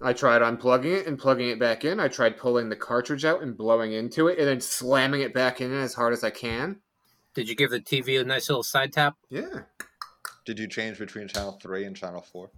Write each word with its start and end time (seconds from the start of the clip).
I 0.00 0.12
tried 0.12 0.42
unplugging 0.42 1.00
it 1.00 1.06
and 1.06 1.18
plugging 1.18 1.48
it 1.48 1.58
back 1.58 1.84
in. 1.84 1.98
I 1.98 2.08
tried 2.08 2.36
pulling 2.36 2.68
the 2.68 2.76
cartridge 2.76 3.24
out 3.24 3.42
and 3.42 3.56
blowing 3.56 3.92
into 3.92 4.28
it 4.28 4.38
and 4.38 4.46
then 4.46 4.60
slamming 4.60 5.20
it 5.22 5.34
back 5.34 5.60
in 5.60 5.72
as 5.72 5.94
hard 5.94 6.12
as 6.12 6.22
I 6.22 6.30
can. 6.30 6.76
Did 7.34 7.48
you 7.48 7.54
give 7.56 7.70
the 7.70 7.80
TV 7.80 8.20
a 8.20 8.24
nice 8.24 8.48
little 8.48 8.62
side 8.62 8.92
tap? 8.92 9.16
Yeah. 9.28 9.60
Did 10.44 10.58
you 10.58 10.68
change 10.68 10.98
between 10.98 11.28
channel 11.28 11.58
three 11.60 11.84
and 11.84 11.96
channel 11.96 12.22
four? 12.22 12.50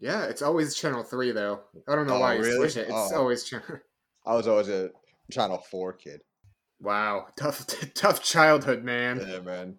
Yeah, 0.00 0.24
it's 0.26 0.42
always 0.42 0.76
channel 0.76 1.02
3 1.02 1.32
though. 1.32 1.62
I 1.88 1.96
don't 1.96 2.06
know 2.06 2.14
Oh, 2.18 2.20
why 2.20 2.34
you 2.34 2.42
really? 2.42 2.56
switch 2.68 2.76
it. 2.76 2.88
It's 2.88 3.12
Oh. 3.12 3.16
always 3.18 3.42
channel 3.42 3.80
I 4.26 4.34
was 4.36 4.46
always 4.46 4.68
a 4.68 4.90
channel 5.32 5.58
four 5.58 5.92
kid. 5.94 6.20
Wow, 6.80 7.26
tough 7.36 7.66
tough 7.94 8.22
childhood, 8.22 8.84
man. 8.84 9.26
Yeah, 9.28 9.40
man. 9.40 9.78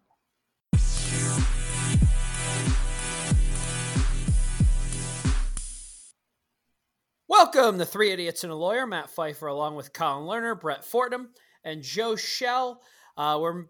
Welcome 7.42 7.78
to 7.80 7.86
Three 7.86 8.12
Idiots 8.12 8.44
and 8.44 8.52
a 8.52 8.56
Lawyer. 8.56 8.86
Matt 8.86 9.10
Pfeiffer, 9.10 9.48
along 9.48 9.76
with 9.76 9.94
Colin 9.94 10.28
Lerner, 10.28 10.60
Brett 10.60 10.84
Fortnum, 10.84 11.30
and 11.64 11.82
Joe 11.82 12.18
Shell. 12.18 12.82
Uh, 13.16 13.38
we're 13.40 13.64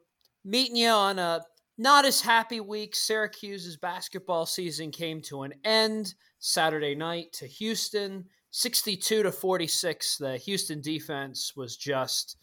meeting 0.44 0.76
you 0.76 0.90
on 0.90 1.20
a 1.20 1.42
not 1.78 2.04
as 2.04 2.20
happy 2.20 2.62
week. 2.62 2.96
Syracuse's 2.96 3.78
basketball 3.78 4.48
season 4.48 4.90
came 4.90 5.22
to 5.22 5.44
an 5.44 5.54
end 5.64 6.16
Saturday 6.40 6.96
night 6.96 7.32
to 7.34 7.46
Houston, 7.46 8.26
62 8.50 9.22
to 9.22 9.32
46. 9.32 10.18
The 10.18 10.38
Houston 10.38 10.82
defense 10.82 11.54
was 11.56 11.78
just 11.78 12.38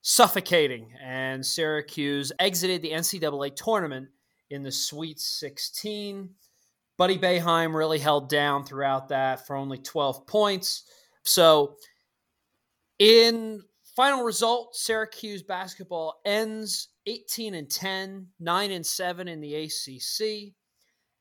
suffocating, 0.00 0.94
and 1.04 1.44
Syracuse 1.44 2.32
exited 2.38 2.80
the 2.80 2.92
NCAA 2.92 3.54
tournament 3.56 4.08
in 4.48 4.62
the 4.62 4.72
Sweet 4.72 5.20
16. 5.20 6.30
Buddy 7.00 7.16
Boeheim 7.16 7.74
really 7.74 7.98
held 7.98 8.28
down 8.28 8.62
throughout 8.62 9.08
that 9.08 9.46
for 9.46 9.56
only 9.56 9.78
12 9.78 10.26
points. 10.26 10.82
So, 11.22 11.76
in 12.98 13.62
final 13.96 14.22
result, 14.22 14.76
Syracuse 14.76 15.42
basketball 15.42 16.20
ends 16.26 16.88
18 17.06 17.54
and 17.54 17.70
10, 17.70 18.26
9 18.38 18.70
and 18.70 18.84
7 18.84 19.28
in 19.28 19.40
the 19.40 19.54
ACC. 19.54 20.52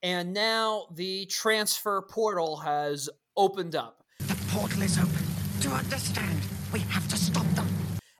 And 0.04 0.34
now 0.34 0.88
the 0.96 1.26
transfer 1.28 2.02
portal 2.02 2.58
has 2.58 3.10
opened 3.38 3.78
up. 3.78 4.04
The 4.20 4.36
portal 4.50 4.82
is 4.82 4.98
open. 4.98 5.24
To 5.62 5.70
understand, 5.70 6.42
we 6.74 6.80
have 6.80 7.08
to 7.08 7.16
stop 7.16 7.46
them. 7.56 7.70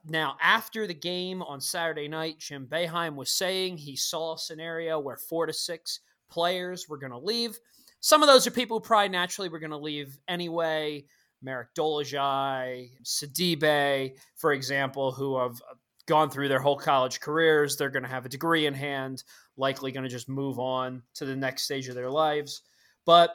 Now, 0.08 0.38
after 0.40 0.86
the 0.86 0.94
game 0.94 1.42
on 1.42 1.60
Saturday 1.60 2.08
night, 2.08 2.38
Jim 2.38 2.66
Boeheim 2.66 3.16
was 3.16 3.30
saying 3.30 3.76
he 3.76 3.96
saw 3.96 4.36
a 4.36 4.38
scenario 4.38 4.98
where 4.98 5.18
four 5.18 5.44
to 5.44 5.52
six 5.52 6.00
players 6.30 6.88
were 6.88 6.98
going 6.98 7.12
to 7.12 7.18
leave. 7.18 7.58
Some 8.00 8.22
of 8.22 8.28
those 8.28 8.46
are 8.46 8.50
people 8.50 8.78
who 8.78 8.84
probably 8.84 9.10
naturally 9.10 9.48
were 9.48 9.58
going 9.58 9.70
to 9.70 9.76
leave 9.76 10.18
anyway. 10.28 11.04
Marek 11.42 11.74
Dolezaj, 11.74 12.90
Sidibe, 13.04 14.12
for 14.36 14.52
example, 14.52 15.12
who 15.12 15.38
have 15.38 15.60
gone 16.06 16.30
through 16.30 16.48
their 16.48 16.60
whole 16.60 16.76
college 16.76 17.20
careers. 17.20 17.76
They're 17.76 17.90
going 17.90 18.02
to 18.02 18.08
have 18.08 18.26
a 18.26 18.30
degree 18.30 18.66
in 18.66 18.74
hand, 18.74 19.22
likely 19.56 19.92
going 19.92 20.04
to 20.04 20.10
just 20.10 20.28
move 20.28 20.58
on 20.58 21.02
to 21.14 21.24
the 21.24 21.36
next 21.36 21.62
stage 21.62 21.88
of 21.88 21.94
their 21.94 22.10
lives. 22.10 22.62
But 23.06 23.30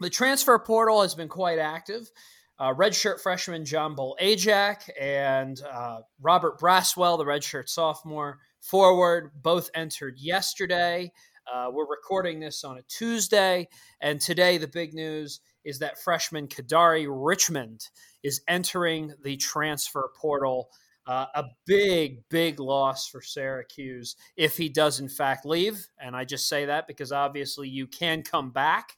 the 0.00 0.10
transfer 0.10 0.58
portal 0.58 1.02
has 1.02 1.14
been 1.14 1.28
quite 1.28 1.58
active 1.58 2.10
uh, 2.58 2.72
redshirt 2.74 3.20
freshman 3.20 3.64
John 3.64 3.94
Bol 3.94 4.16
Ajak 4.20 4.88
and 5.00 5.60
uh, 5.62 6.00
Robert 6.20 6.58
Braswell, 6.58 7.18
the 7.18 7.24
redshirt 7.24 7.68
sophomore 7.68 8.38
forward, 8.60 9.32
both 9.42 9.70
entered 9.74 10.18
yesterday. 10.18 11.12
Uh, 11.52 11.70
we're 11.70 11.86
recording 11.86 12.40
this 12.40 12.64
on 12.64 12.78
a 12.78 12.82
Tuesday, 12.82 13.68
and 14.00 14.20
today 14.20 14.56
the 14.56 14.66
big 14.66 14.94
news 14.94 15.40
is 15.64 15.78
that 15.78 16.00
freshman 16.02 16.48
Kadary 16.48 17.06
Richmond 17.08 17.88
is 18.22 18.40
entering 18.48 19.12
the 19.22 19.36
transfer 19.36 20.10
portal. 20.16 20.70
Uh, 21.06 21.26
a 21.34 21.44
big, 21.66 22.26
big 22.30 22.60
loss 22.60 23.08
for 23.08 23.20
Syracuse 23.20 24.16
if 24.38 24.56
he 24.56 24.70
does, 24.70 25.00
in 25.00 25.08
fact, 25.08 25.44
leave. 25.44 25.86
And 25.98 26.16
I 26.16 26.24
just 26.24 26.48
say 26.48 26.64
that 26.64 26.86
because 26.86 27.12
obviously 27.12 27.68
you 27.68 27.86
can 27.86 28.22
come 28.22 28.50
back. 28.50 28.96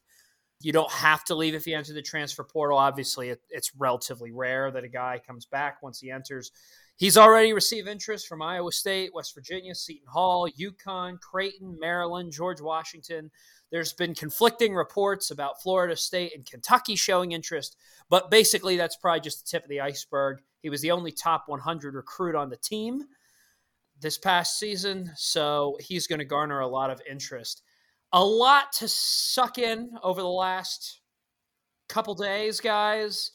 You 0.60 0.72
don't 0.72 0.90
have 0.92 1.24
to 1.24 1.34
leave 1.34 1.54
if 1.54 1.66
you 1.66 1.76
enter 1.76 1.92
the 1.92 2.02
transfer 2.02 2.44
portal. 2.44 2.78
Obviously, 2.78 3.30
it, 3.30 3.40
it's 3.50 3.72
relatively 3.76 4.30
rare 4.30 4.70
that 4.70 4.84
a 4.84 4.88
guy 4.88 5.20
comes 5.26 5.46
back 5.46 5.82
once 5.82 5.98
he 5.98 6.12
enters. 6.12 6.52
He's 6.96 7.16
already 7.16 7.52
received 7.52 7.88
interest 7.88 8.26
from 8.26 8.42
Iowa 8.42 8.72
State, 8.72 9.14
West 9.14 9.34
Virginia, 9.34 9.74
Seton 9.74 10.08
Hall, 10.08 10.48
UConn, 10.48 11.20
Creighton, 11.20 11.78
Maryland, 11.78 12.32
George 12.32 12.60
Washington. 12.60 13.30
There's 13.70 13.92
been 13.92 14.14
conflicting 14.14 14.74
reports 14.74 15.30
about 15.30 15.62
Florida 15.62 15.96
State 15.96 16.32
and 16.34 16.46
Kentucky 16.46 16.96
showing 16.96 17.32
interest, 17.32 17.76
but 18.08 18.30
basically, 18.30 18.76
that's 18.76 18.96
probably 18.96 19.20
just 19.20 19.44
the 19.44 19.50
tip 19.50 19.64
of 19.64 19.68
the 19.68 19.80
iceberg. 19.80 20.38
He 20.62 20.70
was 20.70 20.80
the 20.80 20.92
only 20.92 21.12
top 21.12 21.44
100 21.48 21.94
recruit 21.94 22.34
on 22.34 22.48
the 22.48 22.56
team 22.56 23.04
this 24.00 24.18
past 24.18 24.58
season, 24.58 25.12
so 25.16 25.76
he's 25.80 26.06
going 26.06 26.18
to 26.18 26.24
garner 26.24 26.60
a 26.60 26.68
lot 26.68 26.90
of 26.90 27.00
interest 27.08 27.62
a 28.12 28.24
lot 28.24 28.72
to 28.72 28.88
suck 28.88 29.58
in 29.58 29.90
over 30.02 30.20
the 30.20 30.28
last 30.28 31.00
couple 31.88 32.14
days, 32.14 32.60
guys. 32.60 33.32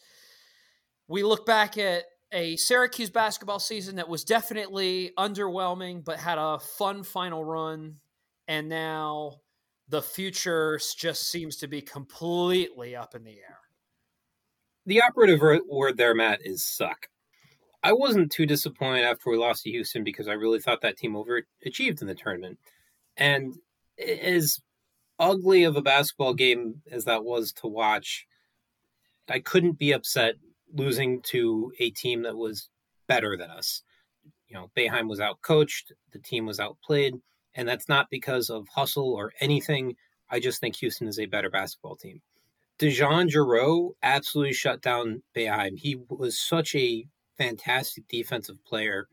We 1.07 1.23
look 1.23 1.45
back 1.45 1.77
at 1.77 2.05
a 2.31 2.55
Syracuse 2.55 3.09
basketball 3.09 3.59
season 3.59 3.95
that 3.97 4.07
was 4.07 4.23
definitely 4.23 5.11
underwhelming, 5.17 6.03
but 6.03 6.19
had 6.19 6.37
a 6.37 6.59
fun 6.59 7.03
final 7.03 7.43
run. 7.43 7.95
And 8.47 8.69
now 8.69 9.41
the 9.89 10.01
future 10.01 10.79
just 10.97 11.29
seems 11.29 11.57
to 11.57 11.67
be 11.67 11.81
completely 11.81 12.95
up 12.95 13.15
in 13.15 13.23
the 13.23 13.31
air. 13.31 13.59
The 14.85 15.01
operative 15.01 15.41
word 15.67 15.97
there, 15.97 16.15
Matt, 16.15 16.39
is 16.43 16.63
suck. 16.63 17.07
I 17.83 17.93
wasn't 17.93 18.31
too 18.31 18.45
disappointed 18.45 19.03
after 19.03 19.29
we 19.29 19.37
lost 19.37 19.63
to 19.63 19.71
Houston 19.71 20.03
because 20.03 20.27
I 20.27 20.33
really 20.33 20.59
thought 20.59 20.81
that 20.81 20.97
team 20.97 21.13
overachieved 21.13 22.01
in 22.01 22.07
the 22.07 22.15
tournament. 22.15 22.59
And 23.17 23.55
as 23.99 24.59
ugly 25.19 25.63
of 25.63 25.75
a 25.75 25.81
basketball 25.81 26.33
game 26.33 26.81
as 26.91 27.05
that 27.05 27.23
was 27.23 27.51
to 27.53 27.67
watch, 27.67 28.25
I 29.29 29.39
couldn't 29.39 29.77
be 29.77 29.91
upset 29.91 30.35
losing 30.73 31.21
to 31.23 31.71
a 31.79 31.89
team 31.91 32.23
that 32.23 32.35
was 32.37 32.69
better 33.07 33.35
than 33.37 33.49
us. 33.49 33.83
You 34.47 34.55
know, 34.55 34.71
Boeheim 34.77 35.07
was 35.07 35.19
outcoached, 35.19 35.91
the 36.11 36.19
team 36.19 36.45
was 36.45 36.59
outplayed, 36.59 37.15
and 37.55 37.67
that's 37.67 37.87
not 37.89 38.09
because 38.09 38.49
of 38.49 38.67
hustle 38.67 39.13
or 39.13 39.31
anything. 39.39 39.95
I 40.29 40.39
just 40.39 40.59
think 40.59 40.75
Houston 40.77 41.07
is 41.07 41.19
a 41.19 41.25
better 41.25 41.49
basketball 41.49 41.95
team. 41.95 42.21
Dejon 42.79 43.29
Jarreau 43.29 43.91
absolutely 44.01 44.53
shut 44.53 44.81
down 44.81 45.21
Boeheim. 45.35 45.77
He 45.77 45.97
was 46.09 46.39
such 46.39 46.73
a 46.75 47.05
fantastic 47.37 48.07
defensive 48.07 48.63
player. 48.65 49.07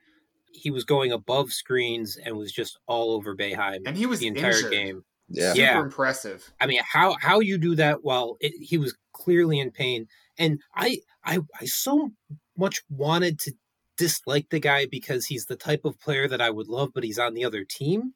He 0.53 0.71
was 0.71 0.85
going 0.85 1.13
above 1.13 1.53
screens 1.53 2.17
and 2.17 2.37
was 2.37 2.51
just 2.53 2.79
all 2.87 3.13
over 3.13 3.37
Boeheim 3.37 3.81
and 3.87 3.97
he 3.97 4.07
was 4.07 4.21
the 4.21 4.27
entire 4.29 4.53
injured. 4.53 4.71
game. 4.73 5.05
Yeah. 5.29 5.53
Super 5.53 5.61
Yeah. 5.61 5.81
impressive. 5.83 6.51
I 6.61 6.67
mean, 6.67 6.81
how 6.91 7.17
how 7.21 7.41
you 7.41 7.59
do 7.59 7.75
that 7.77 8.03
while 8.03 8.37
it, 8.41 8.55
he 8.59 8.79
was 8.79 8.97
clearly 9.13 9.59
in 9.61 9.71
pain, 9.71 10.09
and 10.39 10.61
I 10.75 11.01
I 11.25 11.41
I 11.61 11.67
so 11.67 12.11
much 12.57 12.83
wanted 12.91 13.39
to 13.41 13.53
dislike 13.97 14.49
the 14.51 14.61
guy 14.61 14.87
because 14.87 15.27
he's 15.27 15.47
the 15.47 15.57
type 15.57 15.85
of 15.85 16.01
player 16.01 16.29
that 16.29 16.41
I 16.41 16.51
would 16.51 16.69
love, 16.69 16.91
but 16.95 17.05
he's 17.05 17.19
on 17.19 17.35
the 17.35 17.45
other 17.45 17.65
team. 17.65 18.15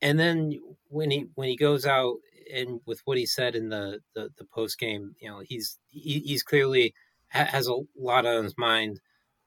And 0.00 0.18
then 0.18 0.58
when 0.88 1.10
he 1.10 1.26
when 1.34 1.48
he 1.48 1.56
goes 1.56 1.86
out 1.86 2.16
and 2.52 2.80
with 2.86 3.00
what 3.04 3.18
he 3.18 3.26
said 3.26 3.54
in 3.54 3.68
the 3.68 4.00
the, 4.14 4.30
the 4.38 4.44
post 4.44 4.78
game, 4.78 5.14
you 5.20 5.28
know, 5.28 5.42
he's 5.44 5.78
he, 5.88 6.20
he's 6.20 6.42
clearly 6.42 6.94
ha- 7.30 7.44
has 7.44 7.68
a 7.68 7.78
lot 7.96 8.26
on 8.26 8.44
his 8.44 8.56
mind, 8.56 9.00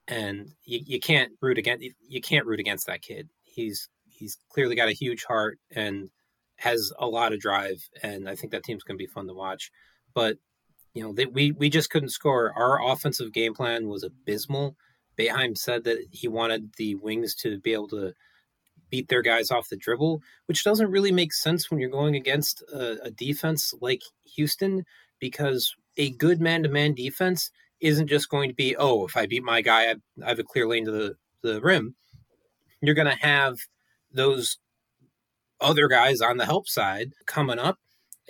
and 0.08 0.50
you, 0.64 0.80
you 0.86 1.00
can't 1.00 1.32
root 1.42 1.58
against 1.58 1.86
you 2.08 2.22
can't 2.22 2.46
root 2.46 2.60
against 2.60 2.88
that 2.88 3.02
kid. 3.02 3.30
He's 3.44 3.90
he's 4.10 4.38
clearly 4.50 4.76
got 4.76 4.90
a 4.90 4.94
huge 4.94 5.24
heart 5.24 5.58
and 5.72 6.10
has 6.58 6.92
a 7.00 7.08
lot 7.08 7.34
of 7.34 7.40
drive, 7.40 7.82
and 8.04 8.30
I 8.30 8.36
think 8.36 8.52
that 8.52 8.64
team's 8.64 8.84
going 8.84 8.98
to 8.98 9.04
be 9.04 9.12
fun 9.12 9.28
to 9.28 9.34
watch. 9.34 9.72
But 10.14 10.38
you 10.94 11.04
know, 11.04 11.14
they, 11.14 11.26
we 11.26 11.52
we 11.52 11.70
just 11.70 11.90
couldn't 11.90 12.10
score. 12.10 12.54
Our 12.56 12.86
offensive 12.92 13.32
game 13.34 13.54
plan 13.54 13.88
was 13.88 14.04
abysmal. 14.04 14.76
Boeheim 15.18 15.58
said 15.58 15.84
that 15.84 16.00
he 16.12 16.28
wanted 16.28 16.74
the 16.78 16.96
wings 16.96 17.36
to 17.36 17.60
be 17.60 17.74
able 17.74 17.90
to 17.90 18.14
beat 18.90 19.08
their 19.08 19.22
guys 19.22 19.52
off 19.52 19.70
the 19.70 19.78
dribble, 19.78 20.22
which 20.48 20.64
doesn't 20.64 20.92
really 20.92 21.12
make 21.12 21.34
sense 21.34 21.70
when 21.70 21.80
you're 21.80 21.90
going 21.90 22.16
against 22.16 22.62
a, 22.74 23.02
a 23.04 23.12
defense 23.12 23.74
like 23.82 24.02
Houston, 24.36 24.84
because 25.20 25.74
a 25.98 26.12
good 26.12 26.42
man-to-man 26.42 26.94
defense 26.94 27.52
isn't 27.80 28.08
just 28.08 28.30
going 28.30 28.50
to 28.50 28.56
be, 28.56 28.76
oh, 28.76 29.06
if 29.06 29.16
I 29.16 29.28
beat 29.28 29.44
my 29.44 29.62
guy, 29.62 29.92
I, 29.92 29.96
I 30.26 30.30
have 30.30 30.40
a 30.40 30.44
clear 30.44 30.68
lane 30.68 30.86
to 30.86 30.92
the, 30.92 31.16
the 31.42 31.62
rim. 31.62 31.96
You're 32.82 32.96
going 32.96 33.08
to 33.08 33.26
have 33.26 33.60
those 34.12 34.58
other 35.60 35.88
guys 35.88 36.22
on 36.22 36.38
the 36.38 36.46
help 36.46 36.68
side 36.68 37.14
coming 37.26 37.60
up 37.60 37.80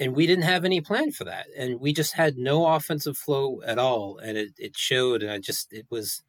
and 0.01 0.15
we 0.15 0.25
didn't 0.25 0.44
have 0.44 0.65
any 0.65 0.81
plan 0.81 1.12
for 1.12 1.24
that 1.24 1.45
and 1.56 1.80
we 1.80 1.94
just 1.94 2.13
had 2.13 2.36
no 2.36 2.65
offensive 2.65 3.15
flow 3.15 3.62
at 3.65 3.77
all 3.77 4.18
and 4.18 4.38
it, 4.38 4.51
it 4.57 4.75
showed 4.75 5.21
and 5.21 5.31
i 5.31 5.38
just 5.38 5.71
it 5.71 5.86
was 5.89 6.24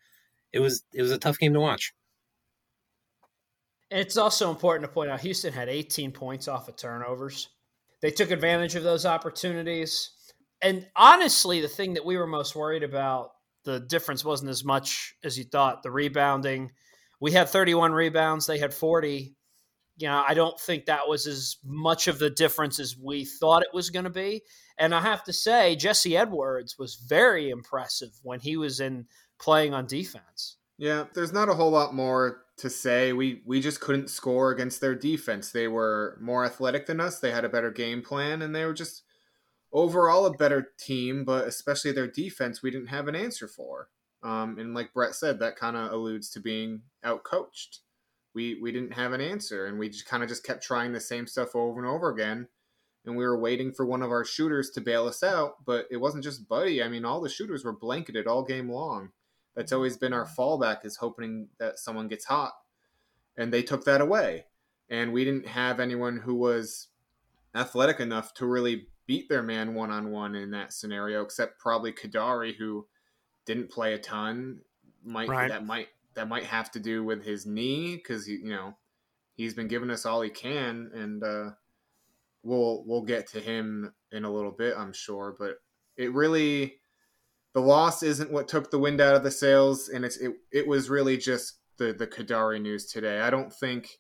it 0.53 0.61
was 0.61 0.85
it 0.93 1.03
was 1.03 1.11
a 1.11 1.19
tough 1.19 1.39
game 1.39 1.55
to 1.55 1.61
watch 1.61 1.93
And 3.91 3.99
it's 3.99 4.17
also 4.17 4.51
important 4.51 4.89
to 4.89 4.93
point 4.93 5.11
out 5.11 5.21
Houston 5.21 5.53
had 5.53 5.69
18 5.69 6.13
points 6.13 6.49
off 6.49 6.69
of 6.69 6.77
turnovers. 6.77 7.49
They 8.01 8.11
took 8.11 8.31
advantage 8.31 8.75
of 8.75 8.85
those 8.85 9.05
opportunities. 9.05 10.11
and 10.63 10.87
honestly, 10.97 11.61
the 11.61 11.69
thing 11.69 11.95
that 11.95 12.05
we 12.05 12.17
were 12.17 12.27
most 12.27 12.55
worried 12.55 12.85
about, 12.85 13.33
the 13.65 13.81
difference 13.81 14.25
wasn't 14.25 14.51
as 14.51 14.65
much 14.65 15.15
as 15.25 15.37
you 15.37 15.45
thought. 15.45 15.83
The 15.83 15.91
rebounding, 15.91 16.73
we 17.21 17.33
had 17.33 17.49
31 17.49 17.93
rebounds, 17.93 18.47
they 18.47 18.59
had 18.59 18.73
40. 18.75 19.35
You 20.03 20.09
know, 20.09 20.25
I 20.27 20.35
don't 20.35 20.59
think 20.59 20.87
that 20.87 21.09
was 21.09 21.29
as 21.29 21.59
much 21.65 22.09
of 22.09 22.19
the 22.19 22.29
difference 22.29 22.81
as 22.81 22.99
we 22.99 23.25
thought 23.25 23.63
it 23.63 23.73
was 23.73 23.89
going 23.89 24.03
to 24.05 24.11
be. 24.11 24.43
And 24.77 24.93
I 24.93 25.01
have 25.01 25.23
to 25.25 25.33
say, 25.33 25.77
Jesse 25.77 26.17
Edwards 26.17 26.77
was 26.77 26.97
very 26.97 27.51
impressive 27.51 28.11
when 28.25 28.41
he 28.41 28.57
was 28.57 28.81
in 28.81 29.07
playing 29.41 29.75
on 29.75 29.87
defense. 29.87 30.57
Yeah, 30.77 31.05
there's 31.15 31.33
not 31.33 31.49
a 31.49 31.55
whole 31.55 31.71
lot 31.71 31.95
more 31.95 32.43
to 32.57 32.69
say. 32.69 33.13
We 33.13 33.43
we 33.47 33.61
just 33.61 33.81
couldn't 33.81 34.11
score 34.11 34.51
against 34.51 34.81
their 34.81 34.97
defense. 34.97 35.53
They 35.53 35.69
were 35.69 36.19
more 36.21 36.45
athletic 36.45 36.87
than 36.87 36.99
us. 36.99 37.21
They 37.21 37.31
had 37.31 37.45
a 37.45 37.49
better 37.49 37.71
game 37.71 38.03
plan, 38.03 38.43
and 38.43 38.53
they 38.53 38.65
were 38.65 38.75
just 38.75 39.05
overall 39.73 40.27
a 40.27 40.33
better 40.33 40.73
team. 40.81 41.25
But 41.25 41.47
especially 41.47 41.93
their 41.93 42.09
defense, 42.09 42.61
we 42.61 42.73
didn't 42.73 42.89
have 42.89 43.07
an 43.07 43.15
answer 43.15 43.47
for. 43.47 43.89
Um, 44.25 44.59
and 44.59 44.75
like 44.75 44.93
Brett 44.93 45.15
said, 45.15 45.39
that 45.39 45.55
kind 45.55 45.77
of 45.77 45.93
alludes 45.93 46.29
to 46.31 46.41
being 46.41 46.83
outcoached. 47.05 47.79
We 48.35 48.59
we 48.61 48.73
didn't 48.73 48.95
have 48.95 49.13
an 49.13 49.21
answer, 49.21 49.67
and 49.67 49.79
we 49.79 49.89
just 49.89 50.07
kind 50.07 50.23
of 50.23 50.29
just 50.29 50.45
kept 50.45 50.63
trying 50.63 50.93
the 50.93 51.01
same 51.01 51.27
stuff 51.27 51.55
over 51.55 51.81
and 51.81 51.89
over 51.89 52.11
again. 52.11 52.49
And 53.05 53.17
we 53.17 53.25
were 53.25 53.39
waiting 53.39 53.73
for 53.73 53.85
one 53.85 54.03
of 54.03 54.11
our 54.11 54.25
shooters 54.25 54.71
to 54.71 54.81
bail 54.81 55.07
us 55.07 55.25
out, 55.25 55.65
but 55.67 55.87
it 55.91 55.97
wasn't 55.97 56.25
just 56.25 56.49
Buddy. 56.49 56.83
I 56.83 56.89
mean, 56.89 57.05
all 57.05 57.21
the 57.21 57.29
shooters 57.29 57.65
were 57.65 57.73
blanketed 57.73 58.29
all 58.29 58.45
game 58.45 58.71
long 58.71 59.11
that's 59.55 59.71
mm-hmm. 59.71 59.77
always 59.77 59.97
been 59.97 60.13
our 60.13 60.27
fallback 60.27 60.85
is 60.85 60.97
hoping 60.97 61.49
that 61.59 61.79
someone 61.79 62.09
gets 62.09 62.25
hot. 62.25 62.53
And 63.37 63.53
they 63.53 63.63
took 63.63 63.85
that 63.85 64.01
away. 64.01 64.47
And 64.91 65.13
we 65.13 65.25
didn't 65.25 65.47
have 65.47 65.81
anyone 65.81 66.19
who 66.19 66.35
was 66.35 66.89
athletic 67.55 68.01
enough 68.01 68.35
to 68.35 68.47
really 68.47 68.89
beat 69.07 69.29
their 69.29 69.43
man 69.43 69.75
one 69.75 69.91
on 69.91 70.11
one 70.11 70.35
in 70.35 70.51
that 70.51 70.73
scenario, 70.73 71.23
except 71.23 71.59
probably 71.59 71.93
Kadary, 71.93 72.55
who 72.57 72.87
didn't 73.47 73.71
play 73.71 73.95
a 73.95 73.99
ton. 73.99 74.61
Might 75.05 75.29
Right. 75.29 75.49
that 75.49 75.67
might 75.67 75.89
that 76.15 76.29
might 76.29 76.45
have 76.45 76.71
to 76.73 76.81
do 76.81 77.05
with 77.05 77.25
his 77.25 77.47
knee 77.47 77.97
because 77.97 78.29
you 78.29 78.51
know 78.51 78.75
he's 79.35 79.55
been 79.55 79.69
giving 79.69 79.91
us 79.91 80.07
all 80.07 80.21
he 80.21 80.31
can, 80.31 80.91
and 80.95 81.23
uh, 81.23 81.51
we'll 82.43 82.85
we'll 82.87 83.03
get 83.03 83.29
to 83.31 83.41
him 83.41 83.93
in 84.11 84.25
a 84.25 84.33
little 84.33 84.53
bit, 84.53 84.75
I'm 84.77 84.93
sure. 84.93 85.35
But 85.39 85.57
it 85.97 86.13
really 86.13 86.77
the 87.55 87.61
loss 87.61 88.03
isn't 88.03 88.33
what 88.33 88.49
took 88.49 88.71
the 88.71 88.79
wind 88.79 89.01
out 89.01 89.15
of 89.15 89.23
the 89.23 89.31
sails, 89.31 89.89
and 89.89 90.05
it's 90.05 90.17
it, 90.19 90.33
it 90.53 90.67
was 90.67 90.91
really 90.91 91.17
just 91.17 91.59
the 91.79 91.93
the 91.93 92.07
Kadary 92.07 92.61
news 92.61 92.87
today. 92.87 93.21
I 93.21 93.31
don't 93.31 93.53
think 93.53 93.99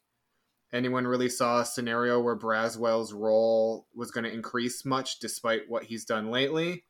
anyone 0.73 1.07
really 1.07 1.29
saw 1.29 1.61
a 1.61 1.67
scenario 1.67 2.21
where 2.21 2.39
Braswell's 2.39 3.13
role 3.13 3.87
was 3.95 4.11
going 4.11 4.25
to 4.25 4.33
increase 4.33 4.85
much, 4.85 5.19
despite 5.19 5.63
what 5.69 5.85
he's 5.85 6.05
done 6.05 6.31
lately. 6.31 6.85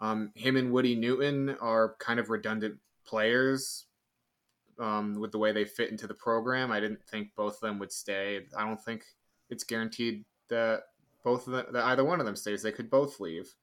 Um, 0.00 0.30
him 0.34 0.56
and 0.56 0.72
Woody 0.72 0.94
Newton 0.94 1.56
are 1.60 1.96
kind 1.98 2.20
of 2.20 2.30
redundant 2.30 2.76
players 3.04 3.86
um, 4.78 5.20
with 5.20 5.32
the 5.32 5.38
way 5.38 5.52
they 5.52 5.64
fit 5.64 5.90
into 5.90 6.06
the 6.06 6.14
program. 6.14 6.70
I 6.70 6.80
didn't 6.80 7.04
think 7.06 7.34
both 7.36 7.54
of 7.54 7.60
them 7.60 7.78
would 7.78 7.92
stay. 7.92 8.40
I 8.56 8.64
don't 8.64 8.82
think 8.82 9.04
it's 9.50 9.64
guaranteed 9.64 10.24
that 10.48 10.82
both 11.24 11.46
of 11.46 11.52
them, 11.52 11.66
that 11.72 11.84
either 11.86 12.04
one 12.04 12.20
of 12.20 12.26
them 12.26 12.36
stays. 12.36 12.62
They 12.62 12.72
could 12.72 12.90
both 12.90 13.20
leave. 13.20 13.54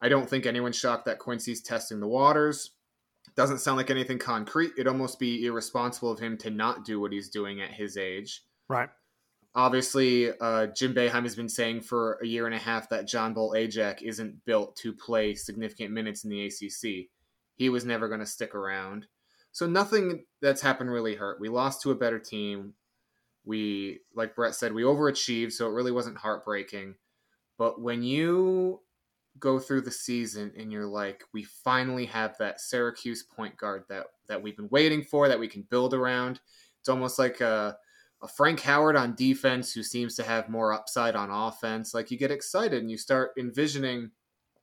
I 0.00 0.08
don't 0.08 0.28
think 0.28 0.46
anyone's 0.46 0.76
shocked 0.76 1.04
that 1.06 1.18
Quincy's 1.18 1.62
testing 1.62 2.00
the 2.00 2.08
waters. 2.08 2.72
Doesn't 3.36 3.58
sound 3.58 3.76
like 3.76 3.90
anything 3.90 4.18
concrete. 4.18 4.72
It'd 4.76 4.88
almost 4.88 5.18
be 5.18 5.46
irresponsible 5.46 6.10
of 6.10 6.18
him 6.18 6.36
to 6.38 6.50
not 6.50 6.84
do 6.84 7.00
what 7.00 7.12
he's 7.12 7.28
doing 7.28 7.60
at 7.60 7.70
his 7.70 7.96
age. 7.96 8.42
Right. 8.68 8.88
Obviously, 9.54 10.30
uh, 10.40 10.68
Jim 10.68 10.94
Boeheim 10.94 11.22
has 11.22 11.36
been 11.36 11.48
saying 11.48 11.82
for 11.82 12.18
a 12.22 12.26
year 12.26 12.46
and 12.46 12.54
a 12.54 12.58
half 12.58 12.88
that 12.88 13.06
John 13.06 13.34
Bol 13.34 13.52
Ajak 13.52 14.02
isn't 14.02 14.44
built 14.44 14.76
to 14.76 14.92
play 14.92 15.34
significant 15.34 15.92
minutes 15.92 16.24
in 16.24 16.30
the 16.30 16.46
ACC. 16.46 17.08
He 17.54 17.68
was 17.68 17.84
never 17.84 18.08
going 18.08 18.20
to 18.20 18.26
stick 18.26 18.54
around. 18.54 19.06
So 19.52 19.66
nothing 19.66 20.24
that's 20.40 20.62
happened 20.62 20.90
really 20.90 21.14
hurt. 21.14 21.40
We 21.40 21.48
lost 21.48 21.82
to 21.82 21.90
a 21.90 21.96
better 21.96 22.18
team. 22.18 22.74
We, 23.44 24.00
like 24.14 24.34
Brett 24.34 24.54
said, 24.54 24.72
we 24.72 24.82
overachieved, 24.82 25.52
so 25.52 25.66
it 25.66 25.72
really 25.72 25.92
wasn't 25.92 26.16
heartbreaking. 26.18 26.94
But 27.58 27.80
when 27.80 28.02
you 28.02 28.80
go 29.38 29.58
through 29.58 29.82
the 29.82 29.90
season 29.90 30.52
and 30.56 30.72
you're 30.72 30.86
like, 30.86 31.24
we 31.32 31.42
finally 31.42 32.06
have 32.06 32.36
that 32.38 32.60
Syracuse 32.60 33.22
point 33.22 33.56
guard 33.56 33.84
that 33.88 34.06
that 34.28 34.42
we've 34.42 34.56
been 34.56 34.68
waiting 34.70 35.02
for, 35.02 35.28
that 35.28 35.38
we 35.38 35.48
can 35.48 35.62
build 35.62 35.92
around. 35.92 36.40
It's 36.80 36.88
almost 36.88 37.18
like 37.18 37.40
a, 37.40 37.76
a 38.22 38.28
Frank 38.28 38.60
Howard 38.60 38.96
on 38.96 39.14
defense 39.14 39.72
who 39.72 39.82
seems 39.82 40.16
to 40.16 40.22
have 40.22 40.48
more 40.48 40.72
upside 40.72 41.14
on 41.14 41.30
offense. 41.30 41.92
Like 41.92 42.10
you 42.10 42.16
get 42.16 42.30
excited 42.30 42.80
and 42.80 42.90
you 42.90 42.96
start 42.96 43.32
envisioning 43.38 44.10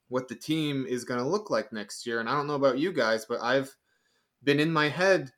what 0.07 0.27
the 0.27 0.35
team 0.35 0.85
is 0.89 1.03
going 1.03 1.19
to 1.19 1.25
look 1.27 1.51
like 1.51 1.71
next 1.71 2.05
year. 2.07 2.19
And 2.19 2.27
I 2.27 2.33
don't 2.33 2.47
know 2.47 2.55
about 2.55 2.79
you 2.79 2.91
guys, 2.91 3.25
but 3.25 3.41
I've 3.41 3.75
been 4.43 4.59
in 4.59 4.71
my 4.71 4.89
head 4.89 5.31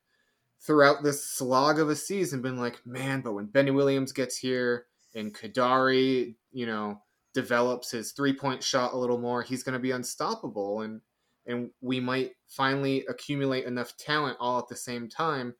throughout 0.60 1.02
this 1.02 1.24
slog 1.24 1.78
of 1.78 1.88
a 1.88 1.96
season, 1.96 2.42
been 2.42 2.58
like, 2.58 2.84
man, 2.86 3.20
but 3.20 3.32
when 3.32 3.46
Benny 3.46 3.70
Williams 3.70 4.12
gets 4.12 4.36
here 4.36 4.86
and 5.14 5.34
Kadary, 5.34 6.36
you 6.52 6.66
know, 6.66 7.00
develops 7.34 7.90
his 7.90 8.12
three 8.12 8.32
point 8.32 8.62
shot 8.62 8.92
a 8.92 8.96
little 8.98 9.18
more, 9.18 9.42
he's 9.42 9.62
going 9.62 9.74
to 9.74 9.78
be 9.78 9.90
unstoppable. 9.90 10.82
And 10.82 11.00
and 11.46 11.70
we 11.80 11.98
might 11.98 12.32
finally 12.46 13.04
accumulate 13.08 13.64
enough 13.64 13.96
talent 13.96 14.36
all 14.38 14.60
at 14.60 14.68
the 14.68 14.76
same 14.76 15.08
time 15.08 15.54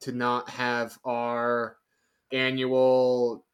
to 0.00 0.12
not 0.12 0.48
have 0.48 0.96
our 1.04 1.76
annual 2.32 3.44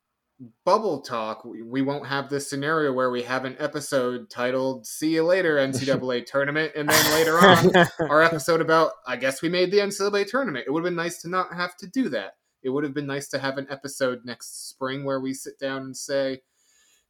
bubble 0.64 1.02
talk. 1.02 1.44
We, 1.44 1.82
won't 1.82 2.06
have 2.06 2.28
this 2.28 2.48
scenario 2.48 2.92
where 2.92 3.10
we 3.10 3.22
have 3.22 3.44
an 3.44 3.56
episode 3.58 4.30
titled 4.30 4.86
"See 4.86 5.14
You 5.14 5.24
Later 5.24 5.56
NCAA 5.56 6.26
Tournament," 6.30 6.72
and 6.74 6.88
then 6.88 7.12
later 7.12 7.38
on 7.38 7.86
our 8.10 8.22
episode 8.22 8.60
about 8.60 8.92
I 9.06 9.16
guess 9.16 9.42
we 9.42 9.48
made 9.48 9.70
the 9.70 9.78
NCAA 9.78 10.26
tournament. 10.26 10.64
It 10.66 10.70
would 10.70 10.84
have 10.84 10.90
been 10.90 10.96
nice 10.96 11.20
to 11.22 11.28
not 11.28 11.54
have 11.54 11.76
to 11.78 11.86
do 11.86 12.08
that. 12.10 12.34
It 12.62 12.70
would 12.70 12.84
have 12.84 12.94
been 12.94 13.06
nice 13.06 13.28
to 13.28 13.38
have 13.38 13.58
an 13.58 13.66
episode 13.70 14.20
next 14.24 14.68
spring 14.68 15.04
where 15.04 15.20
we 15.20 15.34
sit 15.34 15.58
down 15.58 15.82
and 15.82 15.96
say, 15.96 16.40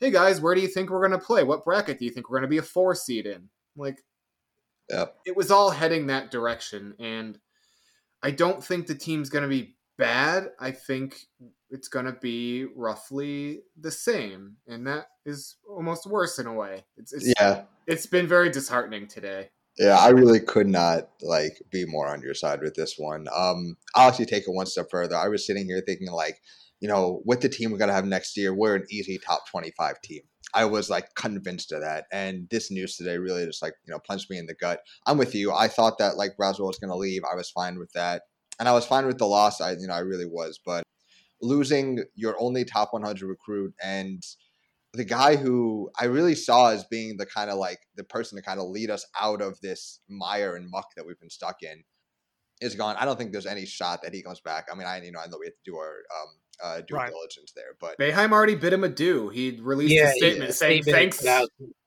"Hey 0.00 0.10
guys, 0.10 0.40
where 0.40 0.54
do 0.54 0.60
you 0.60 0.68
think 0.68 0.90
we're 0.90 1.06
going 1.06 1.18
to 1.18 1.24
play? 1.24 1.44
What 1.44 1.64
bracket 1.64 1.98
do 1.98 2.04
you 2.04 2.10
think 2.10 2.28
we're 2.28 2.38
going 2.38 2.48
to 2.48 2.54
be 2.54 2.58
a 2.58 2.62
four 2.62 2.94
seed 2.94 3.26
in?" 3.26 3.48
Like 3.76 4.02
Yep. 4.88 5.16
it 5.24 5.36
was 5.36 5.52
all 5.52 5.70
heading 5.70 6.08
that 6.08 6.32
direction 6.32 6.94
and 6.98 7.38
I 8.22 8.32
don't 8.32 8.62
think 8.62 8.86
the 8.86 8.94
team's 8.94 9.30
going 9.30 9.42
to 9.42 9.48
be 9.48 9.76
bad. 9.96 10.48
I 10.58 10.72
think 10.72 11.16
it's 11.70 11.88
going 11.88 12.06
to 12.06 12.12
be 12.12 12.66
roughly 12.76 13.60
the 13.78 13.90
same 13.90 14.56
and 14.66 14.86
that 14.86 15.06
is 15.24 15.56
almost 15.68 16.06
worse 16.06 16.38
in 16.38 16.46
a 16.46 16.52
way. 16.54 16.84
It's 16.96 17.12
it's, 17.12 17.32
Yeah. 17.38 17.62
it's 17.86 18.06
been 18.06 18.26
very 18.26 18.50
disheartening 18.50 19.06
today. 19.06 19.50
Yeah, 19.78 19.96
I 19.98 20.08
really 20.08 20.40
could 20.40 20.66
not 20.68 21.08
like 21.22 21.62
be 21.70 21.86
more 21.86 22.08
on 22.08 22.20
your 22.22 22.34
side 22.34 22.60
with 22.60 22.74
this 22.74 22.96
one. 22.98 23.28
Um, 23.34 23.76
I'll 23.94 24.08
actually 24.08 24.26
take 24.26 24.42
it 24.42 24.52
one 24.52 24.66
step 24.66 24.86
further. 24.90 25.16
I 25.16 25.28
was 25.28 25.46
sitting 25.46 25.66
here 25.66 25.82
thinking 25.86 26.10
like, 26.10 26.40
you 26.80 26.88
know, 26.88 27.22
with 27.24 27.40
the 27.40 27.48
team 27.48 27.70
we're 27.70 27.78
gonna 27.78 27.92
have 27.92 28.04
next 28.04 28.36
year, 28.36 28.52
we're 28.52 28.74
an 28.76 28.86
easy 28.90 29.18
top 29.18 29.48
twenty-five 29.48 30.00
team. 30.02 30.22
I 30.52 30.64
was 30.64 30.90
like 30.90 31.14
convinced 31.14 31.72
of 31.72 31.82
that, 31.82 32.06
and 32.12 32.48
this 32.50 32.70
news 32.70 32.96
today 32.96 33.16
really 33.18 33.46
just 33.46 33.62
like 33.62 33.74
you 33.86 33.92
know 33.92 34.00
punched 34.06 34.28
me 34.30 34.38
in 34.38 34.46
the 34.46 34.54
gut. 34.54 34.80
I'm 35.06 35.16
with 35.18 35.34
you. 35.34 35.52
I 35.52 35.68
thought 35.68 35.98
that 35.98 36.16
like 36.16 36.36
Braswell 36.38 36.66
was 36.66 36.78
gonna 36.78 36.96
leave. 36.96 37.22
I 37.30 37.36
was 37.36 37.50
fine 37.50 37.78
with 37.78 37.92
that, 37.92 38.22
and 38.58 38.68
I 38.68 38.72
was 38.72 38.84
fine 38.84 39.06
with 39.06 39.18
the 39.18 39.26
loss. 39.26 39.60
I 39.60 39.72
you 39.72 39.86
know 39.86 39.94
I 39.94 40.00
really 40.00 40.26
was, 40.26 40.58
but 40.64 40.82
losing 41.42 42.04
your 42.14 42.36
only 42.40 42.64
top 42.64 42.92
100 42.92 43.26
recruit 43.26 43.74
and 43.82 44.22
the 44.92 45.04
guy 45.04 45.36
who 45.36 45.90
I 45.98 46.06
really 46.06 46.34
saw 46.34 46.70
as 46.70 46.84
being 46.84 47.16
the 47.16 47.26
kind 47.26 47.50
of 47.50 47.58
like 47.58 47.78
the 47.96 48.04
person 48.04 48.36
to 48.36 48.42
kind 48.42 48.58
of 48.58 48.68
lead 48.68 48.90
us 48.90 49.06
out 49.20 49.40
of 49.40 49.60
this 49.60 50.00
mire 50.08 50.56
and 50.56 50.68
muck 50.68 50.86
that 50.96 51.06
we've 51.06 51.20
been 51.20 51.30
stuck 51.30 51.62
in 51.62 51.84
is 52.60 52.74
gone. 52.74 52.96
I 52.98 53.04
don't 53.04 53.16
think 53.16 53.32
there's 53.32 53.46
any 53.46 53.66
shot 53.66 54.02
that 54.02 54.12
he 54.12 54.22
comes 54.22 54.40
back. 54.40 54.66
I 54.70 54.74
mean, 54.74 54.86
I 54.86 55.00
you 55.02 55.12
know 55.12 55.20
I 55.20 55.26
know 55.26 55.38
we 55.38 55.46
have 55.46 55.54
to 55.54 55.70
do 55.70 55.76
our 55.76 55.98
um 56.20 56.28
uh 56.62 56.80
due 56.86 56.96
Right. 56.96 57.10
diligence 57.10 57.52
there, 57.54 57.76
but 57.80 57.98
Boeheim 57.98 58.32
already 58.32 58.56
bid 58.56 58.72
him 58.72 58.84
adieu. 58.84 59.28
He 59.28 59.58
released 59.62 59.94
yeah, 59.94 60.10
a 60.10 60.12
statement 60.12 60.50
yeah, 60.50 60.54
saying 60.54 60.82
thanks. 60.84 61.24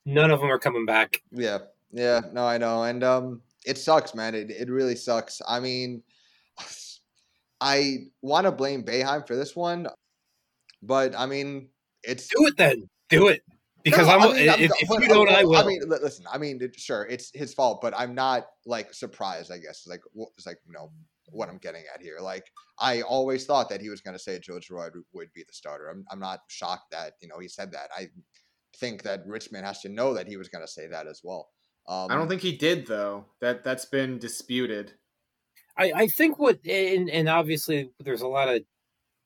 None 0.05 0.31
of 0.31 0.39
them 0.39 0.50
are 0.50 0.60
coming 0.60 0.86
back. 0.86 1.22
yeah, 1.31 1.60
yeah, 1.91 2.22
no, 2.31 2.45
I 2.45 2.57
know, 2.57 2.83
and 2.83 3.03
um, 3.03 3.41
it 3.65 3.77
sucks, 3.77 4.15
man. 4.15 4.33
It 4.33 4.50
it 4.50 4.69
really 4.69 4.95
sucks. 4.95 5.41
I 5.48 5.60
mean, 5.60 6.03
I 7.63 8.08
want 8.22 8.46
to 8.46 8.51
blame 8.51 8.84
Boeheim 8.84 9.25
for 9.25 9.38
this 9.38 9.55
one, 9.55 9.88
but 10.82 11.17
I 11.17 11.25
mean, 11.25 11.70
it's 12.03 12.27
Do 12.27 12.46
it 12.48 12.58
then. 12.58 12.89
Do 13.10 13.29
it. 13.29 13.41
Because 13.86 14.08
No, 14.08 14.13
I'm, 14.13 14.22
I 14.22 14.34
mean, 14.34 14.50
I'm 14.50 14.60
if, 14.60 14.72
if 14.79 14.89
but, 14.89 15.01
you 15.01 15.08
don't, 15.08 15.29
I 15.29 15.46
will. 15.46 15.55
I 15.55 15.65
mean, 15.65 15.79
listen. 15.88 16.25
I 16.32 16.38
mean, 16.38 16.60
sure, 16.75 17.03
it's 17.03 17.32
his 17.34 17.53
fault, 17.53 17.79
but 17.82 17.93
I'm 17.98 18.13
not 18.13 18.48
like 18.65 18.93
surprised. 18.93 19.50
I 19.50 19.60
guess 19.60 19.79
it's 19.79 19.88
like 19.88 20.01
it's 20.38 20.46
like 20.46 20.58
you 20.67 20.74
know 20.74 20.91
what 21.32 21.48
I'm 21.48 21.58
getting 21.58 21.84
at 21.93 22.01
here. 22.01 22.17
Like 22.22 22.46
I 22.79 23.01
always 23.01 23.46
thought 23.46 23.70
that 23.70 23.79
he 23.79 23.89
was 23.89 24.01
going 24.01 24.15
to 24.15 24.22
say 24.22 24.39
Joe 24.39 24.60
Girard 24.60 24.96
would 25.13 25.32
be 25.34 25.43
the 25.48 25.53
starter. 25.53 25.89
I'm 25.89 26.03
I'm 26.12 26.20
not 26.20 26.41
shocked 26.50 26.91
that 26.91 27.13
you 27.22 27.29
know 27.29 27.39
he 27.39 27.48
said 27.48 27.72
that. 27.72 27.89
I 27.98 28.10
think 28.77 29.03
that 29.03 29.24
Richmond 29.25 29.65
has 29.65 29.79
to 29.82 29.89
know 29.89 30.13
that 30.13 30.27
he 30.27 30.36
was 30.36 30.50
going 30.50 30.65
to 30.65 30.72
say 30.72 30.88
that 30.88 31.08
as 31.08 31.22
well. 31.24 31.50
Um, 31.88 32.08
I 32.10 32.15
don't 32.15 32.27
think 32.27 32.41
he 32.41 32.58
did 32.58 32.88
though. 32.88 33.25
That 33.39 33.63
that's 33.63 33.86
been 33.86 34.17
disputed. 34.17 34.93
I, 35.77 35.92
I 35.96 36.08
think 36.08 36.38
what 36.39 36.60
and, 36.65 37.10
and 37.10 37.27
obviously 37.30 37.89
there's 38.00 38.22
a 38.22 38.27
lot 38.27 38.50
of 38.50 38.62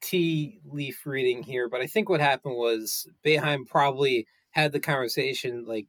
tea 0.01 0.59
leaf 0.65 1.05
reading 1.05 1.43
here, 1.43 1.69
but 1.69 1.81
I 1.81 1.87
think 1.87 2.09
what 2.09 2.21
happened 2.21 2.55
was 2.55 3.07
Boeheim 3.25 3.67
probably 3.67 4.27
had 4.51 4.71
the 4.71 4.79
conversation 4.79 5.65
like 5.65 5.87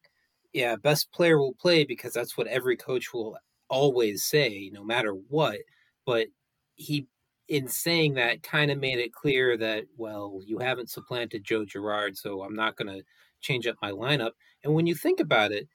yeah, 0.52 0.76
best 0.76 1.12
player 1.12 1.38
will 1.38 1.54
play 1.54 1.84
because 1.84 2.12
that's 2.12 2.36
what 2.36 2.46
every 2.46 2.76
coach 2.76 3.12
will 3.12 3.36
always 3.68 4.24
say, 4.24 4.70
no 4.72 4.82
matter 4.84 5.12
what. 5.12 5.58
But 6.06 6.28
he, 6.74 7.06
in 7.48 7.68
saying 7.68 8.14
that, 8.14 8.42
kind 8.42 8.70
of 8.70 8.78
made 8.78 8.98
it 8.98 9.12
clear 9.12 9.56
that, 9.58 9.84
well, 9.96 10.40
you 10.44 10.58
haven't 10.58 10.90
supplanted 10.90 11.44
Joe 11.44 11.64
Girard, 11.64 12.16
so 12.16 12.42
I'm 12.42 12.54
not 12.54 12.76
going 12.76 12.88
to 12.88 13.04
change 13.40 13.66
up 13.66 13.76
my 13.82 13.90
lineup. 13.90 14.32
And 14.64 14.74
when 14.74 14.86
you 14.86 14.94
think 14.94 15.20
about 15.20 15.52
it, 15.52 15.68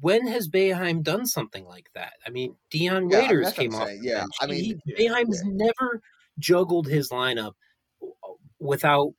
when 0.00 0.26
has 0.26 0.48
Boeheim 0.48 1.02
done 1.02 1.26
something 1.26 1.64
like 1.64 1.90
that? 1.94 2.14
I 2.26 2.30
mean, 2.30 2.56
Dion 2.70 3.08
Yeah, 3.10 3.22
Waiters 3.22 3.46
that's 3.46 3.58
what 3.58 3.64
I'm 3.64 3.70
came 3.70 3.80
off. 3.80 3.88
saying. 3.88 4.00
Yeah, 4.02 4.18
bench. 4.20 4.32
I 4.40 4.46
mean, 4.46 4.64
he, 4.64 4.80
yeah, 4.84 5.10
Boeheim's 5.10 5.42
yeah. 5.44 5.52
never 5.52 6.02
juggled 6.38 6.86
his 6.86 7.10
lineup 7.10 7.52
without 8.60 9.12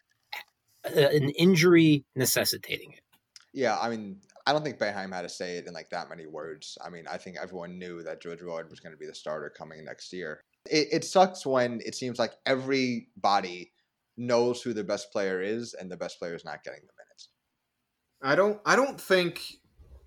an 0.84 1.30
injury 1.32 2.06
necessitating 2.16 2.92
it. 2.94 3.02
Yeah, 3.54 3.78
I 3.80 3.90
mean, 3.90 4.22
I 4.46 4.54
don't 4.54 4.64
think 4.64 4.78
Boeheim 4.78 5.14
had 5.14 5.24
to 5.24 5.30
say 5.30 5.58
it 5.58 5.68
in 5.68 5.74
like 5.74 5.90
that 5.90 6.10
many 6.10 6.28
words. 6.28 6.78
I 6.84 6.90
mean, 6.90 7.06
I 7.08 7.18
think 7.18 7.38
everyone 7.42 7.78
knew 7.78 8.04
that 8.04 8.22
Joe 8.22 8.36
Girard 8.36 8.70
was 8.70 8.80
going 8.80 8.94
to 8.94 8.98
be 8.98 9.08
the 9.08 9.16
starter 9.16 9.52
coming 9.56 9.84
next 9.86 10.14
year. 10.14 10.42
It, 10.70 10.88
it 10.92 11.04
sucks 11.04 11.46
when 11.46 11.82
it 11.86 11.96
seems 11.96 12.20
like 12.20 12.34
everybody 12.46 13.72
knows 14.18 14.62
who 14.62 14.74
the 14.74 14.84
best 14.84 15.12
player 15.12 15.42
is, 15.42 15.74
and 15.74 15.92
the 15.92 15.98
best 15.98 16.20
player 16.20 16.36
is 16.36 16.46
not 16.46 16.64
getting 16.64 16.82
the 16.82 16.94
minutes. 17.04 17.30
I 18.22 18.36
don't 18.36 18.60
I 18.66 18.76
don't 18.76 19.00
think 19.00 19.42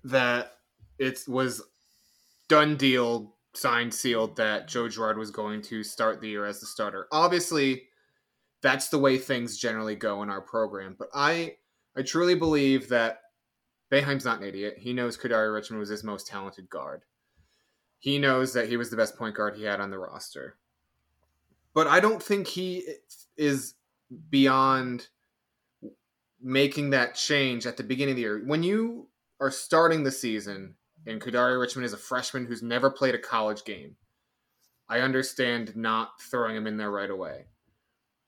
that 0.03 0.57
it 0.99 1.23
was 1.27 1.61
done 2.49 2.77
deal 2.77 3.35
signed 3.55 3.93
sealed 3.93 4.35
that 4.37 4.67
Joe 4.67 4.89
Girard 4.89 5.17
was 5.17 5.31
going 5.31 5.61
to 5.63 5.83
start 5.83 6.19
the 6.19 6.29
year 6.29 6.45
as 6.45 6.59
the 6.59 6.65
starter. 6.65 7.07
Obviously, 7.11 7.83
that's 8.61 8.89
the 8.89 8.97
way 8.97 9.17
things 9.17 9.57
generally 9.57 9.95
go 9.95 10.23
in 10.23 10.29
our 10.29 10.41
program, 10.41 10.95
but 10.97 11.09
I 11.13 11.57
I 11.95 12.01
truly 12.01 12.35
believe 12.35 12.89
that 12.89 13.19
Boeheim's 13.91 14.25
not 14.25 14.41
an 14.41 14.47
idiot. 14.47 14.75
He 14.79 14.93
knows 14.93 15.17
Kadary 15.17 15.53
Richmond 15.53 15.79
was 15.79 15.89
his 15.89 16.03
most 16.03 16.25
talented 16.25 16.69
guard. 16.69 17.03
He 17.99 18.17
knows 18.17 18.53
that 18.53 18.67
he 18.67 18.77
was 18.77 18.89
the 18.89 18.97
best 18.97 19.15
point 19.15 19.35
guard 19.35 19.55
he 19.55 19.63
had 19.63 19.79
on 19.79 19.91
the 19.91 19.99
roster. 19.99 20.57
But 21.73 21.87
I 21.87 21.99
don't 21.99 22.21
think 22.21 22.47
he 22.47 22.83
is 23.37 23.75
beyond 24.29 25.07
making 26.41 26.89
that 26.89 27.15
change 27.15 27.65
at 27.65 27.77
the 27.77 27.83
beginning 27.83 28.13
of 28.13 28.15
the 28.17 28.21
year. 28.23 28.43
When 28.45 28.63
you 28.63 29.07
are 29.43 29.51
starting 29.51 30.03
the 30.03 30.11
season 30.11 30.73
and 31.05 31.19
Kadary 31.19 31.59
Richmond 31.59 31.85
is 31.85 31.91
a 31.91 31.97
freshman 31.97 32.45
who's 32.45 32.63
never 32.63 32.89
played 32.89 33.13
a 33.13 33.19
college 33.19 33.65
game, 33.65 33.97
I 34.87 34.99
understand 34.99 35.75
not 35.75 36.21
throwing 36.21 36.55
him 36.55 36.65
in 36.65 36.77
there 36.77 36.91
right 36.91 37.09
away. 37.09 37.47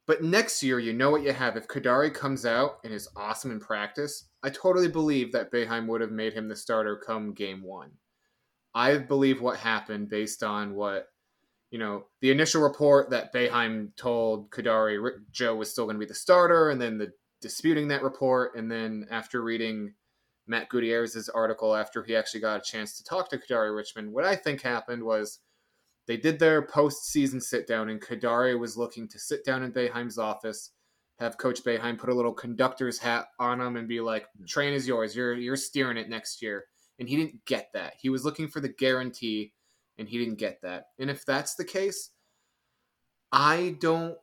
But 0.08 0.24
next 0.24 0.62
year, 0.62 0.78
you 0.78 0.92
know 0.92 1.10
what 1.10 1.24
you 1.24 1.32
have. 1.32 1.56
If 1.56 1.70
Kadary 1.70 2.14
comes 2.14 2.46
out 2.46 2.80
and 2.84 2.94
is 2.94 3.08
awesome 3.16 3.52
in 3.52 3.62
practice, 3.62 4.26
I 4.44 4.50
totally 4.50 4.90
believe 4.90 5.32
that 5.32 5.54
Boeheim 5.54 5.88
would 5.88 6.02
have 6.02 6.12
made 6.12 6.34
him 6.34 6.50
the 6.50 6.56
starter 6.56 6.98
come 6.98 7.34
game 7.34 7.64
one. 7.64 7.92
I 8.74 8.98
believe 8.98 9.42
what 9.42 9.58
happened 9.58 10.10
based 10.10 10.44
on 10.44 10.76
what, 10.76 11.08
you 11.72 11.80
know, 11.80 12.08
the 12.20 12.30
initial 12.30 12.62
report 12.62 13.10
that 13.12 13.34
Boeheim 13.34 13.96
told 13.96 14.52
Kadary 14.52 15.00
Joe 15.32 15.56
was 15.56 15.72
still 15.72 15.86
going 15.86 15.96
to 15.96 16.00
be 16.00 16.06
the 16.06 16.14
starter, 16.14 16.72
and 16.72 16.82
then 16.82 16.98
the 16.98 17.14
disputing 17.42 17.88
that 17.88 18.04
report, 18.04 18.58
and 18.58 18.70
then 18.70 19.08
after 19.10 19.42
reading 19.42 19.94
Matt 20.48 20.70
Gutierrez's 20.70 21.30
article 21.30 21.76
after 21.76 22.04
he 22.04 22.16
actually 22.16 22.42
got 22.42 22.60
a 22.60 22.64
chance 22.64 22.98
to 22.98 23.04
talk 23.04 23.30
to 23.30 23.38
Kadary 23.38 23.76
Richmond, 23.76 24.12
what 24.12 24.26
I 24.26 24.36
think 24.36 24.62
happened 24.62 25.04
was 25.04 25.40
they 26.08 26.18
did 26.18 26.40
their 26.40 26.66
postseason 26.66 27.42
sit 27.42 27.68
down, 27.68 27.90
and 27.90 28.02
Kadary 28.02 28.60
was 28.60 28.78
looking 28.78 29.08
to 29.08 29.20
sit 29.20 29.44
down 29.44 29.64
in 29.64 29.72
Boeheim's 29.72 30.20
office, 30.20 30.72
have 31.20 31.38
Coach 31.38 31.64
Boeheim 31.64 31.98
put 31.98 32.10
a 32.10 32.14
little 32.14 32.34
conductor's 32.34 33.00
hat 33.00 33.26
on 33.40 33.60
him, 33.60 33.76
and 33.76 33.88
be 33.88 34.02
like, 34.02 34.28
hmm. 34.38 34.46
"Train 34.46 34.74
is 34.74 34.88
yours. 34.88 35.16
You're 35.16 35.34
you're 35.34 35.56
steering 35.56 35.98
it 35.98 36.10
next 36.10 36.42
year." 36.42 36.66
And 37.00 37.10
he 37.10 37.18
didn't 37.18 37.44
get 37.46 37.70
that. 37.74 37.94
He 38.00 38.10
was 38.10 38.24
looking 38.24 38.48
for 38.48 38.62
the 38.62 38.70
guarantee, 38.70 39.54
and 39.98 40.08
he 40.08 40.18
didn't 40.18 40.38
get 40.38 40.62
that. 40.62 40.86
And 41.00 41.10
if 41.10 41.26
that's 41.26 41.56
the 41.56 41.66
case, 41.66 42.12
I 43.32 43.76
don't 43.82 44.16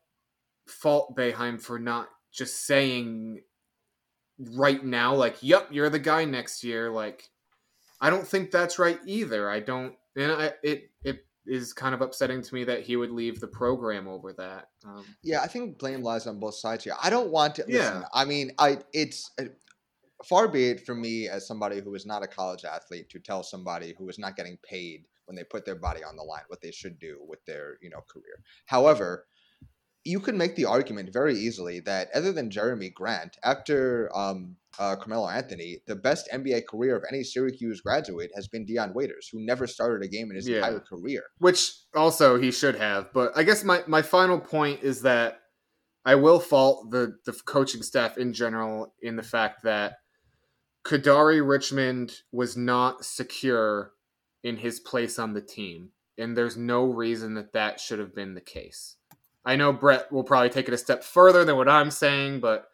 fault 0.66 1.16
Boeheim 1.16 1.60
for 1.60 1.78
not 1.78 2.08
just 2.32 2.64
saying 2.66 3.40
right 4.38 4.84
now, 4.84 5.14
like, 5.14 5.36
"Yep, 5.42 5.68
you're 5.70 5.90
the 5.90 5.98
guy 5.98 6.24
next 6.24 6.64
year." 6.64 6.90
Like, 6.90 7.28
I 8.00 8.10
don't 8.10 8.26
think 8.26 8.50
that's 8.50 8.78
right 8.78 8.98
either. 9.06 9.50
I 9.50 9.60
don't, 9.60 9.94
and 10.16 10.32
I 10.32 10.52
it 10.62 10.90
it 11.04 11.26
is 11.46 11.72
kind 11.72 11.94
of 11.94 12.00
upsetting 12.00 12.42
to 12.42 12.54
me 12.54 12.64
that 12.64 12.82
he 12.82 12.96
would 12.96 13.10
leave 13.10 13.40
the 13.40 13.48
program 13.48 14.06
over 14.06 14.32
that. 14.34 14.68
Um, 14.84 15.04
Yeah, 15.22 15.40
I 15.42 15.48
think 15.48 15.78
blame 15.78 16.02
lies 16.02 16.26
on 16.26 16.38
both 16.38 16.54
sides 16.54 16.84
here. 16.84 16.94
I 17.02 17.10
don't 17.10 17.30
want 17.30 17.56
to. 17.56 17.64
Listen, 17.66 18.02
Yeah. 18.02 18.02
I 18.12 18.24
mean, 18.24 18.52
I 18.58 18.78
it's 18.92 19.30
uh, 19.40 19.44
far 20.24 20.48
be 20.48 20.70
it 20.70 20.86
from 20.86 21.00
me 21.00 21.28
as 21.28 21.46
somebody 21.46 21.80
who 21.80 21.94
is 21.94 22.06
not 22.06 22.22
a 22.22 22.28
college 22.28 22.64
athlete 22.64 23.08
to 23.10 23.18
tell 23.18 23.42
somebody 23.42 23.94
who 23.98 24.08
is 24.08 24.18
not 24.18 24.36
getting 24.36 24.58
paid 24.62 25.06
when 25.26 25.36
they 25.36 25.44
put 25.44 25.64
their 25.64 25.76
body 25.76 26.02
on 26.04 26.16
the 26.16 26.22
line 26.22 26.42
what 26.48 26.60
they 26.60 26.70
should 26.70 26.98
do 26.98 27.18
with 27.26 27.44
their 27.44 27.78
you 27.82 27.90
know 27.90 28.02
career. 28.08 28.42
However, 28.66 29.26
you 30.04 30.18
can 30.20 30.36
make 30.36 30.56
the 30.56 30.64
argument 30.64 31.12
very 31.12 31.36
easily 31.36 31.80
that 31.80 32.08
other 32.14 32.32
than 32.32 32.50
Jerami 32.50 32.92
Grant, 32.92 33.36
after 33.44 34.10
um, 34.16 34.56
uh, 34.78 34.96
Carmelo 34.96 35.28
Anthony, 35.28 35.78
the 35.86 35.94
best 35.94 36.28
NBA 36.32 36.66
career 36.66 36.96
of 36.96 37.04
any 37.08 37.22
Syracuse 37.22 37.80
graduate 37.80 38.30
has 38.34 38.48
been 38.48 38.64
Dion 38.64 38.92
Waiters, 38.94 39.28
who 39.30 39.38
never 39.44 39.66
started 39.66 40.04
a 40.04 40.08
game 40.08 40.30
in 40.30 40.36
his 40.36 40.48
Yeah. 40.48 40.56
entire 40.56 40.80
career. 40.80 41.22
which 41.38 41.72
also 41.94 42.38
he 42.40 42.50
should 42.50 42.74
have. 42.76 43.12
But 43.12 43.32
I 43.36 43.42
guess 43.44 43.62
my, 43.64 43.82
my 43.86 44.02
final 44.02 44.40
point 44.40 44.82
is 44.82 45.02
that 45.02 45.38
I 46.04 46.16
will 46.16 46.40
fault 46.40 46.90
the, 46.90 47.16
the 47.24 47.32
coaching 47.44 47.82
staff 47.82 48.18
in 48.18 48.32
general 48.32 48.94
in 49.02 49.14
the 49.16 49.22
fact 49.22 49.62
that 49.62 49.98
Kadary 50.84 51.46
Richmond 51.46 52.12
was 52.32 52.56
not 52.56 53.04
secure 53.04 53.92
in 54.42 54.56
his 54.56 54.80
place 54.80 55.18
on 55.18 55.34
the 55.34 55.40
team. 55.40 55.90
And 56.18 56.36
there's 56.36 56.56
no 56.56 56.84
reason 56.86 57.34
that 57.34 57.52
that 57.52 57.78
should 57.80 57.98
have 58.00 58.14
been 58.14 58.34
the 58.34 58.40
case. 58.40 58.96
I 59.44 59.56
know 59.56 59.72
Brett 59.72 60.10
will 60.12 60.24
probably 60.24 60.50
take 60.50 60.68
it 60.68 60.74
a 60.74 60.78
step 60.78 61.02
further 61.02 61.44
than 61.44 61.56
what 61.56 61.68
I'm 61.68 61.90
saying, 61.90 62.40
but 62.40 62.68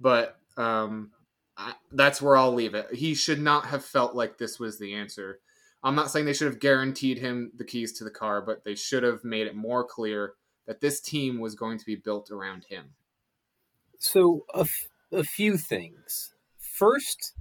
but 0.00 0.38
um, 0.56 1.10
I, 1.56 1.74
that's 1.92 2.20
where 2.20 2.36
I'll 2.36 2.52
leave 2.52 2.74
it. 2.74 2.94
He 2.94 3.14
should 3.14 3.40
not 3.40 3.66
have 3.66 3.84
felt 3.84 4.14
like 4.14 4.38
this 4.38 4.58
was 4.58 4.78
the 4.78 4.94
answer. 4.94 5.40
I'm 5.82 5.94
not 5.94 6.10
saying 6.10 6.26
they 6.26 6.34
should 6.34 6.48
have 6.48 6.60
guaranteed 6.60 7.18
him 7.18 7.52
the 7.56 7.64
keys 7.64 7.92
to 7.94 8.04
the 8.04 8.10
car, 8.10 8.42
but 8.42 8.64
they 8.64 8.74
should 8.74 9.02
have 9.02 9.24
made 9.24 9.46
it 9.46 9.54
more 9.54 9.84
clear 9.84 10.34
that 10.66 10.80
this 10.80 11.00
team 11.00 11.38
was 11.38 11.54
going 11.54 11.78
to 11.78 11.86
be 11.86 11.96
built 11.96 12.30
around 12.30 12.64
him. 12.64 12.90
So, 13.98 14.44
a, 14.54 14.60
f- 14.60 14.88
a 15.10 15.24
few 15.24 15.56
things. 15.56 16.34
First 16.58 17.32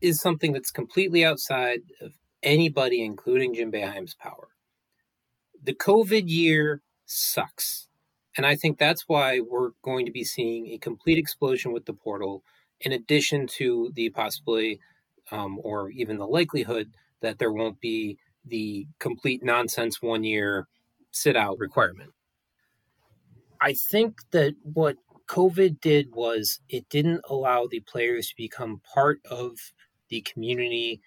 is 0.00 0.20
something 0.20 0.52
that's 0.52 0.70
completely 0.70 1.24
outside 1.24 1.80
of 2.00 2.12
anybody, 2.42 3.02
including 3.02 3.54
Jim 3.54 3.72
Boeheim's 3.72 4.14
power. 4.14 4.48
The 5.62 5.74
COVID 5.74 6.24
year 6.26 6.82
sucks. 7.06 7.88
And 8.36 8.44
I 8.44 8.54
think 8.54 8.78
that's 8.78 9.08
why 9.08 9.40
we're 9.40 9.70
going 9.82 10.04
to 10.04 10.12
be 10.12 10.24
seeing 10.24 10.66
a 10.68 10.78
complete 10.78 11.18
explosion 11.18 11.72
with 11.72 11.86
the 11.86 11.94
portal, 11.94 12.42
in 12.80 12.92
addition 12.92 13.46
to 13.46 13.90
the 13.94 14.10
possibility 14.10 14.80
um, 15.30 15.58
or 15.62 15.90
even 15.90 16.18
the 16.18 16.26
likelihood 16.26 16.92
that 17.22 17.38
there 17.38 17.52
won't 17.52 17.80
be 17.80 18.18
the 18.44 18.86
complete 18.98 19.42
nonsense 19.42 20.02
one 20.02 20.22
year 20.22 20.68
sit 21.10 21.36
out 21.36 21.58
requirement. 21.58 22.10
I 23.60 23.72
think 23.72 24.18
that 24.32 24.54
what 24.62 24.96
COVID 25.28 25.80
did 25.80 26.14
was 26.14 26.60
it 26.68 26.88
didn't 26.88 27.22
allow 27.28 27.66
the 27.66 27.80
players 27.80 28.28
to 28.28 28.36
become 28.36 28.82
part 28.94 29.20
of 29.30 29.56
the 30.08 30.20
community 30.20 31.00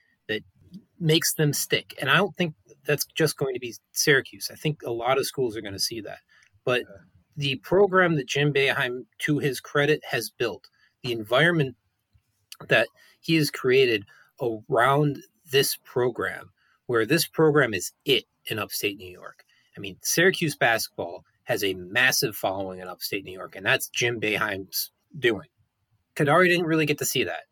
makes 1.00 1.34
them 1.34 1.54
stick. 1.54 1.96
And 2.00 2.10
I 2.10 2.18
don't 2.18 2.36
think 2.36 2.54
that's 2.86 3.06
just 3.16 3.38
going 3.38 3.54
to 3.54 3.60
be 3.60 3.76
Syracuse. 3.92 4.50
I 4.52 4.56
think 4.56 4.82
a 4.84 4.92
lot 4.92 5.18
of 5.18 5.26
schools 5.26 5.56
are 5.56 5.62
going 5.62 5.74
to 5.74 5.80
see 5.80 6.02
that. 6.02 6.20
But 6.66 6.84
the 7.38 7.56
program 7.58 8.16
that 8.16 8.28
Jim 8.28 8.54
Boeheim, 8.54 9.06
to 9.20 9.40
his 9.40 9.60
credit, 9.60 10.02
has 10.06 10.30
built, 10.30 10.68
the 11.04 11.12
environment 11.12 11.76
that 12.68 12.88
he 13.22 13.36
has 13.36 13.50
created 13.50 14.06
around 14.42 15.20
this 15.52 15.78
program, 15.84 16.52
where 16.88 17.06
this 17.06 17.28
program 17.28 17.74
is 17.74 17.92
it 18.06 18.26
in 18.46 18.60
upstate 18.60 18.98
New 18.98 19.10
York. 19.10 19.44
I 19.78 19.80
mean, 19.80 19.98
Syracuse 20.02 20.56
basketball 20.56 21.24
has 21.44 21.64
a 21.64 21.74
massive 21.74 22.36
following 22.36 22.80
in 22.80 22.88
upstate 22.88 23.24
New 23.24 23.34
York, 23.34 23.56
and 23.56 23.66
that's 23.66 23.90
Jim 23.90 24.20
Boeheim's 24.20 24.92
doing. 25.18 25.48
Kadary 26.16 26.48
didn't 26.48 26.66
really 26.66 26.86
get 26.86 26.98
to 27.00 27.06
see 27.06 27.24
that. 27.24 27.44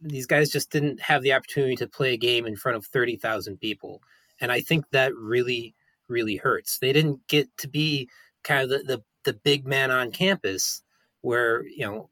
These 0.00 0.26
guys 0.26 0.50
just 0.50 0.70
didn't 0.70 1.00
have 1.00 1.22
the 1.22 1.32
opportunity 1.32 1.76
to 1.76 1.88
play 1.88 2.14
a 2.14 2.18
game 2.18 2.46
in 2.46 2.56
front 2.56 2.76
of 2.76 2.86
30,000 2.86 3.58
people. 3.58 4.02
And 4.40 4.52
I 4.52 4.60
think 4.60 4.84
that 4.90 5.14
really, 5.16 5.74
really 6.06 6.36
hurts. 6.36 6.78
They 6.78 6.92
didn't 6.92 7.26
get 7.26 7.48
to 7.58 7.68
be 7.68 8.08
kind 8.42 8.62
of 8.62 8.68
the, 8.70 8.78
the, 8.78 9.02
the 9.24 9.32
big 9.32 9.66
man 9.66 9.90
on 9.90 10.12
campus 10.12 10.82
where, 11.20 11.66
you 11.66 11.84
know, 11.84 12.10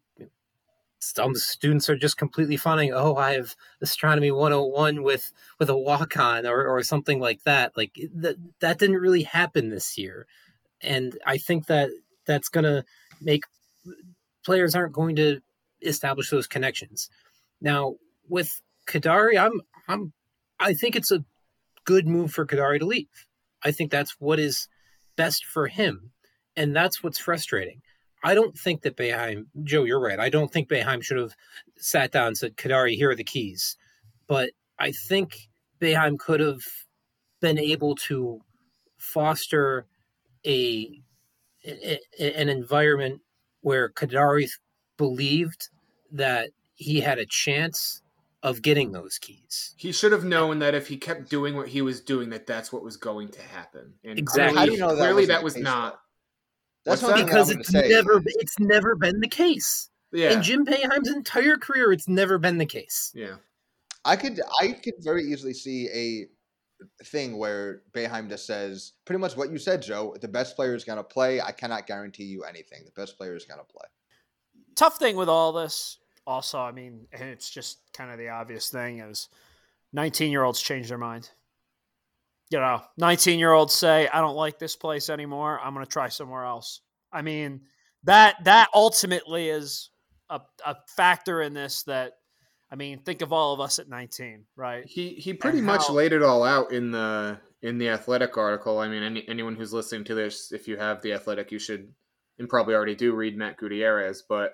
some 0.98 1.34
students 1.36 1.88
are 1.88 1.96
just 1.96 2.16
completely 2.16 2.56
funning, 2.56 2.92
oh, 2.92 3.14
I 3.16 3.34
have 3.34 3.54
astronomy 3.80 4.30
101 4.30 5.02
with 5.02 5.32
with 5.58 5.70
a 5.70 5.76
walk 5.76 6.16
on 6.16 6.46
or, 6.46 6.66
or 6.66 6.82
something 6.82 7.20
like 7.20 7.44
that. 7.44 7.76
Like 7.76 7.92
that 8.14 8.36
that 8.60 8.78
didn't 8.78 8.96
really 8.96 9.22
happen 9.22 9.70
this 9.70 9.96
year. 9.96 10.26
And 10.80 11.16
I 11.24 11.38
think 11.38 11.66
that 11.66 11.90
that's 12.24 12.48
gonna 12.48 12.84
make 13.20 13.44
players 14.44 14.74
aren't 14.74 14.92
going 14.92 15.16
to 15.16 15.40
establish 15.82 16.30
those 16.30 16.46
connections. 16.46 17.10
Now, 17.60 17.96
with 18.28 18.60
Kadary, 18.86 19.38
I'm 19.38 19.60
I'm 19.88 20.12
I 20.58 20.74
think 20.74 20.96
it's 20.96 21.12
a 21.12 21.24
good 21.84 22.06
move 22.06 22.32
for 22.32 22.46
Kadary 22.46 22.78
to 22.80 22.86
leave. 22.86 23.26
I 23.62 23.72
think 23.72 23.90
that's 23.90 24.16
what 24.20 24.38
is 24.38 24.68
best 25.16 25.44
for 25.44 25.66
him. 25.66 26.12
And 26.56 26.74
that's 26.74 27.02
what's 27.02 27.18
frustrating. 27.18 27.82
I 28.22 28.34
don't 28.34 28.56
think 28.56 28.82
that 28.82 28.96
Boeheim, 28.96 29.46
Joe, 29.62 29.84
you're 29.84 30.00
right. 30.00 30.18
I 30.18 30.30
don't 30.30 30.52
think 30.52 30.68
Boeheim 30.68 31.02
should 31.02 31.18
have 31.18 31.34
sat 31.76 32.12
down 32.12 32.28
and 32.28 32.38
said, 32.38 32.56
Kadary, 32.56 32.96
here 32.96 33.10
are 33.10 33.14
the 33.14 33.24
keys. 33.24 33.76
But 34.26 34.50
I 34.78 34.92
think 34.92 35.48
Boeheim 35.80 36.18
could 36.18 36.40
have 36.40 36.62
been 37.40 37.58
able 37.58 37.94
to 37.94 38.40
foster 38.98 39.86
a, 40.44 41.02
a 41.64 42.00
an 42.18 42.48
environment 42.48 43.20
where 43.60 43.90
Kadary 43.90 44.48
believed 44.96 45.68
that 46.12 46.50
he 46.76 47.00
had 47.00 47.18
a 47.18 47.26
chance 47.26 48.02
of 48.42 48.62
getting 48.62 48.92
those 48.92 49.18
keys. 49.18 49.74
He 49.76 49.90
should 49.92 50.12
have 50.12 50.24
known 50.24 50.60
that 50.60 50.74
if 50.74 50.86
he 50.86 50.96
kept 50.96 51.28
doing 51.28 51.56
what 51.56 51.68
he 51.68 51.82
was 51.82 52.00
doing, 52.00 52.30
that 52.30 52.46
that's 52.46 52.72
what 52.72 52.84
was 52.84 52.96
going 52.96 53.28
to 53.30 53.42
happen. 53.42 53.94
And 54.04 54.18
Exactly. 54.18 54.52
clearly, 54.54 54.58
How 54.58 54.66
do 54.66 54.72
you 54.72 54.78
know 54.78 54.88
that 54.94 54.96
clearly 54.98 55.22
wasn't 55.22 55.28
that 55.28 55.42
was 55.44 55.56
not. 55.56 56.00
That's 56.84 57.02
What's 57.02 57.14
that? 57.18 57.24
because 57.26 57.50
I'm 57.50 57.60
it's 57.60 57.68
say 57.72 57.88
never 57.88 58.22
it's 58.24 58.58
never 58.60 58.94
been 58.94 59.18
the 59.20 59.28
case. 59.28 59.88
Yeah, 60.12 60.32
In 60.34 60.42
Jim 60.42 60.64
Boeheim's 60.64 61.08
entire 61.10 61.56
career, 61.56 61.92
it's 61.92 62.06
never 62.08 62.38
been 62.38 62.58
the 62.58 62.66
case. 62.66 63.10
yeah. 63.14 63.36
I 64.04 64.14
could 64.14 64.40
I 64.60 64.70
could 64.72 64.94
very 65.00 65.24
easily 65.24 65.52
see 65.52 65.88
a 65.88 66.28
thing 67.06 67.38
where 67.38 67.82
Boeheim 67.92 68.28
just 68.28 68.46
says 68.46 68.92
pretty 69.04 69.18
much 69.18 69.36
what 69.36 69.50
you 69.50 69.58
said, 69.58 69.82
Joe. 69.82 70.14
The 70.20 70.28
best 70.28 70.54
player 70.54 70.76
is 70.76 70.84
gonna 70.84 71.02
play. 71.02 71.40
I 71.40 71.50
cannot 71.50 71.88
guarantee 71.88 72.24
you 72.24 72.44
anything. 72.44 72.84
The 72.84 72.92
best 72.92 73.16
player 73.16 73.34
is 73.34 73.44
gonna 73.46 73.64
play. 73.64 73.86
tough 74.76 74.98
thing 74.98 75.16
with 75.16 75.28
all 75.28 75.52
this 75.52 75.98
also 76.26 76.58
i 76.58 76.72
mean 76.72 77.06
and 77.12 77.28
it's 77.28 77.48
just 77.50 77.78
kind 77.96 78.10
of 78.10 78.18
the 78.18 78.28
obvious 78.28 78.68
thing 78.70 79.00
is 79.00 79.28
19 79.92 80.30
year 80.30 80.42
olds 80.42 80.60
change 80.60 80.88
their 80.88 80.98
mind 80.98 81.30
you 82.50 82.58
know 82.58 82.82
19 82.98 83.38
year 83.38 83.52
olds 83.52 83.74
say 83.74 84.08
i 84.08 84.20
don't 84.20 84.36
like 84.36 84.58
this 84.58 84.76
place 84.76 85.08
anymore 85.08 85.60
i'm 85.62 85.74
going 85.74 85.84
to 85.84 85.90
try 85.90 86.08
somewhere 86.08 86.44
else 86.44 86.80
i 87.12 87.22
mean 87.22 87.60
that 88.04 88.36
that 88.44 88.68
ultimately 88.74 89.48
is 89.48 89.90
a, 90.30 90.40
a 90.64 90.76
factor 90.96 91.42
in 91.42 91.52
this 91.54 91.82
that 91.84 92.12
i 92.70 92.76
mean 92.76 92.98
think 93.00 93.22
of 93.22 93.32
all 93.32 93.52
of 93.54 93.60
us 93.60 93.78
at 93.78 93.88
19 93.88 94.44
right 94.56 94.84
He 94.86 95.10
he 95.14 95.32
pretty 95.32 95.58
And 95.58 95.66
much 95.66 95.86
how- 95.88 95.94
laid 95.94 96.12
it 96.12 96.22
all 96.22 96.42
out 96.44 96.72
in 96.72 96.90
the 96.90 97.38
in 97.62 97.78
the 97.78 97.88
athletic 97.88 98.36
article. 98.36 98.78
I 98.78 98.86
mean, 98.86 99.02
any, 99.02 99.26
anyone 99.28 99.56
who's 99.56 99.72
listening 99.72 100.04
to 100.04 100.14
this, 100.14 100.52
if 100.52 100.68
you 100.68 100.76
have 100.76 101.00
the 101.02 101.14
athletic, 101.14 101.50
you 101.50 101.58
should 101.58 101.90
and 102.38 102.48
probably 102.48 102.74
already 102.74 102.94
do 102.94 103.14
read 103.14 103.36
Matt 103.36 103.56
Gutierrez. 103.56 104.22
But 104.28 104.52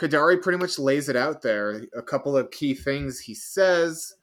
Kadary 0.00 0.40
pretty 0.40 0.58
much 0.58 0.78
lays 0.78 1.10
it 1.10 1.16
out 1.16 1.42
there. 1.42 1.84
A 1.94 2.02
couple 2.02 2.36
of 2.36 2.50
key 2.50 2.74
things 2.74 3.20
he 3.20 3.34
says 3.34 4.14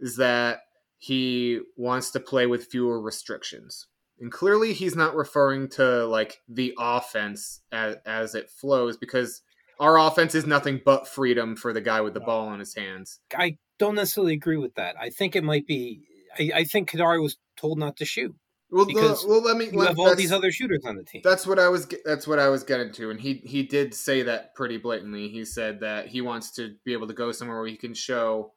is 0.00 0.16
that 0.16 0.60
he 0.96 1.60
wants 1.76 2.10
to 2.12 2.20
play 2.20 2.46
with 2.46 2.66
fewer 2.66 3.00
restrictions. 3.00 3.86
And 4.18 4.32
clearly 4.32 4.72
he's 4.72 4.96
not 4.96 5.14
referring 5.14 5.68
to 5.70 6.06
like 6.06 6.38
the 6.48 6.74
offense 6.78 7.60
as, 7.70 7.96
as 8.06 8.34
it 8.34 8.48
flows 8.48 8.96
because 8.96 9.42
our 9.78 9.98
offense 9.98 10.34
is 10.34 10.46
nothing 10.46 10.80
but 10.84 11.06
freedom 11.06 11.54
for 11.54 11.72
the 11.72 11.80
guy 11.80 12.00
with 12.00 12.14
the 12.14 12.20
ball 12.20 12.52
in 12.52 12.60
his 12.60 12.74
hands. 12.74 13.20
I 13.36 13.58
don't 13.78 13.94
necessarily 13.94 14.34
agree 14.34 14.58
with 14.58 14.74
that. 14.74 14.96
I 14.98 15.10
think 15.10 15.36
it 15.36 15.44
might 15.44 15.66
be. 15.66 16.02
I, 16.38 16.50
I 16.54 16.64
think 16.64 16.90
Kadary 16.90 17.20
was 17.20 17.36
told 17.56 17.78
not 17.78 17.96
to 17.98 18.04
shoot. 18.04 18.34
Well, 18.70 18.86
Because 18.86 19.24
well, 19.26 19.42
let 19.42 19.56
me. 19.56 19.66
You 19.66 19.78
let- 19.78 19.88
have 19.88 19.98
all 19.98 20.14
these 20.14 20.32
other 20.32 20.52
shooters 20.52 20.84
on 20.84 20.96
the 20.96 21.02
team. 21.02 21.22
That's 21.24 21.46
what 21.46 21.58
I 21.58 21.68
was. 21.68 21.88
That's 22.04 22.26
what 22.26 22.38
I 22.38 22.48
was 22.48 22.62
getting 22.62 22.92
to, 22.92 23.10
and 23.10 23.20
he 23.20 23.42
he 23.44 23.62
did 23.62 23.92
say 23.94 24.22
that 24.22 24.54
pretty 24.54 24.76
blatantly. 24.76 25.28
He 25.28 25.44
said 25.44 25.80
that 25.80 26.08
he 26.08 26.20
wants 26.20 26.52
to 26.52 26.76
be 26.84 26.92
able 26.92 27.08
to 27.08 27.14
go 27.14 27.32
somewhere 27.32 27.58
where 27.58 27.68
he 27.68 27.76
can 27.76 27.94
show 27.94 28.52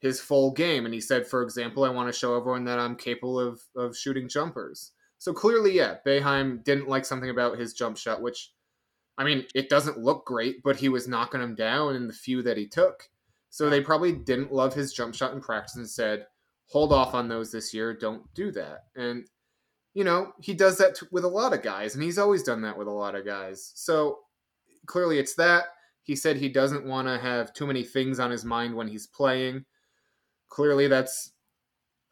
his 0.00 0.20
full 0.20 0.52
game, 0.52 0.84
and 0.84 0.94
he 0.94 1.00
said, 1.00 1.26
for 1.26 1.42
example, 1.42 1.84
I 1.84 1.90
want 1.90 2.12
to 2.12 2.18
show 2.18 2.36
everyone 2.36 2.64
that 2.66 2.78
I'm 2.78 2.94
capable 2.94 3.40
of 3.40 3.60
of 3.74 3.96
shooting 3.96 4.28
jumpers. 4.28 4.92
So 5.18 5.32
clearly, 5.32 5.74
yeah, 5.74 5.96
Boeheim 6.06 6.62
didn't 6.62 6.88
like 6.88 7.04
something 7.04 7.30
about 7.30 7.58
his 7.58 7.74
jump 7.74 7.96
shot, 7.96 8.22
which, 8.22 8.52
I 9.18 9.24
mean, 9.24 9.44
it 9.52 9.68
doesn't 9.68 9.98
look 9.98 10.24
great, 10.24 10.62
but 10.62 10.76
he 10.76 10.88
was 10.88 11.08
knocking 11.08 11.40
them 11.40 11.56
down 11.56 11.96
in 11.96 12.06
the 12.06 12.12
few 12.12 12.40
that 12.42 12.56
he 12.56 12.68
took. 12.68 13.08
So 13.50 13.68
they 13.68 13.80
probably 13.80 14.12
didn't 14.12 14.52
love 14.52 14.74
his 14.74 14.92
jump 14.92 15.16
shot 15.16 15.32
in 15.32 15.40
practice 15.40 15.74
and 15.74 15.90
said, 15.90 16.26
hold 16.66 16.92
off 16.92 17.14
on 17.14 17.28
those 17.28 17.50
this 17.50 17.74
year. 17.74 17.92
Don't 17.94 18.22
do 18.34 18.52
that. 18.52 18.84
And 18.94 19.26
you 19.94 20.04
know, 20.04 20.32
he 20.40 20.54
does 20.54 20.78
that 20.78 20.96
t- 20.96 21.06
with 21.10 21.24
a 21.24 21.28
lot 21.28 21.52
of 21.52 21.62
guys, 21.62 21.94
and 21.94 22.02
he's 22.04 22.18
always 22.18 22.42
done 22.42 22.62
that 22.62 22.78
with 22.78 22.88
a 22.88 22.92
lot 22.92 23.14
of 23.14 23.24
guys. 23.24 23.72
So 23.74 24.18
clearly, 24.86 25.18
it's 25.18 25.34
that. 25.36 25.64
He 26.02 26.16
said 26.16 26.36
he 26.36 26.48
doesn't 26.48 26.86
want 26.86 27.08
to 27.08 27.18
have 27.18 27.52
too 27.52 27.66
many 27.66 27.84
things 27.84 28.18
on 28.18 28.30
his 28.30 28.44
mind 28.44 28.74
when 28.74 28.88
he's 28.88 29.06
playing. 29.06 29.64
Clearly, 30.48 30.88
that's 30.88 31.32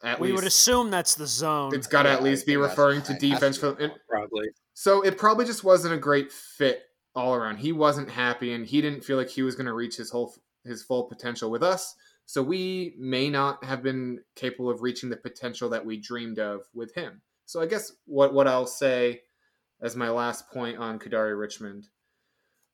at 0.03 0.09
least 0.11 0.21
we 0.21 0.29
least 0.29 0.43
would 0.43 0.47
assume 0.47 0.91
that's 0.91 1.15
the 1.15 1.27
zone 1.27 1.75
it's 1.75 1.87
got 1.87 2.03
to 2.03 2.11
Yeah, 2.11 2.17
at 2.17 2.23
least 2.23 2.47
be 2.47 2.57
referring 2.57 3.03
to 3.03 3.15
defense. 3.15 3.57
For. 3.57 3.75
Probably. 4.09 4.49
so 4.75 5.03
it 5.03 5.17
probably 5.17 5.47
just 5.47 5.65
wasn't 5.65 5.95
a 5.95 5.99
great 5.99 6.31
fit 6.31 6.83
all 7.15 7.35
around. 7.35 7.57
He 7.57 7.73
wasn't 7.73 8.11
happy, 8.11 8.53
and 8.53 8.67
he 8.67 8.83
didn't 8.83 9.03
feel 9.03 9.17
like 9.17 9.31
he 9.31 9.43
was 9.43 9.55
going 9.55 9.67
to 9.67 9.73
reach 9.73 9.97
his 9.97 10.11
whole 10.11 10.35
his 10.65 10.83
full 10.83 11.05
potential 11.05 11.51
with 11.51 11.63
us. 11.63 11.95
So 12.27 12.43
we 12.43 12.95
may 12.99 13.31
not 13.31 13.65
have 13.65 13.83
been 13.83 14.21
capable 14.35 14.69
of 14.69 14.83
reaching 14.83 15.09
the 15.09 15.17
potential 15.17 15.71
that 15.71 15.87
we 15.87 15.97
dreamed 15.97 16.39
of 16.39 16.63
with 16.75 16.93
him. 16.95 17.23
So 17.47 17.61
I 17.61 17.67
guess 17.67 17.93
what 18.05 18.35
what 18.35 18.49
I'll 18.49 18.67
say 18.67 19.23
as 19.81 19.97
my 19.97 20.11
last 20.11 20.51
point 20.51 20.79
on 20.79 20.99
Kadary 20.99 21.39
Richmond, 21.39 21.89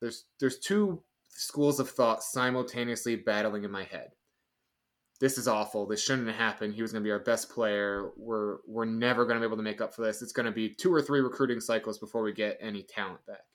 there's 0.01 0.25
there's 0.39 0.59
two 0.59 1.03
schools 1.29 1.79
of 1.79 1.89
thought 1.89 2.23
simultaneously 2.23 3.15
battling 3.15 3.63
in 3.63 3.71
my 3.71 3.83
head. 3.83 4.11
This 5.19 5.37
is 5.37 5.47
awful. 5.47 5.85
This 5.85 6.03
shouldn't 6.03 6.27
have 6.27 6.35
happened. 6.35 6.73
He 6.73 6.81
was 6.81 6.91
going 6.91 7.03
to 7.03 7.07
be 7.07 7.11
our 7.11 7.19
best 7.19 7.49
player. 7.49 8.11
We're 8.17 8.57
we're 8.67 8.85
never 8.85 9.25
going 9.25 9.35
to 9.35 9.41
be 9.41 9.47
able 9.47 9.57
to 9.57 9.63
make 9.63 9.79
up 9.79 9.93
for 9.93 10.01
this. 10.01 10.21
It's 10.21 10.33
going 10.33 10.47
to 10.47 10.51
be 10.51 10.69
two 10.69 10.93
or 10.93 11.01
three 11.01 11.21
recruiting 11.21 11.61
cycles 11.61 11.99
before 11.99 12.23
we 12.23 12.33
get 12.33 12.57
any 12.59 12.83
talent 12.83 13.25
back. 13.25 13.45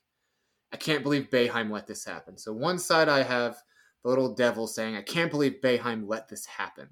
I 0.73 0.77
can't 0.77 1.03
believe 1.03 1.31
Boeheim 1.31 1.71
let 1.71 1.87
this 1.87 2.05
happen. 2.05 2.39
So 2.39 2.53
one 2.53 2.79
side 2.79 3.09
I 3.09 3.23
have 3.23 3.57
the 4.05 4.11
little 4.11 4.35
devil 4.35 4.67
saying, 4.67 4.97
I 4.97 5.03
can't 5.03 5.31
believe 5.31 5.57
Boeheim 5.63 6.07
let 6.07 6.29
this 6.29 6.47
happen. 6.47 6.91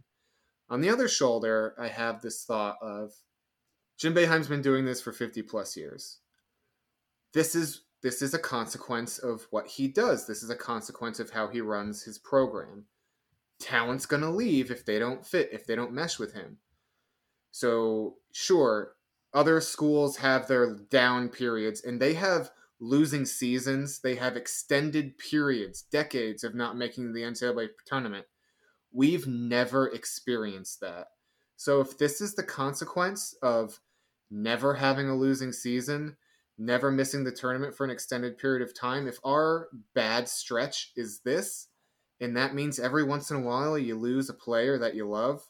On 0.68 0.80
the 0.80 0.88
other 0.88 1.08
shoulder, 1.08 1.74
I 1.78 1.88
have 1.88 2.20
this 2.20 2.44
thought 2.44 2.76
of 2.82 3.12
Jim 3.98 4.14
Boeheim's 4.14 4.48
been 4.48 4.62
doing 4.62 4.84
this 4.84 5.00
for 5.00 5.12
50 5.12 5.42
plus 5.42 5.76
years. 5.76 6.18
This 7.32 7.54
is 7.54 7.82
this 8.02 8.22
is 8.22 8.34
a 8.34 8.38
consequence 8.38 9.18
of 9.18 9.46
what 9.50 9.66
he 9.66 9.88
does. 9.88 10.26
This 10.26 10.42
is 10.42 10.50
a 10.50 10.54
consequence 10.54 11.18
of 11.18 11.30
how 11.30 11.48
he 11.48 11.60
runs 11.60 12.04
his 12.04 12.18
program. 12.18 12.84
Talent's 13.58 14.06
going 14.06 14.22
to 14.22 14.30
leave 14.30 14.70
if 14.70 14.84
they 14.84 14.98
don't 14.98 15.26
fit, 15.26 15.48
if 15.50 15.66
they 15.66 15.74
don't 15.74 15.92
mesh 15.92 16.18
with 16.18 16.34
him. 16.34 16.58
So, 17.50 18.16
sure, 18.32 18.92
other 19.32 19.60
schools 19.60 20.18
have 20.18 20.46
their 20.46 20.74
down 20.74 21.30
periods 21.30 21.82
and 21.82 22.00
they 22.00 22.14
have 22.14 22.50
losing 22.78 23.24
seasons. 23.24 24.00
They 24.00 24.14
have 24.16 24.36
extended 24.36 25.16
periods, 25.18 25.82
decades 25.82 26.44
of 26.44 26.54
not 26.54 26.76
making 26.76 27.12
the 27.12 27.22
NCAA 27.22 27.70
tournament. 27.86 28.26
We've 28.92 29.26
never 29.26 29.88
experienced 29.88 30.80
that. 30.80 31.08
So 31.56 31.80
if 31.80 31.96
this 31.96 32.20
is 32.20 32.34
the 32.34 32.42
consequence 32.42 33.34
of 33.42 33.80
never 34.30 34.74
having 34.74 35.08
a 35.08 35.16
losing 35.16 35.52
season, 35.52 36.16
never 36.58 36.90
missing 36.90 37.24
the 37.24 37.32
tournament 37.32 37.74
for 37.76 37.84
an 37.84 37.90
extended 37.90 38.38
period 38.38 38.62
of 38.62 38.74
time, 38.74 39.06
if 39.06 39.18
our 39.24 39.68
bad 39.94 40.28
stretch 40.28 40.92
is 40.96 41.20
this, 41.20 41.68
and 42.20 42.36
that 42.36 42.54
means 42.54 42.78
every 42.78 43.04
once 43.04 43.30
in 43.30 43.36
a 43.36 43.40
while 43.40 43.78
you 43.78 43.96
lose 43.96 44.28
a 44.28 44.34
player 44.34 44.78
that 44.78 44.94
you 44.94 45.08
love, 45.08 45.42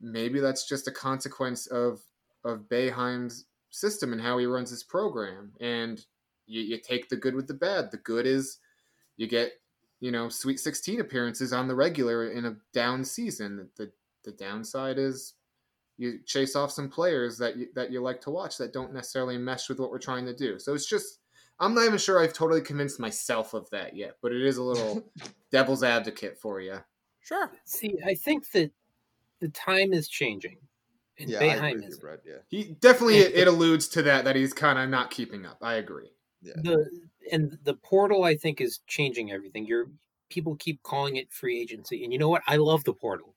maybe 0.00 0.40
that's 0.40 0.68
just 0.68 0.88
a 0.88 0.92
consequence 0.92 1.66
of 1.66 2.00
of 2.44 2.68
Boeheim's 2.70 3.44
system 3.70 4.12
and 4.12 4.20
how 4.20 4.38
he 4.38 4.46
runs 4.46 4.70
his 4.70 4.82
program. 4.82 5.52
And 5.60 6.04
you, 6.46 6.62
you 6.62 6.78
take 6.78 7.08
the 7.08 7.16
good 7.16 7.34
with 7.34 7.46
the 7.46 7.54
bad. 7.54 7.90
The 7.90 7.98
good 7.98 8.26
is 8.26 8.58
you 9.16 9.26
get, 9.26 9.52
you 10.00 10.10
know, 10.10 10.30
Sweet 10.30 10.58
16 10.58 11.00
appearances 11.00 11.52
on 11.52 11.68
the 11.68 11.74
regular 11.74 12.30
in 12.30 12.46
a 12.46 12.56
down 12.72 13.04
season. 13.04 13.68
The 13.76 13.92
the 14.24 14.32
downside 14.32 14.98
is 14.98 15.34
you 16.00 16.18
chase 16.24 16.56
off 16.56 16.72
some 16.72 16.88
players 16.88 17.36
that 17.36 17.58
you, 17.58 17.68
that 17.74 17.92
you 17.92 18.00
like 18.00 18.22
to 18.22 18.30
watch 18.30 18.56
that 18.56 18.72
don't 18.72 18.94
necessarily 18.94 19.36
mesh 19.36 19.68
with 19.68 19.78
what 19.78 19.90
we're 19.90 19.98
trying 19.98 20.24
to 20.24 20.34
do. 20.34 20.58
So 20.58 20.72
it's 20.72 20.88
just 20.88 21.18
I'm 21.58 21.74
not 21.74 21.84
even 21.84 21.98
sure 21.98 22.22
I've 22.22 22.32
totally 22.32 22.62
convinced 22.62 22.98
myself 22.98 23.52
of 23.52 23.68
that 23.68 23.94
yet, 23.94 24.16
but 24.22 24.32
it 24.32 24.40
is 24.40 24.56
a 24.56 24.62
little 24.62 25.04
devil's 25.52 25.84
advocate 25.84 26.38
for 26.38 26.58
you. 26.58 26.78
sure 27.20 27.52
See, 27.66 27.98
I 28.04 28.14
think 28.14 28.50
that 28.52 28.70
the 29.40 29.48
time 29.50 29.92
is 29.92 30.08
changing. 30.08 30.56
And 31.18 31.28
Yeah, 31.28 31.40
I 31.40 31.44
agree 31.44 31.60
Boeheim 31.60 31.74
with 31.74 31.82
you, 31.82 31.88
isn't. 31.88 32.20
Yeah, 32.24 32.32
He 32.48 32.64
definitely 32.80 33.18
it, 33.18 33.34
it 33.34 33.48
alludes 33.48 33.86
to 33.88 34.02
that 34.02 34.24
that 34.24 34.36
he's 34.36 34.54
kind 34.54 34.78
of 34.78 34.88
not 34.88 35.10
keeping 35.10 35.44
up. 35.44 35.58
I 35.60 35.74
agree. 35.74 36.12
yeah. 36.40 36.54
the 36.56 36.90
and 37.30 37.58
the 37.64 37.74
portal 37.74 38.24
I 38.24 38.36
think 38.36 38.62
is 38.62 38.80
changing 38.86 39.32
everything. 39.32 39.66
You're 39.66 39.88
people 40.30 40.56
keep 40.56 40.82
calling 40.82 41.16
it 41.16 41.30
free 41.30 41.60
agency, 41.60 42.04
and 42.04 42.12
you 42.12 42.18
know 42.18 42.30
what? 42.30 42.42
I 42.46 42.56
love 42.56 42.84
the 42.84 42.94
portal. 42.94 43.34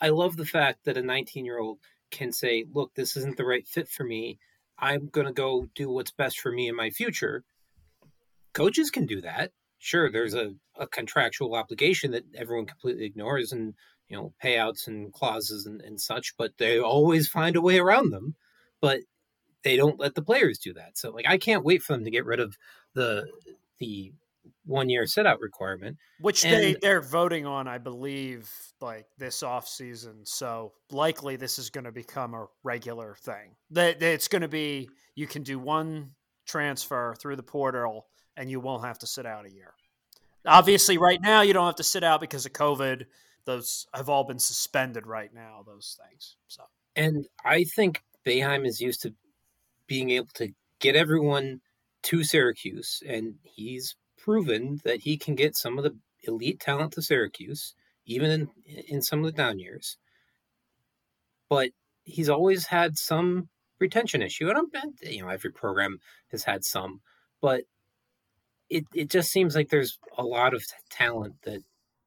I 0.00 0.10
love 0.10 0.36
the 0.36 0.46
fact 0.46 0.84
that 0.84 0.96
a 0.96 1.02
19 1.02 1.44
year 1.44 1.58
old 1.58 1.78
can 2.14 2.32
say, 2.32 2.64
"Look, 2.72 2.94
this 2.94 3.16
isn't 3.16 3.36
the 3.36 3.44
right 3.44 3.66
fit 3.66 3.88
for 3.88 4.04
me. 4.04 4.38
I'm 4.78 5.08
going 5.08 5.26
to 5.26 5.32
go 5.32 5.68
do 5.74 5.90
what's 5.90 6.12
best 6.12 6.40
for 6.40 6.50
me 6.52 6.68
in 6.68 6.76
my 6.76 6.90
future." 6.90 7.44
Coaches 8.54 8.90
can 8.90 9.06
do 9.06 9.20
that. 9.20 9.52
Sure, 9.78 10.10
there's 10.10 10.34
a, 10.34 10.54
a 10.78 10.86
contractual 10.86 11.54
obligation 11.54 12.12
that 12.12 12.24
everyone 12.34 12.66
completely 12.66 13.04
ignores, 13.04 13.52
and 13.52 13.74
you 14.08 14.16
know, 14.16 14.32
payouts 14.42 14.86
and 14.86 15.12
clauses 15.12 15.66
and, 15.66 15.80
and 15.82 16.00
such, 16.00 16.34
but 16.38 16.52
they 16.58 16.78
always 16.78 17.28
find 17.28 17.56
a 17.56 17.60
way 17.60 17.78
around 17.78 18.10
them. 18.10 18.36
But 18.80 19.00
they 19.64 19.76
don't 19.76 19.98
let 19.98 20.14
the 20.14 20.22
players 20.22 20.58
do 20.58 20.74
that. 20.74 20.96
So 20.96 21.10
like 21.10 21.26
I 21.28 21.38
can't 21.38 21.64
wait 21.64 21.82
for 21.82 21.94
them 21.94 22.04
to 22.04 22.10
get 22.10 22.26
rid 22.26 22.38
of 22.38 22.56
the 22.94 23.26
the 23.78 24.12
one 24.66 24.88
year 24.88 25.06
sit 25.06 25.26
out 25.26 25.40
requirement. 25.40 25.96
Which 26.20 26.44
And- 26.44 26.54
they, 26.54 26.74
they're 26.74 27.00
voting 27.02 27.46
on, 27.46 27.68
I 27.68 27.78
believe, 27.78 28.50
like 28.80 29.06
this 29.18 29.42
off 29.42 29.68
season. 29.68 30.24
So 30.24 30.72
likely 30.90 31.36
this 31.36 31.58
is 31.58 31.70
going 31.70 31.84
to 31.84 31.92
become 31.92 32.34
a 32.34 32.46
regular 32.62 33.16
thing. 33.20 33.56
That 33.70 34.02
it's 34.02 34.28
going 34.28 34.42
to 34.42 34.48
be 34.48 34.88
you 35.14 35.26
can 35.26 35.42
do 35.42 35.58
one 35.58 36.12
transfer 36.46 37.14
through 37.18 37.36
the 37.36 37.42
portal 37.42 38.06
and 38.36 38.50
you 38.50 38.60
won't 38.60 38.84
have 38.84 38.98
to 39.00 39.06
sit 39.06 39.26
out 39.26 39.46
a 39.46 39.50
year. 39.50 39.74
Obviously, 40.46 40.98
right 40.98 41.20
now 41.22 41.40
you 41.40 41.52
don't 41.52 41.66
have 41.66 41.76
to 41.76 41.82
sit 41.84 42.04
out 42.04 42.20
because 42.20 42.44
of 42.44 42.52
COVID. 42.52 43.04
Those 43.46 43.86
have 43.94 44.08
all 44.08 44.24
been 44.24 44.38
suspended 44.38 45.06
right 45.06 45.32
now. 45.32 45.62
Those 45.66 45.98
things. 46.08 46.36
So 46.48 46.64
And 46.96 47.26
I 47.44 47.64
think 47.64 48.02
Boeheim 48.26 48.66
is 48.66 48.80
used 48.80 49.02
to 49.02 49.14
being 49.86 50.10
able 50.10 50.28
to 50.34 50.48
get 50.80 50.96
everyone 50.96 51.60
to 52.04 52.24
Syracuse, 52.24 53.02
and 53.06 53.34
he's 53.42 53.96
proven 54.24 54.80
that 54.84 55.00
he 55.00 55.16
can 55.16 55.34
get 55.34 55.56
some 55.56 55.78
of 55.78 55.84
the 55.84 55.96
elite 56.26 56.60
talent 56.60 56.92
to 56.92 57.02
Syracuse, 57.02 57.74
even 58.06 58.30
in 58.30 58.48
in 58.88 59.02
some 59.02 59.20
of 59.20 59.26
the 59.26 59.32
down 59.32 59.58
years. 59.58 59.96
But 61.48 61.70
he's 62.04 62.28
always 62.28 62.66
had 62.66 62.96
some 62.96 63.48
retention 63.78 64.22
issue, 64.22 64.48
and 64.48 64.58
I'm 64.58 64.92
you 65.02 65.22
know 65.22 65.28
every 65.28 65.52
program 65.52 65.98
has 66.30 66.44
had 66.44 66.64
some, 66.64 67.00
but 67.40 67.62
it 68.70 68.84
it 68.94 69.10
just 69.10 69.30
seems 69.30 69.54
like 69.54 69.68
there's 69.68 69.98
a 70.16 70.24
lot 70.24 70.54
of 70.54 70.64
talent 70.90 71.34
that 71.44 71.60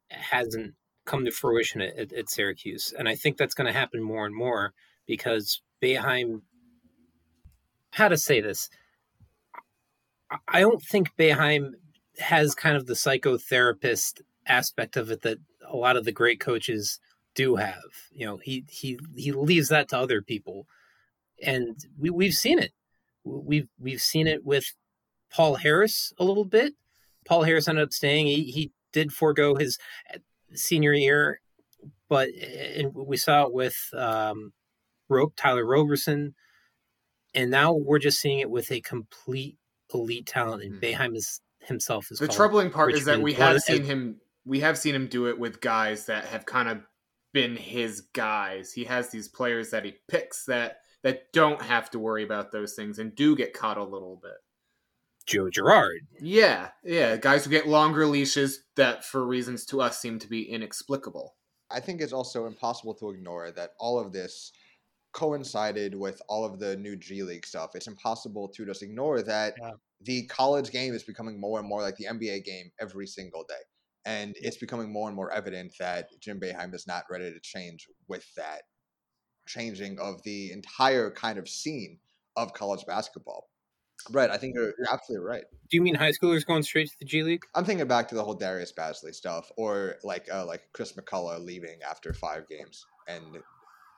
hasn't 0.09 0.73
come 1.05 1.25
to 1.25 1.31
fruition 1.31 1.81
at, 1.81 2.11
at, 2.11 2.29
Syracuse, 2.29 2.93
and 2.97 3.07
I 3.07 3.15
think 3.15 3.37
that's 3.37 3.53
going 3.53 3.67
to 3.67 3.79
happen 3.79 4.01
more 4.01 4.25
and 4.25 4.35
more 4.35 4.73
because 5.05 5.61
Boeheim. 5.81 6.41
How 7.91 8.09
to 8.09 8.17
say 8.17 8.41
this? 8.41 8.69
I- 10.47 10.59
don't 10.59 10.83
think 10.83 11.15
Boeheim 11.17 11.71
has 12.19 12.55
kind 12.55 12.75
of 12.75 12.85
the 12.85 12.93
psychotherapist 12.93 14.21
aspect 14.45 14.97
of 14.97 15.11
it 15.11 15.21
that 15.21 15.37
a 15.67 15.75
lot 15.75 15.97
of 15.97 16.05
the 16.05 16.11
great 16.11 16.39
coaches 16.39 16.99
do 17.35 17.55
have. 17.55 17.83
You 18.11 18.25
know, 18.25 18.37
he 18.37 18.65
he 18.69 18.99
he 19.15 19.31
leaves 19.31 19.69
that 19.69 19.89
to 19.89 19.97
other 19.97 20.21
people, 20.21 20.67
and 21.41 21.77
we 21.97 22.09
we've 22.09 22.33
seen 22.33 22.59
it. 22.59 22.71
We've 23.23 23.67
we've 23.79 24.01
seen 24.01 24.27
it 24.27 24.45
with 24.45 24.73
Paul 25.31 25.55
Harris 25.55 26.13
a 26.19 26.23
little 26.23 26.45
bit. 26.45 26.73
Paul 27.25 27.43
Harris 27.43 27.67
ended 27.67 27.83
up 27.83 27.93
staying. 27.93 28.27
He 28.27 28.43
he 28.45 28.71
did 28.91 29.13
forego 29.13 29.55
his 29.55 29.77
senior 30.53 30.93
year, 30.93 31.41
but 32.09 32.29
and 32.29 32.93
we 32.93 33.17
saw 33.17 33.43
it 33.43 33.53
with 33.53 33.77
um, 33.93 34.53
Rope 35.09 35.33
Tyler 35.35 35.65
Roberson, 35.65 36.35
and 37.35 37.51
now 37.51 37.73
we're 37.73 37.99
just 37.99 38.19
seeing 38.19 38.39
it 38.39 38.49
with 38.49 38.71
a 38.71 38.81
complete 38.81 39.57
elite 39.93 40.25
talent. 40.25 40.63
And. 40.63 40.81
Boeheim 40.81 41.15
is 41.15 41.41
himself 41.67 42.11
is 42.11 42.19
The 42.19 42.27
called 42.27 42.35
troubling 42.35 42.69
part 42.71 42.93
is 42.93 43.05
that 43.05 43.21
we 43.21 43.33
Blood 43.35 43.53
have 43.53 43.61
seen 43.61 43.81
as- 43.81 43.87
him. 43.87 44.21
We 44.45 44.61
have 44.61 44.77
seen 44.77 44.95
him 44.95 45.07
do 45.07 45.27
it 45.27 45.37
with 45.37 45.59
guys 45.61 46.05
that 46.05 46.25
have 46.25 46.45
kind 46.45 46.69
of 46.69 46.79
been 47.33 47.55
his 47.57 48.01
guys. 48.13 48.71
He 48.71 48.85
has 48.85 49.09
these 49.09 49.27
players 49.27 49.71
that 49.71 49.83
he 49.85 49.95
picks 50.07 50.45
that 50.45 50.77
that 51.03 51.31
don't 51.33 51.61
have 51.61 51.89
to 51.91 51.99
worry 51.99 52.23
about 52.23 52.51
those 52.51 52.73
things 52.73 52.97
and 52.97 53.13
do 53.15 53.35
get 53.35 53.53
caught 53.53 53.77
a 53.77 53.83
little 53.83 54.19
bit. 54.21 54.37
Joe 55.25 55.49
Girard. 55.49 56.07
Yeah, 56.21 56.69
yeah, 56.83 57.17
guys 57.17 57.43
who 57.43 57.51
get 57.51 57.67
longer 57.67 58.05
leashes 58.07 58.63
that, 58.75 59.03
for 59.03 59.25
reasons 59.25 59.65
to 59.65 59.81
us, 59.81 59.99
seem 59.99 60.19
to 60.19 60.27
be 60.29 60.43
inexplicable. 60.49 61.35
I 61.69 61.81
think 61.81 61.99
it's 61.99 62.13
also 62.13 62.45
impossible 62.47 62.93
to 62.95 63.09
ignore 63.09 63.51
that 63.51 63.71
all 63.77 63.99
of 63.99 64.13
this 64.13 64.53
coincided 65.11 65.95
with 65.95 66.21
all 66.29 66.45
of 66.45 66.59
the 66.59 66.77
new 66.77 66.95
G 66.95 67.23
League 67.23 67.45
stuff. 67.45 67.71
It's 67.75 67.87
impossible 67.87 68.47
to 68.49 68.65
just 68.65 68.81
ignore 68.83 69.21
that 69.23 69.55
Yeah. 69.59 69.71
The 70.01 70.25
college 70.27 70.71
game 70.71 70.93
is 70.93 71.03
becoming 71.03 71.39
more 71.39 71.59
and 71.59 71.67
more 71.67 71.81
like 71.81 71.95
the 71.95 72.05
NBA 72.05 72.45
game 72.45 72.71
every 72.79 73.07
single 73.07 73.43
day. 73.47 73.55
And 74.05 74.35
it's 74.39 74.57
becoming 74.57 74.91
more 74.91 75.07
and 75.07 75.15
more 75.15 75.31
evident 75.31 75.73
that 75.79 76.09
Jim 76.21 76.39
Boeheim 76.39 76.73
is 76.73 76.87
not 76.87 77.03
ready 77.09 77.31
to 77.31 77.39
change 77.41 77.87
with 78.07 78.25
that 78.35 78.61
changing 79.47 79.99
of 79.99 80.23
the 80.23 80.51
entire 80.51 81.11
kind 81.11 81.37
of 81.37 81.49
scene 81.49 81.99
of 82.35 82.53
college 82.53 82.85
basketball. 82.85 83.49
Right, 84.11 84.29
I 84.29 84.37
think 84.37 84.55
you're, 84.55 84.73
you're 84.77 84.91
absolutely 84.91 85.27
right. 85.27 85.43
Do 85.69 85.75
you 85.75 85.81
mean 85.81 85.95
high 85.95 86.11
schoolers 86.11 86.45
going 86.45 86.63
straight 86.63 86.87
to 86.87 86.95
the 86.99 87.05
G 87.05 87.23
League? 87.23 87.41
I'm 87.55 87.65
thinking 87.65 87.87
back 87.87 88.07
to 88.09 88.15
the 88.15 88.23
whole 88.23 88.35
Darius 88.35 88.71
Bazley 88.71 89.13
stuff, 89.13 89.51
or 89.57 89.95
like 90.03 90.27
uh, 90.31 90.45
like 90.45 90.61
Chris 90.73 90.93
McCullough 90.93 91.43
leaving 91.43 91.79
after 91.89 92.13
five 92.13 92.47
games 92.47 92.85
and 93.07 93.23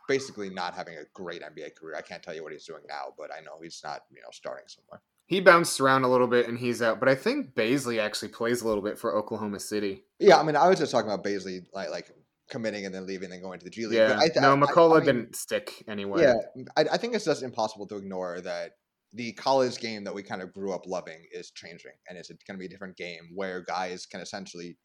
basically 0.08 0.50
not 0.50 0.74
having 0.74 0.96
a 0.98 1.04
great 1.14 1.42
NBA 1.42 1.76
career. 1.76 1.96
I 1.96 2.02
can't 2.02 2.24
tell 2.24 2.34
you 2.34 2.44
what 2.44 2.54
he's 2.54 2.66
doing 2.66 2.84
now, 2.88 3.14
but 3.18 3.30
I 3.32 3.42
know 3.42 3.60
he's 3.62 3.82
not 3.84 4.02
you 4.10 4.22
know 4.22 4.30
starting 4.32 4.66
somewhere. 4.68 5.02
He 5.30 5.42
bounced 5.42 5.80
around 5.80 6.06
a 6.06 6.10
little 6.10 6.26
bit 6.26 6.48
and 6.48 6.58
he's 6.58 6.82
out, 6.82 7.00
but 7.00 7.08
I 7.08 7.14
think 7.14 7.54
Bazley 7.54 8.00
actually 8.00 8.30
plays 8.30 8.64
a 8.64 8.68
little 8.68 8.82
bit 8.82 8.98
for 8.98 9.16
Oklahoma 9.16 9.60
City. 9.60 10.02
Yeah, 10.18 10.40
I 10.40 10.44
mean, 10.44 10.56
I 10.56 10.68
was 10.68 10.80
just 10.80 10.92
talking 10.92 11.08
about 11.12 11.24
Bazley 11.24 11.60
like 11.72 11.92
like 11.92 12.10
committing 12.50 12.88
and 12.88 12.96
then 12.96 13.06
leaving 13.06 13.32
and 13.32 13.40
going 13.40 13.60
to 13.60 13.64
the 13.64 13.70
G 13.70 13.86
League. 13.86 14.00
Yeah, 14.00 14.16
but 14.20 14.38
I, 14.38 14.42
no, 14.42 14.50
I- 14.50 14.54
I- 14.54 14.56
McCullough 14.56 14.96
I 14.96 14.98
mean, 14.98 15.06
didn't 15.06 15.36
stick 15.36 15.84
anyway. 15.88 16.24
Yeah, 16.24 16.34
I, 16.76 16.86
I 16.94 16.98
think 16.98 17.14
it's 17.14 17.26
just 17.26 17.44
impossible 17.44 17.86
to 17.90 17.98
ignore 17.98 18.42
that 18.42 18.72
the 19.14 19.34
college 19.34 19.78
game 19.78 20.04
that 20.06 20.16
we 20.16 20.24
kind 20.24 20.42
of 20.42 20.52
grew 20.52 20.74
up 20.74 20.88
loving 20.88 21.24
is 21.32 21.52
changing, 21.52 21.94
and 22.10 22.18
it's 22.18 22.30
going 22.30 22.58
to 22.58 22.60
be 22.60 22.66
a 22.66 22.70
different 22.70 22.98
game 22.98 23.30
where 23.36 23.62
guys 23.62 24.08
can 24.08 24.22
essentially 24.22 24.78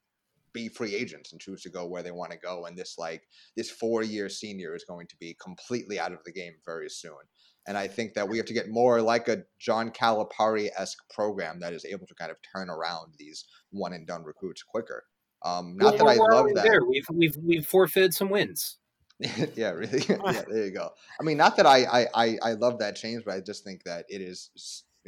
be 0.53 0.69
free 0.69 0.95
agents 0.95 1.33
and 1.33 1.41
choose 1.41 1.63
to 1.63 1.69
go 1.71 1.87
where 1.87 2.03
they 2.03 2.13
want 2.13 2.31
to 2.33 2.39
go. 2.39 2.67
And 2.67 2.77
this 2.79 2.97
like 2.99 3.23
this 3.57 3.71
four 3.71 4.03
year 4.03 4.29
senior 4.29 4.75
is 4.77 4.85
going 4.85 5.07
to 5.09 5.17
be 5.19 5.35
completely 5.43 5.99
out 5.99 6.13
of 6.13 6.21
the 6.25 6.33
game 6.33 6.53
very 6.67 6.89
soon. 6.91 7.17
And 7.67 7.79
I 7.79 7.89
think 7.89 8.15
that 8.15 8.29
we 8.29 8.37
have 8.37 8.47
to 8.47 8.53
get 8.53 8.69
more 8.69 9.01
like 9.01 9.29
a 9.29 9.45
John 9.59 9.91
Calipari 9.91 10.69
esque 10.77 10.99
program 11.11 11.61
that 11.61 11.73
is 11.73 11.85
able 11.85 12.07
to 12.07 12.15
kind 12.15 12.31
of 12.31 12.37
turn 12.55 12.69
around 12.69 13.15
these 13.19 13.45
one 13.71 13.93
and 13.93 14.07
done 14.07 14.23
recruits 14.23 14.63
quicker. 14.63 15.05
Um, 15.45 15.77
not 15.77 15.97
that 15.99 16.05
Well, 16.05 16.23
I 16.23 16.37
love 16.37 16.47
that. 16.55 16.65
There, 16.65 16.85
we've 16.85 17.07
we've 17.13 17.37
we've 17.43 17.67
forfeited 17.67 18.15
some 18.15 18.31
wins. 18.31 18.79
yeah, 19.55 19.71
really. 19.71 20.01
yeah, 20.09 20.43
there 20.49 20.65
you 20.65 20.71
go. 20.73 20.91
I 21.21 21.25
mean, 21.25 21.37
not 21.37 21.57
that 21.57 21.67
I, 21.67 21.85
I 21.85 22.07
I 22.15 22.39
I 22.43 22.53
love 22.53 22.79
that 22.81 22.97
change, 22.97 23.25
but 23.25 23.35
I 23.35 23.41
just 23.41 23.65
think 23.65 23.85
that 23.85 24.05
it 24.09 24.21
is 24.21 24.51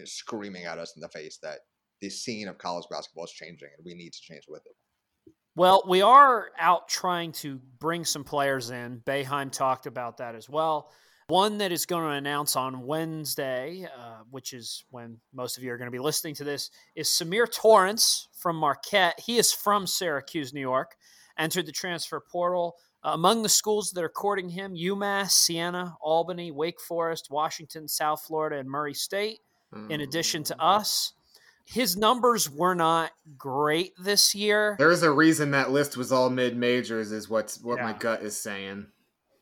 screaming 0.04 0.64
at 0.64 0.78
us 0.78 0.94
in 0.96 1.00
the 1.00 1.08
face 1.08 1.38
that 1.42 1.60
the 2.00 2.10
scene 2.10 2.48
of 2.48 2.58
college 2.58 2.86
basketball 2.90 3.24
is 3.24 3.32
changing, 3.32 3.68
and 3.76 3.84
we 3.84 3.94
need 3.94 4.12
to 4.12 4.20
change 4.20 4.44
with 4.48 4.62
it. 4.66 5.32
Well, 5.54 5.84
we 5.88 6.02
are 6.02 6.48
out 6.58 6.88
trying 6.88 7.32
to 7.32 7.58
bring 7.78 8.04
some 8.04 8.24
players 8.24 8.70
in. 8.70 9.00
Boeheim 9.06 9.50
talked 9.50 9.86
about 9.86 10.18
that 10.18 10.34
as 10.34 10.50
well. 10.50 10.92
One 11.28 11.58
that 11.58 11.72
is 11.72 11.86
going 11.86 12.04
to 12.04 12.10
announce 12.10 12.54
on 12.54 12.86
Wednesday, 12.86 13.88
uh, 13.98 14.22
which 14.30 14.52
is 14.52 14.84
when 14.90 15.18
most 15.34 15.58
of 15.58 15.64
you 15.64 15.72
are 15.72 15.76
going 15.76 15.88
to 15.88 15.92
be 15.92 15.98
listening 15.98 16.36
to 16.36 16.44
this, 16.44 16.70
is 16.94 17.08
Symir 17.08 17.50
Torrence 17.52 18.28
from 18.38 18.54
Marquette. 18.54 19.18
He 19.18 19.36
is 19.36 19.52
from 19.52 19.88
Syracuse, 19.88 20.54
New 20.54 20.60
York, 20.60 20.96
entered 21.36 21.66
the 21.66 21.72
transfer 21.72 22.20
portal. 22.20 22.76
Uh, 23.04 23.10
among 23.14 23.42
the 23.42 23.48
schools 23.48 23.90
that 23.90 24.04
are 24.04 24.08
courting 24.08 24.48
him, 24.48 24.76
UMass, 24.76 25.32
Siena, 25.32 25.96
Albany, 26.00 26.52
Wake 26.52 26.80
Forest, 26.80 27.28
Washington, 27.28 27.88
South 27.88 28.22
Florida, 28.22 28.58
and 28.58 28.70
Murray 28.70 28.94
State, 28.94 29.40
in 29.90 30.00
addition 30.02 30.44
to 30.44 30.54
Mm. 30.54 30.58
us. 30.78 31.12
His 31.64 31.96
numbers 31.96 32.48
were 32.48 32.76
not 32.76 33.10
great 33.36 33.94
this 33.98 34.32
year. 34.32 34.76
There's 34.78 35.02
a 35.02 35.10
reason 35.10 35.50
that 35.50 35.72
list 35.72 35.96
was 35.96 36.12
all 36.12 36.30
mid 36.30 36.56
majors, 36.56 37.10
is 37.10 37.28
what's 37.28 37.60
what 37.60 37.80
my 37.80 37.92
gut 37.94 38.22
is 38.22 38.40
saying. 38.40 38.86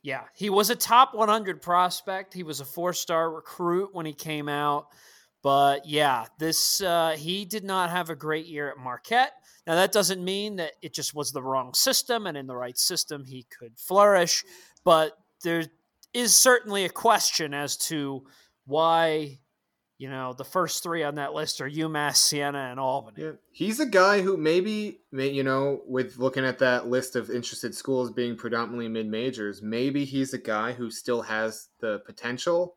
Yeah, 0.04 0.24
he 0.34 0.50
was 0.50 0.68
a 0.68 0.76
top 0.76 1.14
100 1.14 1.62
prospect. 1.62 2.34
He 2.34 2.42
was 2.42 2.60
a 2.60 2.64
four-star 2.66 3.30
recruit 3.30 3.88
when 3.94 4.04
he 4.04 4.12
came 4.12 4.50
out. 4.50 4.88
But 5.42 5.86
yeah, 5.86 6.26
this 6.38 6.82
uh, 6.82 7.16
he 7.18 7.46
did 7.46 7.64
not 7.64 7.88
have 7.88 8.10
a 8.10 8.14
great 8.14 8.44
year 8.44 8.70
at 8.70 8.76
Marquette. 8.76 9.32
Now 9.66 9.76
that 9.76 9.92
doesn't 9.92 10.22
mean 10.22 10.56
that 10.56 10.72
it 10.82 10.92
just 10.92 11.14
was 11.14 11.32
the 11.32 11.42
wrong 11.42 11.72
system, 11.72 12.26
and 12.26 12.36
in 12.36 12.46
the 12.46 12.54
right 12.54 12.76
system 12.76 13.24
he 13.24 13.46
could 13.58 13.78
flourish. 13.78 14.44
But 14.84 15.12
there 15.42 15.64
is 16.12 16.34
certainly 16.34 16.84
a 16.84 16.90
question 16.90 17.54
as 17.54 17.78
to 17.88 18.26
why, 18.66 19.40
you 19.96 20.10
know, 20.10 20.32
the 20.32 20.44
first 20.44 20.82
three 20.82 21.04
on 21.04 21.14
that 21.16 21.34
list 21.34 21.60
are 21.60 21.70
UMass, 21.70 22.16
Siena, 22.16 22.68
and 22.70 22.80
Albany. 22.80 23.22
Yeah, 23.22 23.32
he's 23.52 23.78
a 23.78 23.86
guy 23.86 24.22
who 24.22 24.36
maybe, 24.36 25.00
you 25.12 25.44
know, 25.44 25.82
with 25.86 26.18
looking 26.18 26.44
at 26.44 26.58
that 26.58 26.88
list 26.88 27.14
of 27.14 27.30
interested 27.30 27.74
schools 27.74 28.10
being 28.10 28.36
predominantly 28.36 28.88
mid 28.88 29.06
majors, 29.06 29.62
maybe 29.62 30.04
he's 30.04 30.34
a 30.34 30.38
guy 30.38 30.72
who 30.72 30.90
still 30.90 31.22
has 31.22 31.68
the 31.80 32.00
potential. 32.00 32.76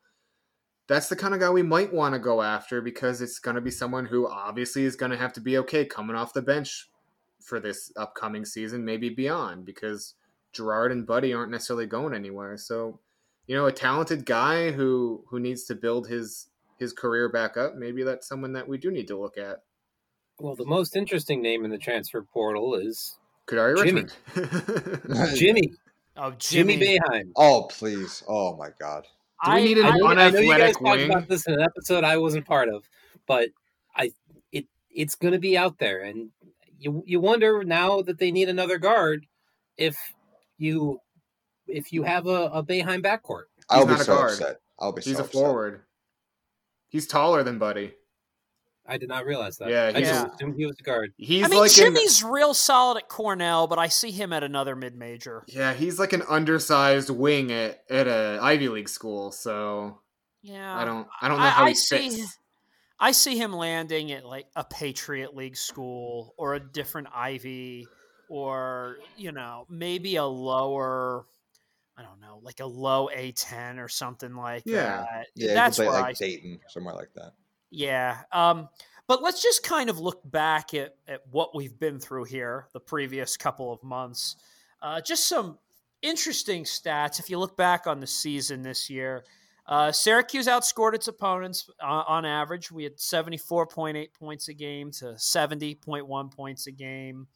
That's 0.88 1.10
the 1.10 1.15
kind 1.15 1.34
of 1.34 1.39
guy 1.39 1.49
we 1.49 1.63
might 1.63 1.93
want 1.93 2.13
to 2.13 2.19
go 2.19 2.41
after 2.41 2.82
because 2.82 3.19
it's 3.19 3.39
going 3.39 3.56
to 3.56 3.62
be 3.62 3.71
someone 3.71 4.06
who 4.06 4.30
obviously 4.30 4.84
is 4.84 4.95
going 4.95 5.12
to 5.12 5.17
have 5.17 5.34
to 5.34 5.41
be 5.41 5.58
okay 5.58 5.86
coming 5.86 6.15
off 6.15 6.34
the 6.34 6.41
bench 6.41 6.89
for 7.41 7.60
this 7.60 7.91
upcoming 7.97 8.45
season, 8.45 8.86
maybe 8.86 9.10
beyond, 9.10 9.65
because 9.65 10.13
Girard 10.53 10.91
and 10.91 11.06
Buddy 11.06 11.34
aren't 11.34 11.51
necessarily 11.51 11.88
going 11.88 12.13
anywhere. 12.13 12.58
So, 12.58 12.99
you 13.47 13.56
know, 13.56 13.65
a 13.65 13.71
talented 13.71 14.25
guy 14.25 14.71
who 14.71 15.25
who 15.30 15.39
needs 15.39 15.63
to 15.65 15.75
build 15.75 16.08
his 16.08 16.47
his 16.78 16.94
career 16.94 17.30
back 17.30 17.58
up. 17.58 17.76
Maybe 17.76 18.04
that's 18.04 18.28
someone 18.28 18.54
that 18.54 18.68
we 18.68 18.78
do 18.78 18.92
need 18.92 19.08
to 19.08 19.20
look 19.20 19.38
at. 19.38 19.63
Well, 20.40 20.56
the 20.56 20.66
most 20.66 20.96
interesting 20.96 21.42
name 21.42 21.66
in 21.66 21.72
the 21.72 21.78
transfer 21.78 22.22
portal 22.22 22.76
is 22.76 23.18
Kadary 23.48 23.84
Jimmy. 23.84 24.06
Richmond. 24.36 25.36
Jimmy. 25.36 25.74
Oh, 26.16 26.32
Jimmy, 26.38 26.78
Jimmy. 26.78 27.00
Boeheim. 27.00 27.32
Oh 27.36 27.68
please! 27.70 28.24
Oh 28.28 28.56
my 28.56 28.70
god! 28.80 29.06
Do 29.46 29.52
we 29.54 29.66
need 29.66 29.78
an 29.78 29.86
I 29.86 29.98
know, 29.98 30.08
I 30.08 30.13
know 30.32 30.40
you 30.40 30.58
guys 30.58 30.76
unathletic 30.76 30.80
talked 30.80 31.02
about 31.02 31.28
this 31.28 31.48
in 31.48 31.54
an 31.54 31.62
episode 31.62 32.04
I 32.04 32.18
wasn't 32.18 32.46
part 32.46 32.70
of, 32.70 32.90
but 33.28 33.50
I 33.96 34.12
it 34.52 34.66
it's 34.92 35.16
going 35.16 35.34
to 35.34 35.40
be 35.40 35.58
out 35.58 35.78
there, 35.78 36.02
and 36.02 36.30
you 36.80 37.04
you 37.06 37.20
wonder 37.20 37.63
now 37.63 38.02
that 38.02 38.18
they 38.20 38.32
need 38.32 38.50
another 38.50 38.78
guard 38.80 39.28
if 39.78 39.96
you 40.58 41.02
if 41.68 41.94
you 41.94 42.04
have 42.04 42.26
a, 42.28 42.50
a 42.54 42.63
Boeheim 42.63 43.04
backcourt. 43.04 43.44
I'll 43.70 43.86
be 43.86 43.94
a 43.94 43.98
so 43.98 44.16
guard. 44.16 44.32
upset. 44.32 44.56
I'll 44.80 44.92
be 44.94 45.02
He's 45.02 45.18
so 45.18 45.22
a 45.22 45.26
upset. 45.26 45.42
forward. 45.42 45.82
He's 46.89 47.08
taller 47.08 47.43
than 47.43 47.58
Buddy. 47.60 47.93
I 48.89 48.97
did 48.97 49.10
not 49.10 49.26
realize 49.26 49.58
that. 49.58 49.69
Yeah, 49.69 49.91
I 49.93 50.00
just 50.00 50.28
assumed 50.36 50.56
he 50.58 50.65
was 50.65 50.78
a 50.80 50.84
guard. 50.84 51.12
He's 51.17 51.43
I 51.43 51.50
mean, 51.50 51.60
like 51.60 51.71
an, 51.71 51.76
Jimmy's 51.76 52.23
real 52.23 52.54
solid 52.54 52.97
at 52.97 53.10
Cornell, 53.10 53.67
but 53.67 53.78
I 53.78 53.89
see 53.89 54.12
him 54.12 54.32
at 54.32 54.43
another 54.43 54.78
mid 54.78 54.95
major. 54.95 55.43
yeah, 55.47 55.73
he's 55.73 56.00
like 56.00 56.13
an 56.13 56.23
undersized 56.30 57.10
wing 57.10 57.52
at 57.52 57.82
at 57.89 58.08
a 58.08 58.39
Ivy 58.41 58.69
League 58.69 58.88
school. 58.88 59.32
So 59.34 60.00
Yeah, 60.41 60.73
I 60.73 60.86
don't 60.86 61.06
I 61.21 61.28
don't 61.28 61.39
know 61.39 61.50
how 61.50 61.65
I 61.65 61.69
he 61.69 61.76
see. 61.76 62.10
fits. 62.12 62.38
I 63.00 63.12
see 63.12 63.38
him 63.38 63.52
landing 63.54 64.12
at 64.13 64.26
like 64.26 64.47
a 64.56 64.63
Patriot 64.63 65.36
League 65.36 65.58
school 65.58 66.34
or 66.38 66.56
a 66.56 66.60
different 66.60 67.10
Ivy, 67.13 67.88
or 68.30 69.00
you 69.17 69.34
know 69.34 69.65
maybe 69.69 70.15
a 70.15 70.26
lower. 70.26 71.26
I 71.98 72.04
don't 72.04 72.22
know, 72.22 72.40
like 72.44 72.60
a 72.60 72.66
low 72.66 73.10
A 73.14 73.32
ten 73.32 73.80
or 73.80 73.88
something 73.88 74.36
like 74.36 74.64
Yeah. 74.66 74.98
that. 75.12 75.28
Yeah, 75.36 75.54
that's 75.54 75.80
where 75.80 75.90
play 75.90 75.98
I 75.98 76.02
like 76.02 76.18
Dayton, 76.18 76.60
somewhere 76.68 76.94
like 76.94 77.12
that. 77.16 77.34
Yeah. 77.72 78.22
Um, 78.32 78.70
but 79.08 79.24
let's 79.24 79.42
just 79.42 79.64
kind 79.64 79.90
of 79.90 80.00
look 80.00 80.22
back 80.30 80.74
at, 80.74 80.96
at 81.08 81.22
what 81.32 81.56
we've 81.56 81.78
been 81.80 82.00
through 82.00 82.26
here 82.26 82.68
the 82.74 82.80
previous 82.80 83.36
couple 83.38 83.72
of 83.72 83.82
months. 83.84 84.36
Uh, 84.82 85.02
just 85.02 85.28
some 85.28 85.58
interesting 86.02 86.64
stats. 86.64 87.20
If 87.20 87.30
you 87.30 87.40
look 87.40 87.58
back 87.58 87.88
on 87.88 88.00
the 88.00 88.08
season 88.08 88.62
this 88.62 88.90
year, 88.90 89.24
uh, 89.66 89.92
Syracuse 89.92 90.48
outscored 90.48 90.94
its 90.94 91.08
opponents 91.08 91.70
uh, 91.82 92.04
on 92.08 92.26
average. 92.26 92.72
We 92.72 92.84
had 92.84 92.98
74.8 92.98 94.14
points 94.14 94.48
a 94.50 94.54
game 94.54 94.92
to 94.92 95.06
70.1 95.16 96.32
points 96.32 96.68
a 96.68 96.72
game. 96.72 97.28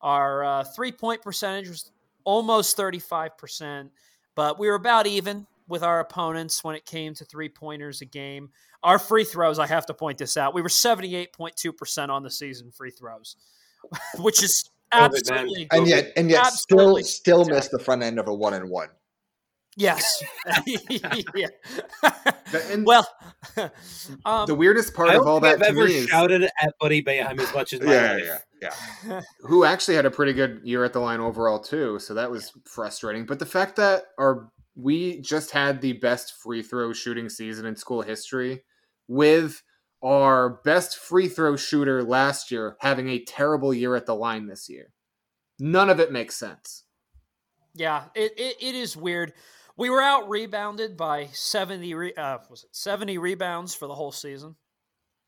Our 0.00 0.44
uh, 0.44 0.64
three 0.64 0.92
point 0.92 1.22
percentage 1.22 1.68
was 1.68 1.90
almost 2.26 2.76
35%, 2.76 3.88
but 4.34 4.58
we 4.58 4.68
were 4.68 4.74
about 4.74 5.06
even 5.06 5.46
with 5.68 5.82
our 5.82 6.00
opponents 6.00 6.62
when 6.62 6.76
it 6.76 6.84
came 6.84 7.14
to 7.14 7.24
three 7.24 7.48
pointers 7.48 8.02
a 8.02 8.04
game. 8.04 8.50
Our 8.82 8.98
free 8.98 9.24
throws, 9.24 9.58
I 9.58 9.66
have 9.66 9.86
to 9.86 9.94
point 9.94 10.18
this 10.18 10.36
out, 10.36 10.54
we 10.54 10.60
were 10.60 10.68
78.2% 10.68 12.08
on 12.10 12.22
the 12.22 12.30
season 12.30 12.70
free 12.70 12.90
throws, 12.90 13.36
which 14.18 14.42
is 14.42 14.68
man. 14.94 15.10
absolutely 15.10 15.66
And 15.72 15.86
yet, 15.88 16.12
and 16.16 16.28
yet, 16.30 16.46
still, 16.46 16.80
Absolutely 16.80 17.02
still 17.04 17.38
fantastic. 17.44 17.54
missed 17.56 17.70
the 17.72 17.78
front 17.78 18.02
end 18.02 18.18
of 18.18 18.28
a 18.28 18.34
one 18.34 18.54
and 18.54 18.68
one. 18.68 18.88
yes. 19.76 20.22
yeah. 21.34 21.48
And 22.70 22.86
well, 22.86 23.06
um, 24.24 24.46
the 24.46 24.54
weirdest 24.54 24.94
part 24.94 25.14
of 25.14 25.26
all 25.26 25.40
think 25.40 25.58
that 25.58 25.66
I've 25.68 25.74
to 25.74 25.80
ever 25.80 25.88
me 25.88 25.94
is 25.96 26.06
shouted 26.08 26.44
at 26.44 26.74
Buddy 26.80 27.02
Boeheim 27.02 27.40
as 27.40 27.52
much 27.54 27.72
as 27.72 27.80
my 27.80 27.92
Yeah, 27.92 28.12
life. 28.12 28.22
yeah, 28.24 28.38
yeah. 28.60 29.20
who 29.40 29.64
actually 29.64 29.94
had 29.94 30.06
a 30.06 30.10
pretty 30.10 30.32
good 30.32 30.60
year 30.64 30.84
at 30.84 30.92
the 30.92 31.00
line 31.00 31.20
overall 31.20 31.58
too. 31.58 31.98
So 31.98 32.14
that 32.14 32.30
was 32.30 32.52
frustrating. 32.64 33.26
But 33.26 33.38
the 33.38 33.46
fact 33.46 33.76
that 33.76 34.04
our 34.18 34.50
we 34.74 35.20
just 35.20 35.52
had 35.52 35.80
the 35.80 35.94
best 35.94 36.34
free 36.42 36.62
throw 36.62 36.92
shooting 36.92 37.28
season 37.28 37.64
in 37.64 37.76
school 37.76 38.02
history, 38.02 38.62
with 39.08 39.62
our 40.02 40.60
best 40.64 40.98
free 40.98 41.28
throw 41.28 41.56
shooter 41.56 42.02
last 42.02 42.50
year 42.50 42.76
having 42.80 43.08
a 43.08 43.24
terrible 43.24 43.72
year 43.72 43.96
at 43.96 44.06
the 44.06 44.14
line 44.14 44.46
this 44.46 44.68
year. 44.68 44.92
None 45.58 45.88
of 45.88 46.00
it 46.00 46.12
makes 46.12 46.36
sense. 46.36 46.84
Yeah, 47.74 48.04
it, 48.14 48.32
it, 48.36 48.56
it 48.60 48.74
is 48.74 48.96
weird. 48.96 49.32
We 49.76 49.90
were 49.90 50.02
out 50.02 50.28
rebounded 50.28 50.96
by 50.96 51.28
70 51.32 51.94
re- 51.94 52.14
uh, 52.14 52.38
was 52.48 52.64
it 52.64 52.74
70 52.74 53.18
rebounds 53.18 53.74
for 53.74 53.86
the 53.86 53.94
whole 53.94 54.12
season. 54.12 54.56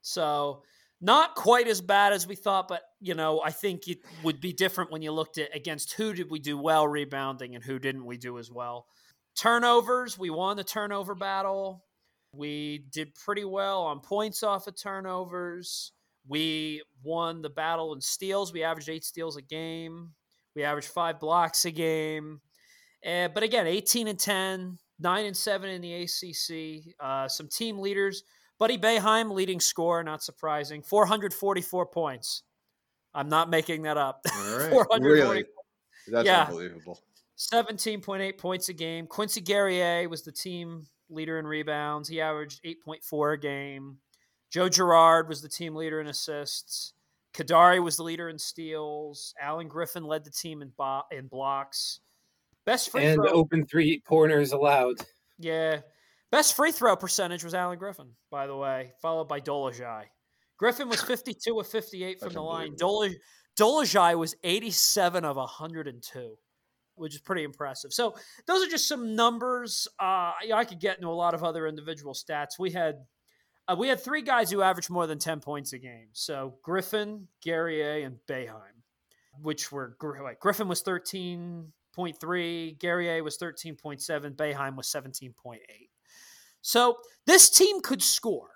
So, 0.00 0.62
not 1.00 1.34
quite 1.34 1.68
as 1.68 1.80
bad 1.80 2.12
as 2.12 2.26
we 2.26 2.34
thought, 2.34 2.68
but 2.68 2.82
you 3.00 3.14
know, 3.14 3.40
I 3.44 3.50
think 3.50 3.86
it 3.88 3.98
would 4.24 4.40
be 4.40 4.52
different 4.52 4.90
when 4.90 5.02
you 5.02 5.12
looked 5.12 5.38
at 5.38 5.54
against 5.54 5.92
who 5.92 6.12
did 6.12 6.30
we 6.30 6.38
do 6.38 6.58
well 6.58 6.86
rebounding 6.86 7.54
and 7.54 7.62
who 7.62 7.78
didn't 7.78 8.04
we 8.04 8.16
do 8.16 8.38
as 8.38 8.50
well. 8.50 8.86
Turnovers, 9.36 10.18
we 10.18 10.30
won 10.30 10.56
the 10.56 10.64
turnover 10.64 11.14
battle. 11.14 11.84
We 12.32 12.86
did 12.92 13.14
pretty 13.14 13.44
well 13.44 13.82
on 13.82 14.00
points 14.00 14.42
off 14.42 14.66
of 14.66 14.80
turnovers. 14.80 15.92
We 16.26 16.82
won 17.02 17.40
the 17.42 17.50
battle 17.50 17.94
in 17.94 18.00
steals. 18.00 18.52
We 18.52 18.64
averaged 18.64 18.88
8 18.88 19.04
steals 19.04 19.36
a 19.36 19.42
game. 19.42 20.10
We 20.54 20.64
averaged 20.64 20.88
five 20.88 21.20
blocks 21.20 21.64
a 21.64 21.70
game. 21.70 22.40
Uh, 23.06 23.28
but 23.28 23.44
again, 23.44 23.66
18 23.66 24.08
and 24.08 24.18
10, 24.18 24.78
9 24.98 25.24
and 25.24 25.36
7 25.36 25.70
in 25.70 25.80
the 25.80 26.02
ACC. 26.02 26.94
Uh, 27.00 27.28
some 27.28 27.48
team 27.48 27.78
leaders. 27.78 28.24
Buddy 28.58 28.76
Boeheim, 28.78 29.30
leading 29.32 29.60
scorer, 29.60 30.02
not 30.02 30.22
surprising. 30.22 30.82
444 30.82 31.86
points. 31.86 32.42
I'm 33.14 33.28
not 33.28 33.48
making 33.50 33.82
that 33.82 33.96
up. 33.96 34.20
All 34.32 34.58
right. 34.58 34.70
440 34.70 35.04
Really? 35.04 35.44
That's 36.08 36.26
Yeah. 36.26 36.44
unbelievable. 36.44 37.00
17.8 37.36 38.36
points 38.38 38.68
a 38.68 38.72
game. 38.72 39.06
Quincy 39.06 39.40
Guerrier 39.40 40.08
was 40.08 40.22
the 40.22 40.32
team 40.32 40.86
leader 41.08 41.38
in 41.38 41.46
rebounds. 41.46 42.08
He 42.08 42.20
averaged 42.20 42.60
8.4 42.64 43.34
a 43.34 43.38
game. 43.38 43.98
Joe 44.50 44.68
Girard 44.68 45.28
was 45.28 45.40
the 45.40 45.48
team 45.48 45.74
leader 45.74 46.00
in 46.00 46.08
assists. 46.08 46.94
Kadari 47.34 47.82
was 47.82 47.96
the 47.96 48.02
leader 48.02 48.28
in 48.28 48.38
steals. 48.38 49.34
Alan 49.40 49.68
Griffin 49.68 50.02
led 50.04 50.24
the 50.24 50.30
team 50.30 50.62
in, 50.62 50.72
bo- 50.76 51.02
in 51.12 51.26
blocks. 51.28 52.00
Best 52.64 52.90
free 52.90 53.04
And 53.04 53.16
throw. 53.22 53.30
open 53.32 53.66
three 53.66 54.00
corners 54.00 54.52
allowed. 54.52 54.96
Yeah. 55.38 55.80
Best 56.30 56.54
free 56.54 56.72
throw 56.72 56.94
percentage 56.94 57.42
was 57.42 57.54
Alan 57.54 57.78
Griffin, 57.78 58.10
by 58.30 58.46
the 58.46 58.56
way, 58.56 58.92
followed 59.00 59.28
by 59.28 59.40
Dolezaj. 59.40 60.04
Griffin 60.58 60.88
was 60.88 61.00
52 61.00 61.58
of 61.58 61.66
58 61.66 62.20
from 62.20 62.32
the 62.32 62.42
line. 62.42 62.74
Dolezaj 63.58 64.18
was 64.18 64.34
87 64.44 65.24
of 65.24 65.36
102, 65.36 66.34
which 66.96 67.14
is 67.14 67.20
pretty 67.20 67.44
impressive. 67.44 67.92
So 67.92 68.14
those 68.46 68.66
are 68.66 68.70
just 68.70 68.88
some 68.88 69.14
numbers. 69.14 69.88
Uh, 69.98 70.32
I 70.54 70.64
could 70.68 70.80
get 70.80 70.96
into 70.98 71.08
a 71.08 71.10
lot 71.10 71.34
of 71.34 71.44
other 71.44 71.66
individual 71.66 72.12
stats. 72.12 72.58
We 72.58 72.72
had 72.72 72.96
uh, 73.68 73.76
we 73.78 73.88
had 73.88 74.00
three 74.00 74.22
guys 74.22 74.50
who 74.50 74.62
averaged 74.62 74.90
more 74.90 75.06
than 75.06 75.18
10 75.18 75.40
points 75.40 75.72
a 75.72 75.78
game. 75.78 76.08
So 76.12 76.54
Griffin, 76.62 77.28
Guerrier, 77.42 78.04
and 78.04 78.16
Boeheim, 78.26 78.82
which 79.42 79.70
were 79.70 79.96
wait, 80.02 80.40
Griffin 80.40 80.68
was 80.68 80.82
13.3, 80.82 82.78
Guerrier 82.78 83.22
was 83.22 83.38
13.7, 83.38 84.36
Boeheim 84.36 84.76
was 84.76 84.88
17.8. 84.88 85.58
So 86.68 86.98
this 87.26 87.48
team 87.48 87.80
could 87.80 88.02
score. 88.02 88.50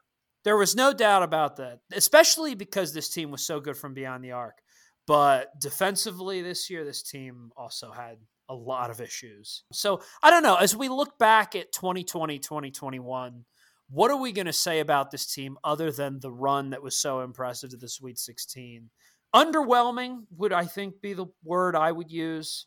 There 0.45 0.59
was 0.59 0.77
no 0.77 0.93
doubt 0.93 1.23
about 1.23 1.57
that, 1.57 1.79
especially 1.95 2.55
because 2.55 2.93
this 2.93 3.09
team 3.09 3.31
was 3.31 3.47
so 3.47 3.59
good 3.59 3.75
from 3.75 3.95
beyond 3.95 4.23
the 4.23 4.33
arc. 4.33 4.59
But 5.07 5.59
defensively 5.59 6.43
this 6.43 6.69
year, 6.69 6.85
this 6.85 7.03
team 7.03 7.53
also 7.57 7.91
had 7.91 8.19
a 8.51 8.55
lot 8.55 8.91
of 8.91 9.01
issues. 9.01 9.65
So 9.73 10.03
I 10.23 10.29
don't 10.29 10.43
know. 10.43 10.57
As 10.57 10.77
we 10.77 10.91
look 10.91 11.19
back 11.19 11.57
at 11.57 11.73
2020, 11.73 12.39
2021, 12.39 13.47
what 13.89 14.11
are 14.11 14.21
we 14.21 14.33
going 14.33 14.45
to 14.47 14.53
say 14.53 14.81
about 14.81 15.11
this 15.11 15.33
team 15.33 15.57
other 15.65 15.91
than 15.91 16.21
the 16.21 16.31
run 16.31 16.69
that 16.71 16.83
was 16.83 17.01
so 17.01 17.21
impressive 17.21 17.71
to 17.71 17.79
the 17.79 17.89
Sweet 17.89 18.19
16? 18.19 18.91
Underwhelming 19.35 20.25
would, 20.37 20.53
I 20.53 20.67
think, 20.67 21.01
be 21.01 21.15
the 21.15 21.29
word 21.43 21.75
I 21.75 21.91
would 21.91 22.11
use 22.11 22.67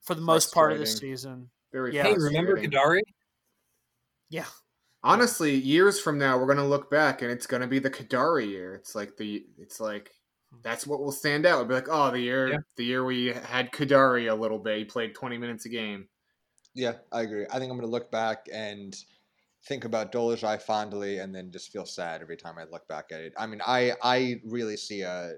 for 0.00 0.14
the 0.14 0.22
most 0.22 0.54
part 0.54 0.72
of 0.72 0.78
this 0.78 0.96
season. 0.96 1.50
Very 1.70 1.94
Yeah. 1.94 2.04
Hey, 2.04 2.14
remember 2.14 2.52
frustrating. 2.52 2.70
Kadary? 2.70 3.00
Yeah. 4.30 4.46
Honestly, 5.06 5.54
years 5.54 6.00
from 6.00 6.18
now, 6.18 6.36
we're 6.36 6.46
gonna 6.52 6.66
look 6.66 6.90
back 6.90 7.22
and 7.22 7.30
it's 7.30 7.46
gonna 7.46 7.68
be 7.68 7.78
the 7.78 7.90
Kadary 7.90 8.48
year. 8.48 8.74
It's 8.74 8.94
like 8.96 9.16
the, 9.16 9.46
it's 9.56 9.78
like 9.80 10.10
hmm. 10.50 10.58
that's 10.62 10.86
what 10.86 11.00
will 11.00 11.12
stand 11.12 11.46
out. 11.46 11.54
It'll 11.60 11.66
be 11.66 11.74
like, 11.74 11.88
oh, 11.88 12.10
the 12.10 12.20
year, 12.20 12.48
Yeah. 12.48 12.58
the 12.76 12.84
year 12.84 13.04
we 13.04 13.26
had 13.28 13.70
Kadary 13.72 14.30
a 14.30 14.34
little 14.34 14.58
bit. 14.58 14.78
He 14.78 14.84
played 14.84 15.14
twenty 15.14 15.38
minutes 15.38 15.64
a 15.64 15.68
game. 15.68 16.08
Yeah, 16.74 16.94
I 17.12 17.22
agree. 17.22 17.46
I 17.48 17.58
think 17.58 17.70
I'm 17.70 17.78
going 17.78 17.82
to 17.82 17.86
look 17.86 18.10
back 18.10 18.48
and 18.52 18.94
think 19.66 19.84
about 19.84 20.12
Dolezaj 20.12 20.60
fondly, 20.62 21.18
and 21.18 21.34
then 21.34 21.50
just 21.52 21.72
feel 21.72 21.86
sad 21.86 22.20
every 22.20 22.36
time 22.36 22.56
I 22.58 22.64
look 22.64 22.86
back 22.88 23.06
at 23.12 23.20
it. 23.20 23.32
I 23.38 23.46
mean, 23.46 23.60
I 23.66 23.92
I 24.02 24.40
really 24.44 24.76
see 24.76 25.02
a 25.02 25.34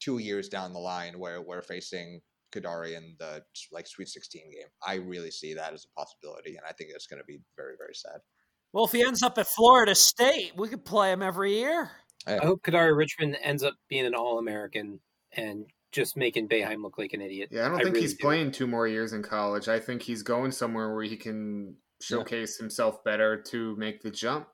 two 0.00 0.18
years 0.18 0.48
down 0.48 0.72
the 0.72 0.78
line 0.80 1.18
where 1.18 1.40
we're 1.40 1.62
facing 1.62 2.20
Kadary 2.52 2.96
in 2.96 3.14
the 3.18 3.42
like 3.72 3.86
Sweet 3.86 4.08
16 4.08 4.42
game. 4.50 4.68
I 4.86 4.96
really 4.96 5.30
see 5.30 5.54
that 5.54 5.72
as 5.72 5.86
a 5.86 6.00
possibility, 6.00 6.56
and 6.56 6.66
I 6.68 6.72
think 6.72 6.90
it's 6.92 7.06
going 7.06 7.20
to 7.20 7.26
be 7.26 7.40
very 7.56 7.74
very 7.78 7.94
sad. 7.94 8.20
Well, 8.72 8.84
if 8.84 8.92
he 8.92 9.02
ends 9.02 9.22
up 9.22 9.36
at 9.38 9.46
Florida 9.46 9.94
State, 9.94 10.52
we 10.56 10.68
could 10.68 10.84
play 10.84 11.12
him 11.12 11.22
every 11.22 11.54
year. 11.54 11.90
I 12.26 12.36
hope 12.36 12.62
Kadary 12.62 12.96
Richmond 12.96 13.36
ends 13.42 13.62
up 13.62 13.74
being 13.88 14.06
an 14.06 14.14
All 14.14 14.38
American 14.38 15.00
and 15.32 15.66
just 15.92 16.16
making 16.16 16.48
Boeheim 16.48 16.82
look 16.82 16.98
like 16.98 17.12
an 17.12 17.20
idiot. 17.20 17.48
Yeah, 17.50 17.66
I 17.66 17.68
don't 17.68 17.74
I 17.74 17.82
think 17.82 17.94
really 17.94 18.02
he's 18.02 18.14
do. 18.14 18.22
playing 18.22 18.52
two 18.52 18.66
more 18.66 18.86
years 18.86 19.12
in 19.12 19.22
college. 19.22 19.68
I 19.68 19.80
think 19.80 20.02
he's 20.02 20.22
going 20.22 20.52
somewhere 20.52 20.94
where 20.94 21.02
he 21.02 21.16
can 21.16 21.76
showcase 22.00 22.58
himself 22.58 23.02
better 23.04 23.40
to 23.42 23.74
make 23.76 24.02
the 24.02 24.10
jump. 24.10 24.48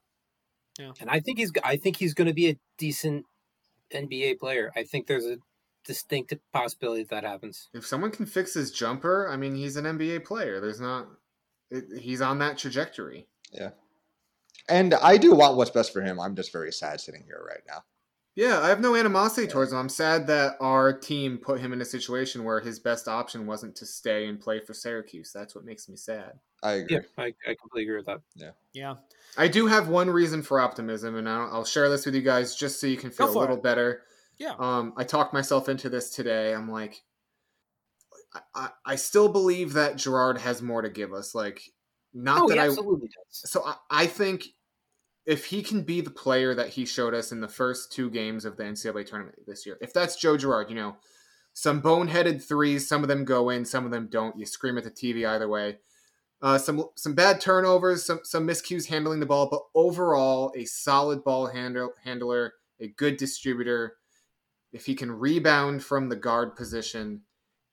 Yeah. 0.79 0.92
And 1.00 1.11
I 1.11 1.20
think 1.20 1.38
he's 1.38 1.52
I 1.64 1.76
think 1.76 1.96
he's 1.96 2.14
going 2.14 2.29
to 2.29 2.35
be 2.35 2.50
a 2.50 2.59
decent 2.79 3.24
NBA 3.92 4.38
player. 4.38 4.72
I 4.76 4.85
think 4.85 5.07
there's 5.07 5.26
a 5.26 5.38
distinct 5.85 6.35
possibility 6.52 7.02
that, 7.02 7.11
that 7.11 7.24
happens. 7.24 7.68
If 7.72 7.87
someone 7.87 8.11
can 8.11 8.26
fix 8.26 8.55
his 8.55 8.70
jumper, 8.70 9.29
I 9.29 9.37
mean, 9.37 9.55
he's 9.55 9.76
an 9.76 9.85
NBA 9.85 10.24
player. 10.24 10.61
There's 10.61 10.81
not. 10.81 11.07
It, 11.70 12.00
he's 12.00 12.20
on 12.20 12.38
that 12.38 12.59
trajectory. 12.59 13.29
Yeah. 13.52 13.70
And 14.68 14.94
I 14.94 15.16
do 15.16 15.35
want 15.35 15.57
what's 15.57 15.70
best 15.70 15.92
for 15.92 16.02
him. 16.02 16.18
I'm 16.18 16.35
just 16.35 16.52
very 16.52 16.72
sad 16.72 17.00
sitting 17.00 17.22
here 17.24 17.44
right 17.46 17.62
now. 17.68 17.85
Yeah, 18.35 18.61
I 18.61 18.68
have 18.68 18.81
no 18.81 18.94
animosity 18.94 19.46
towards 19.46 19.72
him. 19.72 19.79
I'm 19.79 19.88
sad 19.88 20.26
that 20.26 20.57
our 20.61 20.92
team 20.92 21.38
put 21.38 21.59
him 21.59 21.72
in 21.72 21.81
a 21.81 21.87
situation 21.87 22.44
where 22.44 22.61
his 22.61 22.79
best 22.79 23.09
option 23.09 23.46
wasn't 23.46 23.76
to 23.76 23.87
stay 23.87 24.26
and 24.26 24.38
play 24.38 24.61
for 24.61 24.74
Syracuse. 24.74 25.33
That's 25.33 25.55
what 25.55 25.64
makes 25.64 25.88
me 25.88 25.96
sad. 25.96 26.33
I 26.62 26.72
agree. 26.72 26.96
Yeah, 26.96 27.02
I, 27.16 27.33
I 27.48 27.55
completely 27.59 27.85
agree 27.85 27.96
with 27.96 28.07
that. 28.07 28.20
Yeah. 28.35 28.50
Yeah. 28.74 28.94
I 29.38 29.48
do 29.48 29.68
have 29.68 29.88
one 29.88 30.11
reason 30.11 30.42
for 30.42 30.61
optimism, 30.61 31.16
and 31.16 31.26
I'll, 31.26 31.48
I'll 31.50 31.64
share 31.64 31.88
this 31.88 32.05
with 32.05 32.14
you 32.14 32.20
guys 32.20 32.55
just 32.55 32.79
so 32.79 32.87
you 32.87 32.98
can 32.98 33.11
feel 33.11 33.31
a 33.35 33.38
little 33.38 33.57
it. 33.57 33.62
better. 33.62 34.02
Yeah. 34.38 34.52
Um, 34.59 34.92
I 34.98 35.05
talked 35.05 35.33
myself 35.33 35.70
into 35.70 35.88
this 35.88 36.11
today. 36.11 36.52
I'm 36.52 36.70
like, 36.70 37.02
I, 38.35 38.40
I, 38.55 38.68
I 38.85 38.96
still 38.96 39.31
believe 39.31 39.72
that 39.74 39.96
Girard 39.96 40.38
has 40.38 40.61
more 40.61 40.83
to 40.83 40.90
give 40.90 41.14
us. 41.14 41.35
Like, 41.35 41.62
not 42.12 42.42
Oh, 42.42 42.48
that 42.48 42.55
he 42.55 42.61
I 42.61 42.66
absolutely 42.66 43.09
does. 43.09 43.50
so 43.50 43.64
I, 43.64 43.76
I 43.90 44.07
think 44.07 44.44
if 45.26 45.46
he 45.46 45.62
can 45.62 45.82
be 45.82 46.00
the 46.00 46.10
player 46.10 46.54
that 46.54 46.70
he 46.70 46.86
showed 46.86 47.12
us 47.12 47.32
in 47.32 47.40
the 47.40 47.48
first 47.48 47.92
two 47.92 48.08
games 48.10 48.44
of 48.44 48.56
the 48.56 48.62
NCAA 48.62 49.06
tournament 49.06 49.36
this 49.46 49.66
year, 49.66 49.76
if 49.80 49.92
that's 49.92 50.16
Joe 50.16 50.36
Girard, 50.36 50.70
you 50.70 50.76
know, 50.76 50.96
some 51.52 51.82
boneheaded 51.82 52.46
threes, 52.46 52.88
some 52.88 53.02
of 53.02 53.08
them 53.08 53.24
go 53.24 53.50
in, 53.50 53.64
some 53.64 53.84
of 53.84 53.90
them 53.90 54.08
don't. 54.10 54.38
You 54.38 54.46
scream 54.46 54.78
at 54.78 54.84
the 54.84 54.90
TV 54.90 55.26
either 55.26 55.48
way. 55.48 55.78
Uh, 56.42 56.58
some 56.58 56.84
some 56.96 57.14
bad 57.14 57.40
turnovers, 57.40 58.04
some 58.04 58.20
some 58.22 58.46
miscues 58.46 58.88
handling 58.88 59.20
the 59.20 59.26
ball, 59.26 59.48
but 59.50 59.62
overall 59.74 60.52
a 60.54 60.64
solid 60.66 61.24
ball 61.24 61.46
handle, 61.46 61.92
handler, 62.04 62.54
a 62.78 62.88
good 62.88 63.16
distributor. 63.16 63.96
If 64.72 64.84
he 64.84 64.94
can 64.94 65.10
rebound 65.10 65.82
from 65.82 66.08
the 66.10 66.16
guard 66.16 66.54
position 66.56 67.22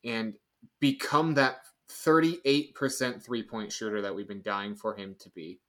and 0.05 0.35
become 0.79 1.33
that 1.33 1.57
38% 1.89 3.21
three 3.21 3.43
point 3.43 3.71
shooter 3.71 4.01
that 4.01 4.15
we've 4.15 4.27
been 4.27 4.41
dying 4.41 4.75
for 4.75 4.95
him 4.95 5.15
to 5.19 5.29
be. 5.29 5.59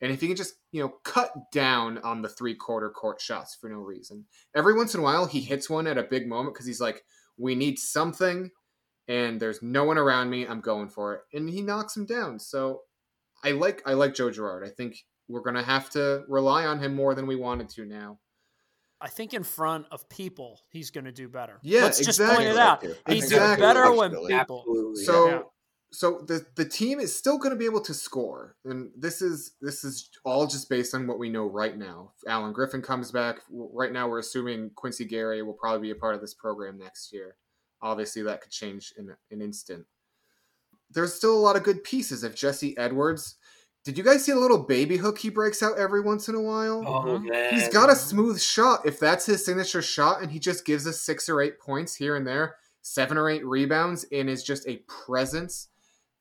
And 0.00 0.10
if 0.12 0.20
he 0.20 0.28
can 0.28 0.36
just, 0.36 0.54
you 0.72 0.82
know, 0.82 0.94
cut 1.04 1.32
down 1.52 1.98
on 1.98 2.22
the 2.22 2.28
three 2.28 2.54
quarter 2.54 2.90
court 2.90 3.20
shots 3.20 3.54
for 3.60 3.68
no 3.68 3.78
reason. 3.78 4.24
Every 4.54 4.74
once 4.74 4.94
in 4.94 5.00
a 5.00 5.02
while, 5.02 5.26
he 5.26 5.40
hits 5.40 5.68
one 5.68 5.86
at 5.86 5.98
a 5.98 6.02
big 6.02 6.26
moment 6.26 6.54
because 6.54 6.66
he's 6.66 6.80
like, 6.80 7.02
we 7.36 7.54
need 7.54 7.78
something 7.78 8.50
and 9.08 9.40
there's 9.40 9.62
no 9.62 9.84
one 9.84 9.98
around 9.98 10.30
me. 10.30 10.46
I'm 10.46 10.60
going 10.60 10.88
for 10.88 11.14
it. 11.14 11.20
And 11.36 11.50
he 11.50 11.62
knocks 11.62 11.96
him 11.96 12.06
down. 12.06 12.38
So 12.38 12.80
I 13.44 13.52
like, 13.52 13.82
I 13.84 13.92
like 13.94 14.14
Joe 14.14 14.30
Girard. 14.30 14.64
I 14.66 14.70
think 14.70 14.96
we're 15.28 15.42
going 15.42 15.56
to 15.56 15.62
have 15.62 15.90
to 15.90 16.24
rely 16.28 16.64
on 16.66 16.78
him 16.80 16.94
more 16.94 17.14
than 17.14 17.26
we 17.26 17.36
wanted 17.36 17.68
to 17.70 17.84
now. 17.84 18.18
I 19.02 19.08
think 19.08 19.32
in 19.32 19.42
front 19.44 19.86
of 19.90 20.08
people, 20.10 20.60
he's 20.68 20.90
going 20.90 21.06
to 21.06 21.12
do 21.12 21.28
better. 21.28 21.58
Yeah, 21.62 21.82
Let's 21.82 22.04
just 22.04 22.20
point 22.20 22.42
it 22.42 22.56
out. 22.56 22.84
I 22.84 22.86
He 22.86 22.92
think 22.92 23.06
did 23.06 23.22
Exactly. 23.24 23.62
better 23.62 23.92
when 23.94 24.10
people. 24.10 24.64
Absolutely. 24.66 25.04
So 25.04 25.26
Yeah. 25.26 25.42
So 25.92 26.20
the 26.26 26.46
the 26.54 26.64
team 26.64 27.00
is 27.00 27.16
still 27.16 27.36
going 27.36 27.50
to 27.50 27.56
be 27.56 27.64
able 27.64 27.80
to 27.80 27.94
score, 27.94 28.54
and 28.64 28.90
this 28.96 29.20
is 29.20 29.52
this 29.60 29.82
is 29.82 30.08
all 30.24 30.46
just 30.46 30.68
based 30.68 30.94
on 30.94 31.06
what 31.08 31.18
we 31.18 31.28
know 31.28 31.46
right 31.46 31.76
now. 31.76 32.12
If 32.16 32.30
Alan 32.30 32.52
Griffin 32.52 32.80
comes 32.82 33.10
back 33.10 33.40
right 33.50 33.92
now. 33.92 34.08
We're 34.08 34.20
assuming 34.20 34.70
Quincy 34.76 35.04
Guerrier 35.04 35.44
will 35.44 35.54
probably 35.54 35.88
be 35.88 35.90
a 35.90 35.96
part 35.96 36.14
of 36.14 36.20
this 36.20 36.34
program 36.34 36.78
next 36.78 37.12
year. 37.12 37.34
Obviously, 37.82 38.22
that 38.22 38.40
could 38.40 38.52
change 38.52 38.92
in 38.96 39.10
an 39.32 39.42
instant. 39.42 39.86
There's 40.92 41.14
still 41.14 41.36
a 41.36 41.40
lot 41.40 41.56
of 41.56 41.62
good 41.64 41.82
pieces. 41.82 42.22
If 42.22 42.34
Jesse 42.36 42.76
Edwards, 42.78 43.36
did 43.84 43.96
you 43.98 44.04
guys 44.04 44.24
see 44.24 44.32
the 44.32 44.38
little 44.38 44.62
baby 44.62 44.98
hook 44.98 45.18
he 45.18 45.28
breaks 45.30 45.62
out 45.62 45.78
every 45.78 46.00
once 46.02 46.28
in 46.28 46.34
a 46.34 46.40
while? 46.40 46.84
Oh 46.86 47.02
Mhm. 47.18 47.28
man, 47.30 47.54
He's 47.54 47.68
got 47.68 47.90
a 47.90 47.96
smooth 47.96 48.40
shot. 48.40 48.84
If 48.86 49.00
that's 49.00 49.26
his 49.26 49.44
signature 49.44 49.82
shot 49.82 50.22
and 50.22 50.30
he 50.30 50.38
just 50.38 50.64
gives 50.64 50.86
us 50.86 51.00
six 51.00 51.28
or 51.28 51.40
eight 51.40 51.58
points 51.58 51.94
here 51.96 52.14
and 52.14 52.26
there, 52.26 52.56
seven 52.82 53.16
or 53.18 53.28
eight 53.28 53.44
rebounds, 53.44 54.04
and 54.12 54.28
is 54.30 54.42
just 54.44 54.68
a 54.68 54.84
presence, 54.86 55.68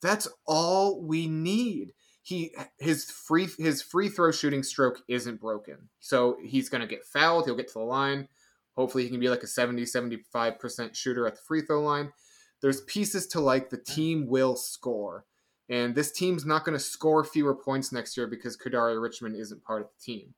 that's 0.01 0.27
all 0.45 1.01
we 1.01 1.27
need. 1.27 1.93
He 2.21 2.53
his 2.79 3.09
free 3.09 3.47
his 3.57 3.81
free 3.81 4.09
throw 4.09 4.31
shooting 4.31 4.63
stroke 4.63 5.01
isn't 5.07 5.39
broken. 5.41 5.89
So 5.99 6.37
he's 6.43 6.69
gonna 6.69 6.87
get 6.87 7.05
fouled, 7.05 7.45
he'll 7.45 7.55
get 7.55 7.67
to 7.69 7.73
the 7.79 7.79
line. 7.79 8.27
Hopefully 8.75 9.03
he 9.03 9.09
can 9.09 9.19
be 9.19 9.29
like 9.29 9.43
a 9.43 9.47
70, 9.47 9.83
75% 9.83 10.95
shooter 10.95 11.27
at 11.27 11.35
the 11.35 11.41
free 11.45 11.61
throw 11.61 11.81
line. 11.81 12.13
There's 12.61 12.81
pieces 12.81 13.27
to 13.27 13.41
like 13.41 13.69
the 13.69 13.77
team 13.77 14.27
will 14.27 14.55
score. 14.55 15.25
And 15.69 15.93
this 15.93 16.11
team's 16.11 16.45
not 16.45 16.65
going 16.65 16.77
to 16.77 16.83
score 16.83 17.23
fewer 17.23 17.53
points 17.53 17.91
next 17.91 18.15
year 18.17 18.25
because 18.25 18.57
Kadary 18.57 19.01
Richmond 19.01 19.35
isn't 19.35 19.63
part 19.63 19.81
of 19.81 19.87
the 19.87 20.01
team. 20.13 20.33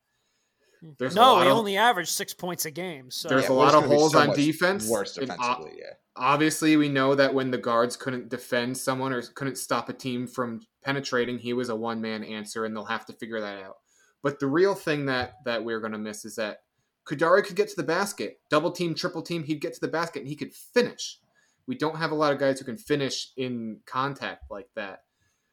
Hmm. 0.82 0.90
There's 0.98 1.16
no, 1.16 1.40
he 1.42 1.48
of- 1.48 1.58
only 1.58 1.78
averaged 1.78 2.10
six 2.10 2.34
points 2.34 2.66
a 2.66 2.72
game. 2.72 3.12
So 3.12 3.30
There's 3.30 3.44
Yeah, 3.44 3.52
a 3.52 3.54
lot 3.54 3.76
of 3.76 3.86
holes 3.86 4.14
so 4.14 4.20
on 4.20 4.36
defense, 4.36 4.90
Worse 4.90 5.18
and, 5.18 5.28
defensively, 5.28 5.74
yeah. 5.78 5.94
Obviously 6.22 6.78
we 6.78 6.88
know 6.88 7.16
that 7.16 7.34
when 7.34 7.52
the 7.52 7.58
guards 7.58 7.98
couldn't 7.98 8.30
defend 8.30 8.78
someone 8.78 9.12
or 9.12 9.22
couldn't 9.22 9.58
stop 9.58 9.90
a 9.90 9.94
team 9.94 10.28
from 10.28 10.62
penetrating 10.84 11.38
he 11.38 11.54
was 11.54 11.70
a 11.70 11.76
one-man 11.76 12.24
answer 12.24 12.64
and 12.64 12.76
they'll 12.76 12.86
have 12.86 13.06
to 13.08 13.14
figure 13.14 13.42
that 13.42 13.62
out. 13.64 13.78
But 14.24 14.40
the 14.40 14.48
real 14.48 14.76
thing 14.76 15.08
that 15.08 15.34
that 15.46 15.64
we're 15.64 15.80
going 15.80 15.94
to 15.94 15.98
miss 15.98 16.24
is 16.26 16.36
that 16.36 16.60
Kadary 17.06 17.44
could 17.44 17.56
get 17.56 17.68
to 17.70 17.76
the 17.76 17.84
basket. 17.84 18.40
Double 18.50 18.72
team 18.72 18.94
triple 18.94 19.24
team 19.24 19.44
he'd 19.44 19.62
get 19.62 19.74
to 19.74 19.82
the 19.82 19.88
basket 19.88 20.20
and 20.20 20.30
he 20.30 20.36
could 20.36 20.54
finish. 20.54 21.20
We 21.68 21.76
don't 21.76 21.98
have 21.98 22.12
a 22.12 22.16
lot 22.16 22.34
of 22.34 22.40
guys 22.40 22.60
who 22.60 22.66
can 22.66 22.78
finish 22.78 23.32
in 23.36 23.80
contact 23.86 24.52
like 24.52 24.70
that. 24.76 25.00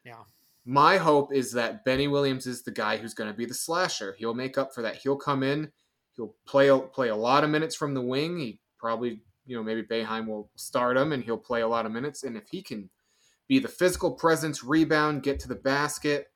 Yeah. 0.04 0.24
my 0.64 0.96
hope 0.96 1.33
is 1.33 1.52
that 1.52 1.85
Benny 1.85 2.09
Williams 2.09 2.46
is 2.46 2.62
the 2.62 2.70
guy 2.70 2.96
who's 2.98 3.14
going 3.14 3.31
to 3.31 3.37
be 3.37 3.46
the 3.46 3.54
slasher. 3.54 4.14
He'll 4.18 4.35
make 4.35 4.57
up 4.57 4.74
for 4.74 4.83
that. 4.83 4.96
He'll 4.96 5.16
come 5.16 5.42
in 5.42 5.72
he'll 6.18 6.35
play 6.46 6.70
play 6.92 7.09
a 7.09 7.16
lot 7.16 7.44
of 7.44 7.50
minutes 7.50 7.74
from 7.74 7.94
the 7.94 8.02
wing. 8.02 8.38
He 8.38 8.61
probably 8.78 9.22
you 9.48 9.56
know, 9.56 9.62
maybe 9.62 9.82
Boeheim 9.82 10.28
will 10.28 10.50
start 10.56 10.96
him 10.96 11.12
and 11.12 11.24
he'll 11.24 11.38
play 11.38 11.62
a 11.62 11.68
lot 11.68 11.87
of 11.87 11.92
minutes. 11.92 12.22
And 12.22 12.37
if 12.37 12.48
he 12.50 12.62
can 12.62 12.90
be 13.48 13.58
the 13.58 13.68
physical 13.68 14.12
presence, 14.12 14.62
rebound, 14.62 15.22
get 15.24 15.40
to 15.40 15.48
the 15.48 15.56
basket, 15.56 16.30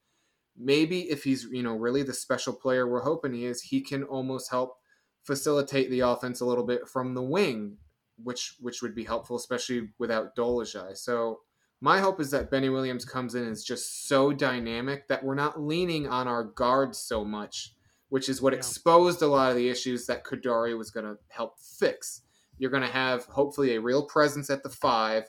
maybe 0.57 1.11
if 1.11 1.25
he's, 1.25 1.45
you 1.45 1.63
know, 1.63 1.77
really 1.77 2.03
the 2.03 2.15
special 2.15 2.55
player 2.55 2.89
we're 2.89 3.03
hoping 3.05 3.35
he 3.35 3.45
is, 3.45 3.63
he 3.63 3.83
can 3.83 4.03
almost 4.03 4.51
help 4.51 4.79
facilitate 5.25 5.91
the 5.91 6.01
offense 6.01 6.41
a 6.41 6.47
little 6.47 6.65
bit 6.65 6.89
from 6.89 7.15
the 7.15 7.23
wing, 7.23 7.77
which 8.17 8.57
which 8.61 8.83
would 8.83 8.95
be 8.95 9.05
helpful, 9.05 9.37
especially 9.37 9.91
without 9.99 10.35
Dolezaj. 10.35 10.97
So 10.97 11.41
my 11.81 12.01
hope 12.01 12.21
is 12.21 12.31
that 12.31 12.51
Benny 12.51 12.69
Williams 12.71 13.05
comes 13.05 13.35
in 13.35 13.43
and 13.43 13.53
is 13.53 13.65
just 13.65 14.07
so 14.09 14.33
dynamic 14.33 15.09
that 15.09 15.25
we're 15.25 15.35
not 15.35 15.61
leaning 15.61 16.07
on 16.07 16.29
our 16.29 16.45
guards 16.45 16.99
so 16.99 17.25
much, 17.25 17.75
which 18.09 18.29
is 18.29 18.41
what 18.41 18.53
Yeah. 18.53 18.59
exposed 18.59 19.21
a 19.23 19.27
lot 19.27 19.51
of 19.51 19.57
the 19.57 19.69
issues 19.69 20.07
that 20.07 20.25
Kadary 20.25 20.79
was 20.79 20.91
going 20.91 21.07
to 21.07 21.19
help 21.29 21.59
fix 21.59 22.23
you're 22.63 22.71
going 22.71 22.85
to 22.85 22.89
have 22.89 23.25
hopefully 23.25 23.75
a 23.75 23.81
real 23.81 24.05
presence 24.05 24.49
at 24.49 24.63
the 24.63 24.69
five, 24.69 25.25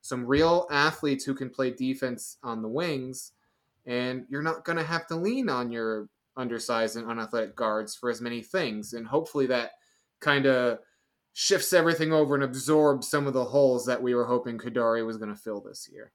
some 0.00 0.24
real 0.24 0.66
athletes 0.70 1.22
who 1.22 1.34
can 1.34 1.50
play 1.50 1.70
defense 1.70 2.38
on 2.42 2.62
the 2.62 2.68
wings, 2.68 3.32
and 3.84 4.24
you're 4.30 4.40
not 4.40 4.64
going 4.64 4.78
to 4.78 4.84
have 4.84 5.06
to 5.08 5.14
lean 5.14 5.50
on 5.50 5.70
your 5.70 6.08
undersized 6.34 6.96
and 6.96 7.06
unathletic 7.06 7.54
guards 7.54 7.94
for 7.94 8.08
as 8.08 8.22
many 8.22 8.40
things. 8.40 8.94
And 8.94 9.06
hopefully 9.06 9.46
that 9.48 9.72
kind 10.20 10.46
of 10.46 10.78
shifts 11.34 11.74
everything 11.74 12.10
over 12.10 12.34
and 12.34 12.42
absorbs 12.42 13.06
some 13.06 13.26
of 13.26 13.34
the 13.34 13.44
holes 13.44 13.84
that 13.84 14.02
we 14.02 14.14
were 14.14 14.24
hoping 14.24 14.56
Kadary 14.56 15.04
was 15.04 15.18
going 15.18 15.34
to 15.34 15.38
fill 15.38 15.60
this 15.60 15.90
year. 15.92 16.10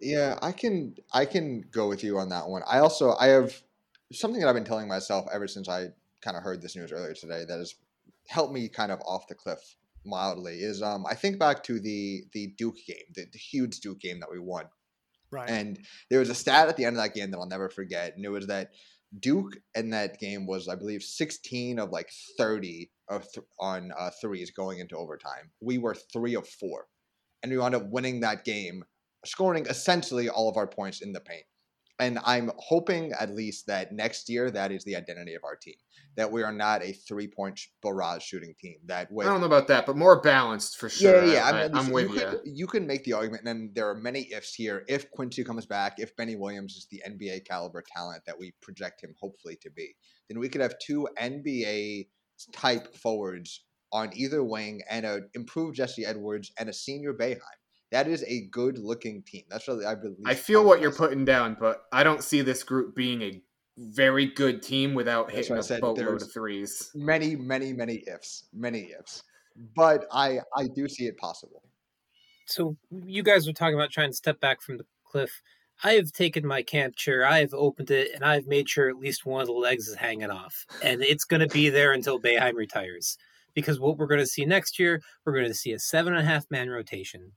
Yeah, 0.00 0.38
I 0.40 0.52
can 0.52 0.94
I 1.12 1.24
can 1.24 1.64
go 1.72 1.88
with 1.88 2.04
you 2.04 2.18
on 2.18 2.28
that 2.28 2.48
one. 2.48 2.62
I 2.70 2.78
also 2.78 3.16
I 3.18 3.26
have 3.26 3.60
something 4.12 4.40
that 4.40 4.48
I've 4.48 4.54
been 4.54 4.62
telling 4.62 4.86
myself 4.86 5.26
ever 5.34 5.48
since 5.48 5.68
I 5.68 5.88
kind 6.20 6.36
of 6.36 6.44
heard 6.44 6.62
this 6.62 6.76
news 6.76 6.92
earlier 6.92 7.14
today 7.14 7.44
that 7.44 7.58
has 7.58 7.74
helped 8.28 8.52
me 8.52 8.68
kind 8.68 8.92
of 8.92 9.00
off 9.00 9.26
the 9.26 9.34
cliff 9.34 9.76
mildly 10.04 10.56
is 10.56 10.82
um 10.82 11.04
I 11.08 11.14
think 11.14 11.38
back 11.38 11.62
to 11.64 11.80
the 11.80 12.24
the 12.32 12.54
Duke 12.58 12.76
game, 12.86 13.06
the, 13.14 13.26
the 13.32 13.38
huge 13.38 13.80
Duke 13.80 14.00
game 14.00 14.20
that 14.20 14.30
we 14.30 14.38
won. 14.38 14.66
right. 15.30 15.48
And 15.48 15.78
there 16.10 16.20
was 16.20 16.30
a 16.30 16.34
stat 16.34 16.68
at 16.68 16.76
the 16.76 16.84
end 16.84 16.96
of 16.96 17.02
that 17.02 17.14
game 17.14 17.30
that 17.30 17.38
I'll 17.38 17.46
never 17.46 17.68
forget, 17.68 18.14
and 18.16 18.24
it 18.24 18.30
was 18.30 18.46
that 18.46 18.70
Duke 19.18 19.58
in 19.74 19.90
that 19.90 20.18
game 20.18 20.46
was, 20.46 20.68
I 20.68 20.74
believe, 20.74 21.02
16 21.02 21.78
of 21.78 21.90
like 21.90 22.10
30 22.38 22.90
of 23.08 23.30
th- 23.30 23.46
on 23.60 23.92
uh, 23.98 24.10
threes 24.20 24.50
going 24.50 24.78
into 24.78 24.96
overtime. 24.96 25.50
We 25.60 25.78
were 25.78 25.94
three 25.94 26.34
of 26.34 26.48
four, 26.48 26.86
and 27.42 27.52
we 27.52 27.58
wound 27.58 27.74
up 27.74 27.90
winning 27.90 28.20
that 28.20 28.44
game, 28.44 28.84
scoring 29.24 29.66
essentially 29.66 30.28
all 30.28 30.48
of 30.48 30.56
our 30.56 30.66
points 30.66 31.02
in 31.02 31.12
the 31.12 31.20
paint. 31.20 31.44
And 32.02 32.18
I'm 32.24 32.50
hoping 32.58 33.12
at 33.12 33.30
least 33.30 33.66
that 33.68 33.92
next 33.92 34.28
year 34.28 34.50
that 34.50 34.72
is 34.72 34.82
the 34.84 34.96
identity 34.96 35.34
of 35.34 35.44
our 35.44 35.54
team, 35.54 35.76
that 36.16 36.32
we 36.32 36.42
are 36.42 36.52
not 36.52 36.82
a 36.82 36.92
three 36.92 37.28
point 37.28 37.60
barrage 37.80 38.24
shooting 38.24 38.54
team. 38.60 38.76
That 38.86 39.10
with 39.12 39.26
I 39.26 39.30
don't 39.30 39.40
know 39.40 39.46
about 39.46 39.68
that, 39.68 39.86
but 39.86 39.96
more 39.96 40.20
balanced 40.20 40.78
for 40.78 40.88
sure. 40.88 41.24
yeah, 41.24 41.32
yeah. 41.32 41.68
I, 41.72 41.78
am 41.78 41.90
with 41.90 42.10
you 42.10 42.14
you. 42.14 42.20
could, 42.20 42.40
you 42.44 42.66
can 42.66 42.86
make 42.86 43.04
the 43.04 43.12
argument, 43.12 43.46
and 43.46 43.72
there 43.74 43.88
are 43.88 43.94
many 43.94 44.32
ifs 44.32 44.52
here. 44.52 44.84
If 44.88 45.10
Quincy 45.12 45.44
comes 45.44 45.64
back, 45.64 45.98
if 45.98 46.16
Benny 46.16 46.34
Williams 46.34 46.74
is 46.74 46.88
the 46.90 47.02
NBA 47.08 47.46
caliber 47.46 47.84
talent 47.94 48.24
that 48.26 48.38
we 48.38 48.52
project 48.60 49.02
him 49.02 49.14
hopefully 49.20 49.56
to 49.62 49.70
be, 49.70 49.94
then 50.28 50.40
we 50.40 50.48
could 50.48 50.60
have 50.60 50.74
two 50.84 51.08
NBA 51.20 52.08
type 52.52 52.96
forwards 52.96 53.64
on 53.92 54.10
either 54.14 54.42
wing 54.42 54.80
and 54.90 55.06
a 55.06 55.20
improved 55.34 55.76
Jesse 55.76 56.04
Edwards 56.04 56.50
and 56.58 56.68
a 56.68 56.72
senior 56.72 57.12
Boeheim. 57.12 57.38
That 57.92 58.08
is 58.08 58.24
a 58.26 58.46
good 58.50 58.78
looking 58.78 59.22
team. 59.22 59.44
That's 59.48 59.68
really 59.68 59.84
I 59.86 59.94
believe. 59.94 60.16
I 60.26 60.34
feel 60.34 60.64
what 60.64 60.80
you're 60.80 60.90
putting 60.92 61.24
down, 61.24 61.56
but 61.60 61.84
I 61.92 62.02
don't 62.02 62.24
see 62.24 62.40
this 62.40 62.64
group 62.64 62.96
being 62.96 63.22
a 63.22 63.40
very 63.78 64.26
good 64.26 64.62
team 64.62 64.94
without 64.94 65.28
That's 65.28 65.36
hitting 65.48 65.52
why 65.52 65.58
I 65.58 65.60
a 65.60 65.62
said 65.62 65.80
boatload 65.80 66.22
of 66.22 66.32
threes. 66.32 66.90
Many, 66.94 67.36
many, 67.36 67.72
many 67.72 68.02
ifs. 68.06 68.44
Many 68.52 68.90
ifs. 68.98 69.22
but 69.76 70.06
I 70.12 70.40
I 70.56 70.66
do 70.74 70.88
see 70.88 71.06
it 71.06 71.16
possible. 71.18 71.62
So 72.46 72.76
you 72.90 73.22
guys 73.22 73.46
were 73.46 73.52
talking 73.52 73.74
about 73.74 73.90
trying 73.90 74.10
to 74.10 74.16
step 74.16 74.40
back 74.40 74.62
from 74.62 74.78
the 74.78 74.84
cliff. 75.04 75.42
I 75.84 75.92
have 75.94 76.12
taken 76.12 76.46
my 76.46 76.62
camp 76.62 76.96
chair, 76.96 77.26
I 77.26 77.40
have 77.40 77.54
opened 77.54 77.90
it, 77.90 78.10
and 78.14 78.24
I've 78.24 78.46
made 78.46 78.68
sure 78.68 78.88
at 78.88 78.98
least 78.98 79.26
one 79.26 79.40
of 79.40 79.46
the 79.48 79.52
legs 79.52 79.88
is 79.88 79.96
hanging 79.96 80.30
off. 80.30 80.64
And 80.82 81.02
it's 81.02 81.24
going 81.24 81.40
to 81.40 81.48
be 81.48 81.70
there 81.70 81.92
until 81.92 82.20
Boeheim 82.20 82.54
retires. 82.54 83.16
Because 83.54 83.80
what 83.80 83.98
we're 83.98 84.06
going 84.06 84.20
to 84.20 84.26
see 84.26 84.44
next 84.44 84.78
year, 84.78 85.00
we're 85.24 85.34
going 85.34 85.46
to 85.48 85.54
see 85.54 85.72
a 85.72 85.78
seven 85.78 86.14
and 86.14 86.22
a 86.22 86.30
half 86.30 86.44
man 86.50 86.70
rotation, 86.70 87.32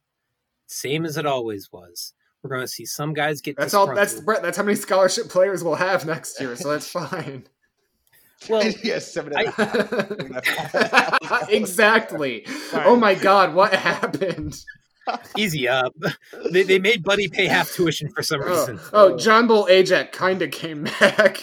same 0.68 1.06
as 1.06 1.18
it 1.18 1.26
always 1.26 1.72
was. 1.72 2.14
We're 2.42 2.50
going 2.50 2.62
to 2.62 2.68
see 2.68 2.86
some 2.86 3.14
guys 3.14 3.42
get. 3.42 3.58
That's 3.58 3.74
all. 3.74 3.94
That's. 3.94 4.20
Brett. 4.20 4.42
That's 4.44 4.58
how 4.58 4.64
many 4.64 4.76
scholarship 4.76 5.30
players 5.30 5.64
we'll 5.64 5.76
have 5.76 6.06
next 6.06 6.40
year. 6.40 6.56
So 6.56 6.70
that's 6.72 6.90
fine. 6.92 7.46
Well, 8.50 8.64
yes, 8.84 9.12
seven 9.12 9.34
I- 9.36 9.54
and 9.58 10.36
a 10.36 11.48
exactly. 11.56 12.46
Right. 12.74 12.86
Oh 12.86 12.96
my 12.96 13.16
God, 13.16 13.56
what 13.56 13.74
happened? 13.74 14.60
easy 15.38 15.68
up. 15.68 15.94
They, 16.52 16.64
they 16.64 16.80
made 16.80 17.04
Buddy 17.04 17.28
pay 17.28 17.46
half 17.46 17.72
tuition 17.72 18.10
for 18.10 18.24
some 18.24 18.42
Oh, 18.44 18.48
reason. 18.60 18.80
oh, 18.92 19.16
John 19.18 19.46
Bol 19.46 19.68
Ajak 19.68 20.12
kind 20.12 20.42
of 20.42 20.50
came 20.50 20.84
back. 21.00 21.38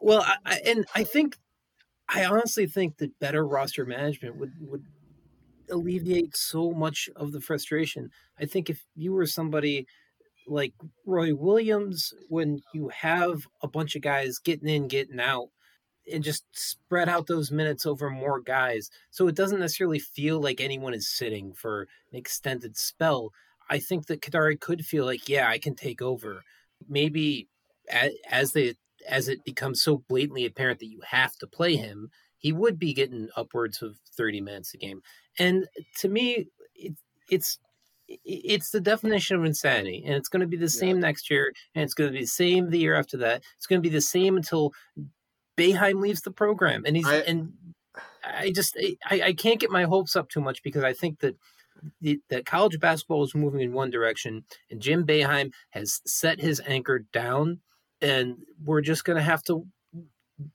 Well, 0.00 0.22
I, 0.22 0.36
I, 0.44 0.60
and 0.66 0.84
I 0.94 1.04
think, 1.04 1.36
I 2.08 2.24
honestly 2.24 2.66
think 2.66 2.98
that 2.98 3.16
better 3.20 3.46
roster 3.46 3.84
management 3.84 4.36
would 4.36 4.52
would 4.60 4.84
alleviate 5.70 6.36
so 6.36 6.72
much 6.72 7.08
of 7.16 7.32
the 7.32 7.40
frustration. 7.40 8.10
I 8.38 8.46
think 8.46 8.70
if 8.70 8.84
you 8.94 9.12
were 9.12 9.26
somebody 9.26 9.86
like 10.46 10.72
Roy 11.04 11.34
Williams, 11.34 12.14
when 12.28 12.60
you 12.72 12.88
have 12.88 13.46
a 13.62 13.68
bunch 13.68 13.96
of 13.96 14.02
guys 14.02 14.38
getting 14.38 14.68
in, 14.68 14.88
getting 14.88 15.20
out, 15.20 15.48
and 16.12 16.22
just 16.22 16.44
spread 16.52 17.08
out 17.08 17.26
those 17.26 17.50
minutes 17.50 17.84
over 17.84 18.10
more 18.10 18.40
guys, 18.40 18.90
so 19.10 19.26
it 19.26 19.34
doesn't 19.34 19.58
necessarily 19.58 19.98
feel 19.98 20.40
like 20.40 20.60
anyone 20.60 20.94
is 20.94 21.08
sitting 21.08 21.52
for 21.52 21.88
an 22.12 22.18
extended 22.18 22.76
spell. 22.76 23.32
I 23.68 23.80
think 23.80 24.06
that 24.06 24.22
Kadary 24.22 24.58
could 24.58 24.86
feel 24.86 25.04
like, 25.04 25.28
yeah, 25.28 25.48
I 25.48 25.58
can 25.58 25.74
take 25.74 26.00
over. 26.00 26.44
Maybe 26.88 27.48
as, 28.30 28.52
they 28.52 28.74
as 29.08 29.28
it 29.28 29.44
becomes 29.44 29.82
so 29.82 30.04
blatantly 30.08 30.44
apparent 30.44 30.78
that 30.80 30.86
you 30.86 31.00
have 31.08 31.34
to 31.36 31.46
play 31.46 31.76
him, 31.76 32.10
he 32.38 32.52
would 32.52 32.78
be 32.78 32.94
getting 32.94 33.28
upwards 33.36 33.82
of 33.82 33.96
30 34.16 34.40
minutes 34.40 34.74
a 34.74 34.78
game. 34.78 35.02
And 35.38 35.66
to 35.98 36.08
me, 36.08 36.46
it, 36.74 36.94
it's 37.30 37.58
it's 38.08 38.70
the 38.70 38.80
definition 38.80 39.36
of 39.36 39.44
insanity, 39.44 40.02
and 40.06 40.14
it's 40.14 40.28
going 40.28 40.40
to 40.40 40.46
be 40.46 40.56
the 40.56 40.68
same 40.68 41.00
next 41.00 41.28
year, 41.30 41.52
and 41.74 41.82
it's 41.82 41.94
going 41.94 42.08
to 42.08 42.14
be 42.14 42.22
the 42.22 42.28
same 42.28 42.70
the 42.70 42.78
year 42.78 42.94
after 42.94 43.16
that. 43.18 43.42
It's 43.56 43.66
going 43.66 43.82
to 43.82 43.88
be 43.88 43.92
the 43.92 44.00
same 44.00 44.36
until 44.36 44.72
Boeheim 45.56 46.00
leaves 46.00 46.20
the 46.20 46.30
program, 46.30 46.84
and 46.86 46.96
he's 46.96 47.06
I- 47.06 47.16
and 47.16 47.52
I 48.24 48.50
just 48.52 48.76
I, 49.10 49.22
I 49.22 49.32
can't 49.32 49.58
get 49.60 49.70
my 49.70 49.84
hopes 49.84 50.14
up 50.16 50.28
too 50.28 50.40
much 50.40 50.62
because 50.62 50.84
I 50.84 50.92
think 50.92 51.20
that 51.20 51.34
the, 52.00 52.20
that 52.30 52.46
college 52.46 52.78
basketball 52.80 53.24
is 53.24 53.34
moving 53.34 53.60
in 53.60 53.72
one 53.72 53.90
direction, 53.90 54.44
and 54.70 54.80
Jim 54.80 55.04
Boeheim 55.06 55.52
has 55.70 56.00
set 56.06 56.40
his 56.40 56.60
anchor 56.66 57.00
down, 57.12 57.60
and 58.00 58.36
we're 58.64 58.80
just 58.82 59.04
going 59.04 59.16
to 59.16 59.22
have 59.22 59.42
to 59.44 59.66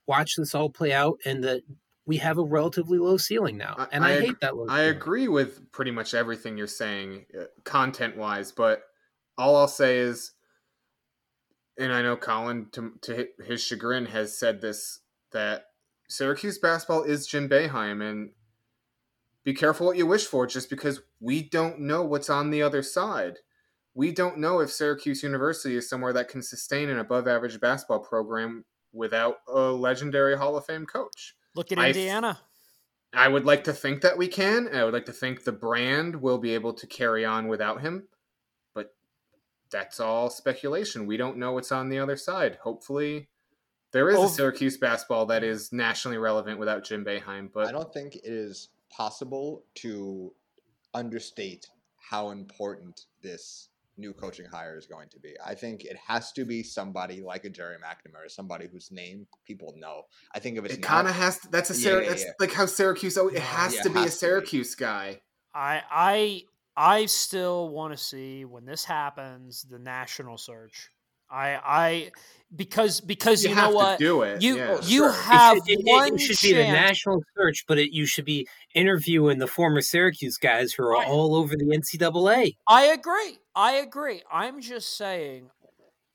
watch 0.06 0.36
this 0.36 0.54
all 0.54 0.70
play 0.70 0.92
out, 0.92 1.18
and 1.24 1.42
that 1.44 1.62
we 2.06 2.16
have 2.16 2.38
a 2.38 2.44
relatively 2.44 2.98
low 2.98 3.16
ceiling 3.16 3.56
now, 3.56 3.88
and 3.92 4.04
I, 4.04 4.10
I 4.10 4.12
ag- 4.12 4.24
hate 4.24 4.40
that 4.40 4.56
low. 4.56 4.66
I 4.68 4.78
ceiling. 4.78 4.96
agree 4.96 5.28
with 5.28 5.72
pretty 5.72 5.90
much 5.90 6.14
everything 6.14 6.58
you're 6.58 6.66
saying, 6.66 7.26
uh, 7.38 7.44
content 7.64 8.16
wise, 8.16 8.52
but 8.52 8.82
all 9.38 9.56
I'll 9.56 9.68
say 9.68 9.98
is, 9.98 10.32
and 11.78 11.92
I 11.92 12.02
know 12.02 12.16
Colin, 12.16 12.66
to, 12.72 12.92
to 13.02 13.28
his 13.44 13.62
chagrin, 13.62 14.06
has 14.06 14.36
said 14.36 14.60
this 14.60 15.00
that 15.32 15.66
Syracuse 16.08 16.58
basketball 16.58 17.04
is 17.04 17.26
Jim 17.26 17.48
Boeheim, 17.48 18.02
and 18.02 18.30
be 19.44 19.54
careful 19.54 19.86
what 19.86 19.96
you 19.96 20.06
wish 20.06 20.26
for, 20.26 20.46
just 20.46 20.70
because 20.70 21.00
we 21.20 21.42
don't 21.48 21.80
know 21.80 22.02
what's 22.02 22.30
on 22.30 22.50
the 22.50 22.62
other 22.62 22.82
side. 22.82 23.38
We 23.94 24.10
don't 24.10 24.38
know 24.38 24.60
if 24.60 24.72
Syracuse 24.72 25.22
University 25.22 25.76
is 25.76 25.88
somewhere 25.88 26.12
that 26.14 26.28
can 26.28 26.42
sustain 26.42 26.88
an 26.88 26.98
above 26.98 27.28
average 27.28 27.60
basketball 27.60 28.00
program 28.00 28.64
without 28.92 29.36
a 29.48 29.60
legendary 29.60 30.36
Hall 30.36 30.56
of 30.56 30.64
Fame 30.64 30.86
coach. 30.86 31.34
Look 31.54 31.72
at 31.72 31.78
Indiana. 31.78 32.38
I 33.14 33.28
would 33.28 33.44
like 33.44 33.64
to 33.64 33.72
think 33.72 34.00
that 34.02 34.16
we 34.16 34.26
can. 34.26 34.68
I 34.74 34.84
would 34.84 34.94
like 34.94 35.04
to 35.06 35.12
think 35.12 35.44
the 35.44 35.52
brand 35.52 36.16
will 36.16 36.38
be 36.38 36.54
able 36.54 36.72
to 36.72 36.86
carry 36.86 37.24
on 37.24 37.46
without 37.48 37.82
him. 37.82 38.08
But 38.74 38.94
that's 39.70 40.00
all 40.00 40.30
speculation. 40.30 41.06
We 41.06 41.18
don't 41.18 41.36
know 41.36 41.52
what's 41.52 41.72
on 41.72 41.90
the 41.90 41.98
other 41.98 42.16
side. 42.16 42.56
Hopefully, 42.62 43.28
there 43.92 44.08
is 44.08 44.16
Oh. 44.16 44.24
a 44.24 44.28
Syracuse 44.28 44.78
basketball 44.78 45.26
that 45.26 45.44
is 45.44 45.72
nationally 45.72 46.16
relevant 46.16 46.58
without 46.58 46.84
Jim 46.84 47.04
Boeheim. 47.04 47.52
But 47.52 47.68
I 47.68 47.72
don't 47.72 47.92
think 47.92 48.16
it 48.16 48.24
is 48.24 48.70
possible 48.88 49.64
to 49.76 50.32
understate 50.94 51.68
how 51.98 52.30
important 52.30 53.06
this 53.20 53.68
new 54.02 54.12
coaching 54.12 54.44
hire 54.44 54.76
is 54.76 54.86
going 54.86 55.08
to 55.10 55.18
be. 55.20 55.34
I 55.44 55.54
think 55.54 55.84
it 55.84 55.96
has 56.06 56.32
to 56.32 56.44
be 56.44 56.62
somebody 56.62 57.22
like 57.22 57.44
a 57.46 57.50
Gerry 57.50 57.76
McNamara, 57.76 58.30
somebody 58.30 58.66
whose 58.70 58.90
name 58.90 59.26
people 59.46 59.72
know. 59.78 60.02
I 60.34 60.40
think 60.40 60.58
if 60.58 60.64
it's 60.66 60.74
it 60.74 60.80
not, 60.80 60.88
kind 60.88 61.08
of 61.08 61.14
has. 61.14 61.38
To, 61.38 61.48
that's 61.48 61.70
a 61.70 61.74
Yeah, 61.74 61.78
Syr- 61.78 62.02
yeah, 62.02 62.08
that's 62.10 62.22
yeah. 62.24 62.32
like 62.38 62.52
how 62.52 62.66
Syracuse. 62.66 63.16
Oh, 63.16 63.28
It 63.28 63.38
has 63.38 63.74
Yeah, 63.74 63.82
to 63.82 63.88
it 63.88 63.94
be 63.94 64.00
a 64.00 64.02
has 64.02 64.18
to 64.18 64.26
be. 64.26 64.28
Syracuse 64.28 64.74
guy. 64.74 65.20
I 65.54 65.82
I 65.90 66.42
I 66.76 67.06
still 67.06 67.68
want 67.68 67.96
to 67.96 68.02
see 68.02 68.44
when 68.44 68.64
this 68.64 68.84
happens 68.84 69.62
the 69.62 69.78
national 69.78 70.38
search. 70.38 70.90
I 71.32 71.60
I 71.64 72.10
because 72.54 73.00
because 73.00 73.42
you, 73.42 73.50
You, 73.50 73.56
know 73.56 73.62
have 73.62 73.74
what 73.74 73.98
to 73.98 74.04
do 74.04 74.22
it. 74.22 74.42
you 74.42 74.56
yeah. 74.58 74.74
you 74.82 74.98
Sure. 74.98 75.08
It 75.08 75.14
have 75.14 75.56
should, 75.56 75.68
it- 75.70 75.78
it- 75.80 75.86
one 75.86 76.14
it 76.14 76.20
should 76.20 76.40
be 76.42 76.52
the 76.54 76.64
national 76.64 77.22
search, 77.36 77.64
but 77.66 77.78
it, 77.78 77.92
you 77.94 78.04
should 78.04 78.26
be 78.26 78.46
interviewing 78.74 79.38
the 79.38 79.46
former 79.46 79.80
Syracuse 79.80 80.36
guys 80.36 80.72
who 80.74 80.82
are 80.84 80.90
Right. 80.92 81.08
all 81.08 81.34
over 81.34 81.56
the 81.56 81.64
NCAA. 81.64 82.56
I 82.68 82.84
agree. 82.86 83.38
I 83.54 83.72
agree. 83.76 84.22
I'm 84.30 84.60
just 84.60 84.96
saying 84.98 85.48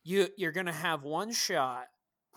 you 0.03 0.27
you're 0.37 0.51
going 0.51 0.67
to 0.67 0.71
have 0.71 1.01
one 1.03 1.31
shot 1.31 1.87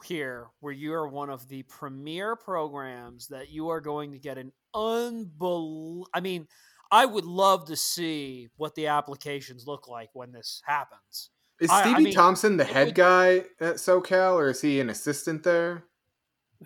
here 0.02 0.46
where 0.60 0.72
you 0.72 0.94
are 0.94 1.06
one 1.06 1.28
of 1.28 1.46
the 1.48 1.62
premier 1.64 2.34
programs 2.36 3.28
that 3.28 3.50
you 3.50 3.68
are 3.68 3.82
going 3.82 4.12
to 4.12 4.18
get 4.18 4.38
an 4.38 4.50
unbelievable. 4.74 6.08
I 6.14 6.20
mean, 6.20 6.48
I 6.90 7.04
would 7.06 7.24
love 7.26 7.66
to 7.66 7.76
see 7.76 8.48
what 8.56 8.74
the 8.74 8.86
applications 8.88 9.66
look 9.66 9.88
like 9.88 10.08
when 10.14 10.32
this 10.32 10.62
happens. 10.64 11.30
Is 11.60 11.70
I- 11.70 11.80
I 11.80 11.82
Stevie 11.82 12.04
mean, 12.04 12.14
Thompson 12.14 12.56
the 12.56 12.64
head 12.64 12.94
guy 12.94 13.44
at 13.60 13.76
SoCal, 13.76 14.34
or 14.34 14.48
is 14.50 14.60
he 14.60 14.80
an 14.80 14.90
assistant 14.90 15.42
there? 15.42 15.84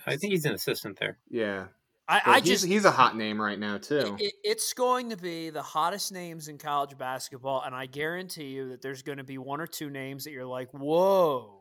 I 0.07 0.17
think 0.17 0.33
he's 0.33 0.45
an 0.45 0.55
assistant 0.55 0.99
there. 0.99 1.19
Yeah, 1.29 1.67
I, 2.09 2.21
I 2.25 2.41
he's, 2.41 2.49
just 2.49 2.65
he's 2.67 2.85
a 2.85 2.91
hot 2.91 3.17
name 3.17 3.41
right 3.41 3.59
now 3.59 3.79
too. 3.79 4.17
It, 4.19 4.35
it's 4.43 4.73
going 4.73 5.11
to 5.11 5.17
be 5.17 5.51
the 5.51 5.63
hottest 5.63 6.13
names 6.13 6.49
in 6.49 6.59
college 6.59 6.97
basketball, 6.99 7.63
and 7.63 7.75
I 7.75 7.87
guarantee 7.87 8.49
you 8.49 8.71
that 8.71 8.83
there's 8.83 9.03
going 9.03 9.19
to 9.19 9.25
be 9.25 9.39
one 9.39 9.61
or 9.61 9.67
two 9.67 9.91
names 9.91 10.25
that 10.25 10.33
you're 10.33 10.47
like, 10.47 10.71
whoa. 10.73 11.61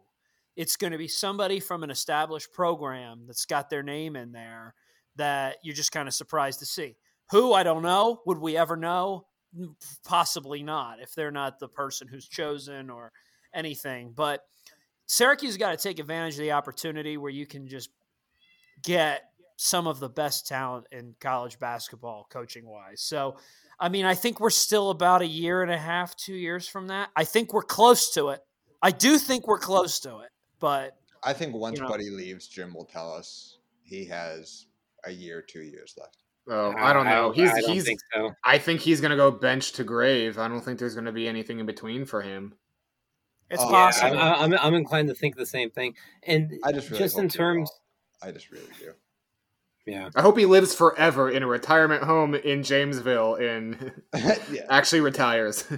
It's 0.56 0.76
going 0.76 0.92
to 0.92 1.00
be 1.00 1.08
somebody 1.08 1.60
from 1.60 1.82
an 1.82 1.90
established 1.90 2.54
program 2.54 3.24
that's 3.26 3.48
got 3.48 3.72
their 3.72 3.82
name 3.82 4.16
in 4.16 4.34
there 4.34 4.76
that 5.16 5.58
you're 5.64 5.74
just 5.74 5.92
kind 5.92 6.08
of 6.08 6.14
surprised 6.14 6.60
to 6.60 6.68
see. 6.68 6.96
Who, 7.32 7.54
I 7.54 7.64
don't 7.64 7.82
know. 7.82 8.22
Would 8.28 8.38
we 8.38 8.56
ever 8.56 8.76
know? 8.76 9.26
Possibly 10.06 10.64
not, 10.64 11.00
if 11.00 11.14
they're 11.14 11.32
not 11.32 11.60
the 11.60 11.68
person 11.68 12.08
who's 12.08 12.28
chosen 12.28 12.90
or 12.90 13.12
anything. 13.54 14.14
But 14.16 14.42
Syracuse 15.06 15.58
got 15.58 15.72
to 15.72 15.78
take 15.78 16.00
advantage 16.00 16.34
of 16.36 16.40
the 16.40 16.54
opportunity 16.54 17.18
where 17.18 17.32
you 17.32 17.46
can 17.46 17.68
just 17.68 17.90
get 18.82 19.24
some 19.58 19.88
of 19.88 20.00
the 20.00 20.10
best 20.10 20.48
talent 20.48 20.88
in 20.92 21.16
college 21.20 21.60
basketball 21.60 22.26
coaching 22.30 22.66
wise. 22.66 23.02
So, 23.02 23.38
I 23.80 23.90
mean, 23.90 24.06
I 24.06 24.16
think 24.16 24.40
we're 24.40 24.50
still 24.50 24.90
about 24.90 25.22
a 25.22 25.28
year 25.28 25.62
and 25.62 25.72
a 25.72 25.78
half, 25.78 26.16
two 26.16 26.34
years 26.34 26.68
from 26.68 26.88
that. 26.88 27.10
I 27.16 27.24
think 27.24 27.54
we're 27.54 27.62
close 27.62 28.14
to 28.16 28.30
it. 28.30 28.42
I 28.82 28.92
do 28.92 29.18
think 29.18 29.48
we're 29.48 29.60
close 29.60 30.00
to 30.02 30.20
it, 30.20 30.30
but 30.60 30.98
I 31.24 31.34
think 31.34 31.56
once 31.56 31.78
you 31.78 31.84
know- 31.84 31.90
Buddy 31.90 32.10
leaves, 32.10 32.48
Jim 32.48 32.74
will 32.74 32.86
tell 32.86 33.14
us 33.14 33.60
he 33.84 34.06
has 34.06 34.66
a 35.06 35.12
year, 35.12 35.42
two 35.42 35.62
years 35.62 35.96
left. 35.98 36.23
Oh, 36.50 36.74
I 36.78 36.92
don't 36.94 37.06
know. 37.06 37.32
He's 37.32 37.50
I 37.52 37.62
don't 37.62 37.72
he's. 37.72 37.86
think 37.86 38.00
so. 38.14 38.32
I 38.44 38.58
think 38.58 38.82
he's 38.82 39.00
gonna 39.00 39.16
go 39.16 39.32
bench 39.32 39.72
to 39.74 39.84
grave. 39.84 40.38
I 40.38 40.48
don't 40.48 40.62
think 40.62 40.80
there's 40.80 40.96
gonna 40.96 41.12
be 41.14 41.28
anything 41.28 41.60
in 41.60 41.66
between 41.66 42.06
for 42.06 42.22
him. 42.22 42.54
it's 43.50 43.62
Oh, 43.62 43.66
yeah, 43.66 43.72
possible. 43.72 44.18
I, 44.20 44.34
I'm, 44.34 44.54
I'm 44.56 44.74
inclined 44.74 45.08
to 45.10 45.16
think 45.16 45.36
the 45.38 45.46
same 45.46 45.70
thing. 45.70 45.96
And 46.28 46.52
I 46.64 46.72
just 46.74 46.90
really 46.90 47.04
just 47.04 47.16
hope 47.16 47.24
in 47.24 47.30
he 47.30 47.38
terms, 47.38 47.72
will. 48.22 48.28
I 48.30 48.32
just 48.34 48.52
really 48.52 48.68
do. 48.80 48.92
yeah, 49.86 50.10
I 50.16 50.22
hope 50.22 50.38
he 50.38 50.46
lives 50.46 50.76
forever 50.76 51.30
in 51.30 51.44
a 51.44 51.48
retirement 51.48 52.04
home 52.04 52.36
in 52.36 52.60
Jamesville 52.62 53.40
and 53.40 54.02
yeah. 54.52 54.66
actually 54.70 55.02
retires. 55.02 55.66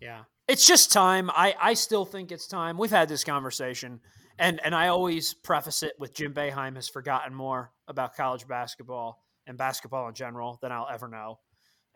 Yeah. 0.00 0.22
It's 0.46 0.64
just 0.66 0.92
time. 0.92 1.28
I, 1.30 1.54
I 1.60 1.74
still 1.74 2.04
think 2.04 2.30
it's 2.30 2.46
time. 2.46 2.78
We've 2.78 2.90
had 2.90 3.08
this 3.08 3.24
conversation, 3.24 4.00
and, 4.38 4.60
and 4.64 4.72
I 4.74 4.88
always 4.88 5.34
preface 5.34 5.82
it 5.82 5.94
with 5.98 6.14
Jim 6.14 6.32
Boeheim 6.32 6.76
has 6.76 6.88
forgotten 6.88 7.34
more 7.34 7.72
about 7.88 8.14
college 8.16 8.46
basketball 8.46 9.20
and 9.48 9.58
basketball 9.58 10.06
in 10.08 10.14
general 10.14 10.58
than 10.62 10.70
I'll 10.70 10.88
ever 10.92 11.08
know, 11.08 11.40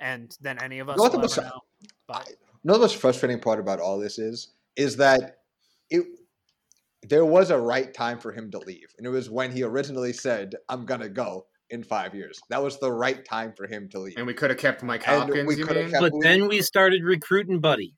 and 0.00 0.36
than 0.40 0.60
any 0.62 0.80
of 0.80 0.88
us 0.88 0.96
You 0.96 0.98
know 0.98 1.02
will 1.04 1.10
the 1.10 1.16
ever 1.18 1.22
most- 1.22 1.36
know. 1.38 1.60
But 2.08 2.28
You 2.28 2.36
know 2.64 2.74
the 2.74 2.80
most 2.80 2.96
frustrating 2.96 3.38
part 3.40 3.60
about 3.60 3.78
all 3.80 3.98
this 3.98 4.18
is, 4.18 4.48
is 4.76 4.96
that 4.96 5.38
it 5.90 6.04
there 7.08 7.24
was 7.24 7.50
a 7.50 7.58
right 7.58 7.92
time 7.92 8.18
for 8.18 8.32
him 8.32 8.50
to 8.52 8.58
leave, 8.58 8.94
and 8.96 9.06
it 9.06 9.10
was 9.10 9.28
when 9.28 9.50
he 9.52 9.62
originally 9.62 10.12
said, 10.12 10.54
"I'm 10.68 10.84
gonna 10.86 11.08
go." 11.08 11.46
in 11.70 11.82
five 11.82 12.14
years. 12.14 12.38
That 12.50 12.62
was 12.62 12.78
the 12.80 12.92
right 12.92 13.24
time 13.24 13.54
for 13.54 13.66
him 13.66 13.88
to 13.92 13.98
leave. 13.98 14.18
And 14.18 14.26
we 14.26 14.34
could 14.34 14.50
have 14.50 14.58
kept 14.58 14.82
Mike 14.82 15.08
And 15.08 15.22
Hopkins. 15.22 15.48
we 15.48 15.56
you 15.56 15.64
mean? 15.64 15.88
kept- 15.88 16.02
But 16.02 16.12
then 16.20 16.46
we 16.46 16.60
started 16.60 17.02
recruiting 17.02 17.60
Buddy. 17.60 17.94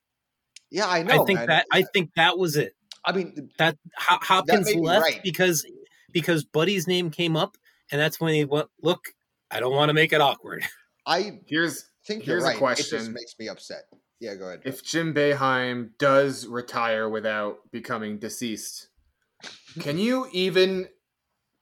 yeah, 0.71 0.87
I 0.89 1.03
know. 1.03 1.21
I 1.23 1.25
think 1.25 1.39
man. 1.41 1.49
that 1.49 1.67
I 1.73 1.83
think 1.93 2.15
that 2.15 2.39
was 2.39 2.55
it. 2.57 2.77
I 3.05 3.11
mean, 3.11 3.51
That 3.59 3.77
Hopkins 3.97 4.67
may 4.67 4.75
be 4.75 4.81
left 4.81 5.03
right. 5.03 5.21
because 5.25 5.67
because 6.13 6.45
Buddy's 6.45 6.87
name 6.87 7.11
came 7.11 7.37
up, 7.37 7.57
and 7.91 8.01
that's 8.01 8.21
when 8.21 8.33
he 8.33 8.45
went. 8.45 8.69
Look, 8.81 9.07
I 9.55 9.61
don't 9.61 9.73
want 9.75 9.89
to 9.89 9.95
make 9.95 10.13
it 10.13 10.21
awkward. 10.21 10.65
I 11.07 11.39
Here's 11.47 11.87
think 12.07 12.27
you're 12.27 12.37
Here's 12.41 12.45
a 12.45 12.59
right. 12.61 12.73
It 12.73 12.77
just 12.79 12.91
question. 12.91 13.13
makes 13.13 13.35
me 13.39 13.49
upset. 13.49 13.83
Yeah, 14.21 14.35
go 14.37 14.47
ahead. 14.47 14.61
if 14.65 14.83
Jim 14.83 15.13
Boeheim 15.15 15.91
does 15.99 16.47
retire 16.47 17.09
without 17.09 17.59
becoming 17.73 18.19
deceased, 18.19 18.89
can 19.81 19.99
you 19.99 20.27
even 20.33 20.89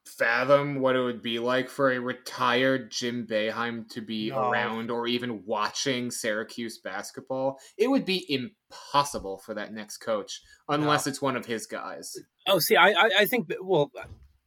fathom 0.06 0.80
what 0.80 0.94
it 0.94 1.00
would 1.00 1.22
be 1.22 1.38
like 1.38 1.68
for 1.68 1.92
a 1.92 1.98
retired 1.98 2.90
Jim 2.90 3.26
Boeheim 3.28 3.88
to 3.90 4.00
be 4.00 4.30
No. 4.30 4.50
around 4.50 4.90
or 4.90 5.06
even 5.06 5.42
watching 5.46 6.10
Syracuse 6.10 6.78
basketball? 6.78 7.58
It 7.78 7.88
would 7.88 8.04
be 8.04 8.26
impossible 8.32 9.38
for 9.38 9.54
that 9.54 9.72
next 9.72 9.98
coach 9.98 10.40
unless 10.68 11.06
it's 11.06 11.22
one 11.22 11.36
of 11.36 11.46
his 11.46 11.66
guys. 11.66 12.14
Oh, 12.46 12.58
see, 12.58 12.76
I 12.76 12.90
I, 12.90 13.10
I 13.20 13.24
think 13.26 13.50
well, 13.60 13.90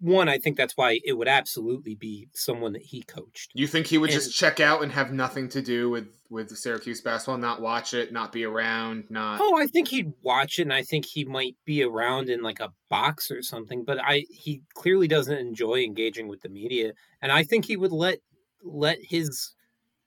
one, 0.05 0.29
I 0.29 0.37
think 0.37 0.55
that's 0.55 0.77
why 0.77 0.99
it 1.03 1.13
would 1.13 1.27
absolutely 1.27 1.95
be 1.95 2.27
someone 2.33 2.73
that 2.73 2.83
he 2.83 3.01
coached. 3.03 3.51
You 3.53 3.65
think 3.67 3.87
he 3.87 3.97
would 3.97 4.09
And- 4.11 4.19
just 4.19 4.35
check 4.37 4.59
out 4.59 4.83
and 4.83 4.91
have 4.91 5.11
nothing 5.11 5.49
to 5.49 5.61
do 5.61 5.89
with 5.89 6.07
with 6.29 6.49
Syracuse 6.57 7.01
basketball, 7.01 7.37
not 7.37 7.61
watch 7.61 7.93
it, 7.93 8.11
not 8.11 8.31
be 8.31 8.43
around, 8.43 9.05
not 9.09 9.39
Oh, 9.39 9.55
I 9.57 9.67
think 9.67 9.87
he'd 9.89 10.11
watch 10.21 10.57
it, 10.59 10.63
and 10.63 10.73
I 10.73 10.81
think 10.81 11.05
he 11.05 11.23
might 11.23 11.55
be 11.65 11.83
around 11.83 12.29
in 12.29 12.41
like 12.41 12.59
a 12.59 12.73
box 12.89 13.29
or 13.31 13.41
something. 13.43 13.83
But 13.85 13.99
I, 14.03 14.25
he 14.29 14.61
clearly 14.73 15.07
doesn't 15.07 15.37
enjoy 15.37 15.83
engaging 15.83 16.27
with 16.27 16.41
the 16.41 16.49
media, 16.49 16.93
and 17.21 17.31
I 17.31 17.43
think 17.43 17.65
he 17.65 17.77
would 17.77 17.91
let 17.91 18.19
let 18.63 18.97
his 19.03 19.53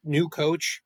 new 0.04 0.28
coach 0.28 0.82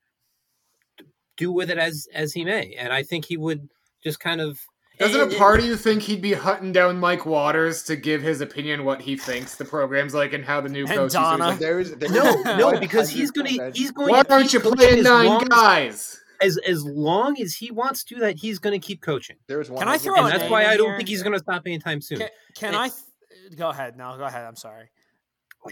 do 1.37 1.51
with 1.53 1.71
it 1.71 1.79
as 1.79 2.07
as 2.15 2.33
he 2.35 2.45
may. 2.45 2.75
And 2.75 2.93
I 2.93 3.03
think 3.03 3.25
he 3.25 3.37
would 3.37 3.69
just 4.05 4.21
kind 4.21 4.41
of 4.41 4.59
Doesn't 4.99 5.21
and- 5.21 5.33
a 5.33 5.37
part 5.37 5.59
of 5.61 5.67
you 5.67 5.77
think 5.77 6.03
he'd 6.03 6.23
be 6.23 6.35
hunting 6.35 6.73
down 6.73 6.99
Mike 7.01 7.27
Waters 7.27 7.83
to 7.85 7.97
give 7.97 8.23
his 8.23 8.41
opinion 8.41 8.85
what 8.85 9.01
he 9.01 9.17
thinks 9.17 9.57
the 9.57 9.65
program's 9.65 10.15
like 10.15 10.33
and 10.33 10.45
how 10.45 10.61
the 10.61 10.69
new 10.69 10.85
And 10.87 10.91
coach 10.95 11.09
is 11.09 11.15
like, 11.15 11.59
There 11.59 11.81
is 11.81 11.95
there 11.97 12.11
No, 12.11 12.43
no, 12.57 12.79
because 12.79 13.09
he's 13.09 13.31
gonna 13.31 13.71
he's 13.73 13.91
going. 13.91 14.11
Why 14.11 14.23
to 14.23 14.33
aren't 14.33 14.53
you 14.53 14.61
playing 14.61 15.03
nine 15.03 15.47
guys? 15.49 16.21
As 16.41 16.59
as 16.67 16.85
long 16.85 17.41
as 17.41 17.55
he 17.55 17.71
wants 17.71 18.03
to 18.05 18.17
that, 18.17 18.37
he's 18.37 18.59
going 18.59 18.79
to 18.79 18.85
keep 18.85 19.01
coaching, 19.01 19.37
There 19.47 19.61
is 19.61 19.71
one. 19.71 19.79
Can 19.79 19.89
I 19.89 19.97
throw 19.97 20.17
and 20.17 20.27
that's 20.27 20.51
why 20.51 20.67
I 20.67 20.77
don't 20.77 20.89
here? 20.89 20.97
think 20.97 21.09
he's 21.09 21.23
going 21.23 21.35
to 21.35 21.39
stop 21.39 21.63
anytime 21.67 22.01
soon. 22.01 22.19
Can, 22.19 22.29
can 22.57 22.75
I 22.75 22.89
th- 22.89 23.57
go 23.57 23.69
ahead? 23.71 23.97
No, 23.97 24.17
go 24.17 24.25
ahead. 24.25 24.45
I'm 24.45 24.57
sorry. 24.57 24.91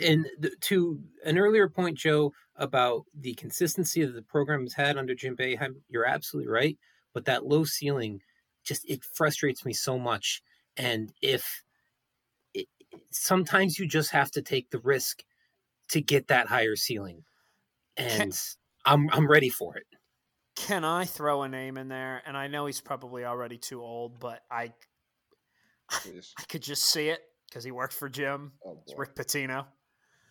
and 0.00 0.28
th- 0.40 0.54
to 0.60 1.00
an 1.24 1.38
earlier 1.38 1.68
point, 1.68 1.98
Joe, 1.98 2.32
about 2.54 3.04
the 3.18 3.34
consistency 3.34 4.04
that 4.04 4.12
the 4.12 4.22
program 4.22 4.62
has 4.62 4.72
had 4.72 4.96
under 4.96 5.12
Jim 5.12 5.36
Boeheim, 5.36 5.74
you're 5.88 6.04
absolutely 6.06 6.52
right. 6.52 6.78
But 7.14 7.24
that 7.24 7.44
low 7.44 7.64
ceiling, 7.64 8.20
just 8.64 8.88
it 8.88 9.04
frustrates 9.04 9.64
me 9.64 9.72
so 9.72 9.98
much. 9.98 10.42
And 10.76 11.12
if 11.22 11.62
it, 12.54 12.66
sometimes 13.10 13.78
you 13.78 13.86
just 13.86 14.10
have 14.10 14.30
to 14.32 14.42
take 14.42 14.70
the 14.70 14.78
risk 14.80 15.24
to 15.88 16.00
get 16.00 16.28
that 16.28 16.46
higher 16.46 16.76
ceiling, 16.76 17.24
and 17.96 18.38
I'm 18.86 19.08
I'm 19.12 19.28
ready 19.28 19.48
for 19.48 19.76
it. 19.76 19.86
Can 20.56 20.84
I 20.84 21.04
throw 21.04 21.42
a 21.42 21.48
name 21.48 21.76
in 21.78 21.88
there? 21.88 22.22
And 22.26 22.36
I 22.36 22.46
know 22.48 22.66
he's 22.66 22.80
probably 22.80 23.24
already 23.24 23.56
too 23.58 23.82
old, 23.82 24.18
but 24.20 24.42
I 24.50 24.72
Please. 25.90 26.32
I 26.38 26.42
could 26.44 26.62
just 26.62 26.84
see 26.84 27.08
it 27.08 27.20
because 27.48 27.64
he 27.64 27.70
worked 27.72 27.94
for 27.94 28.08
Jim. 28.08 28.52
Oh, 28.64 28.78
It's. 28.86 28.94
Rick 28.96 29.14
Pitino. 29.16 29.66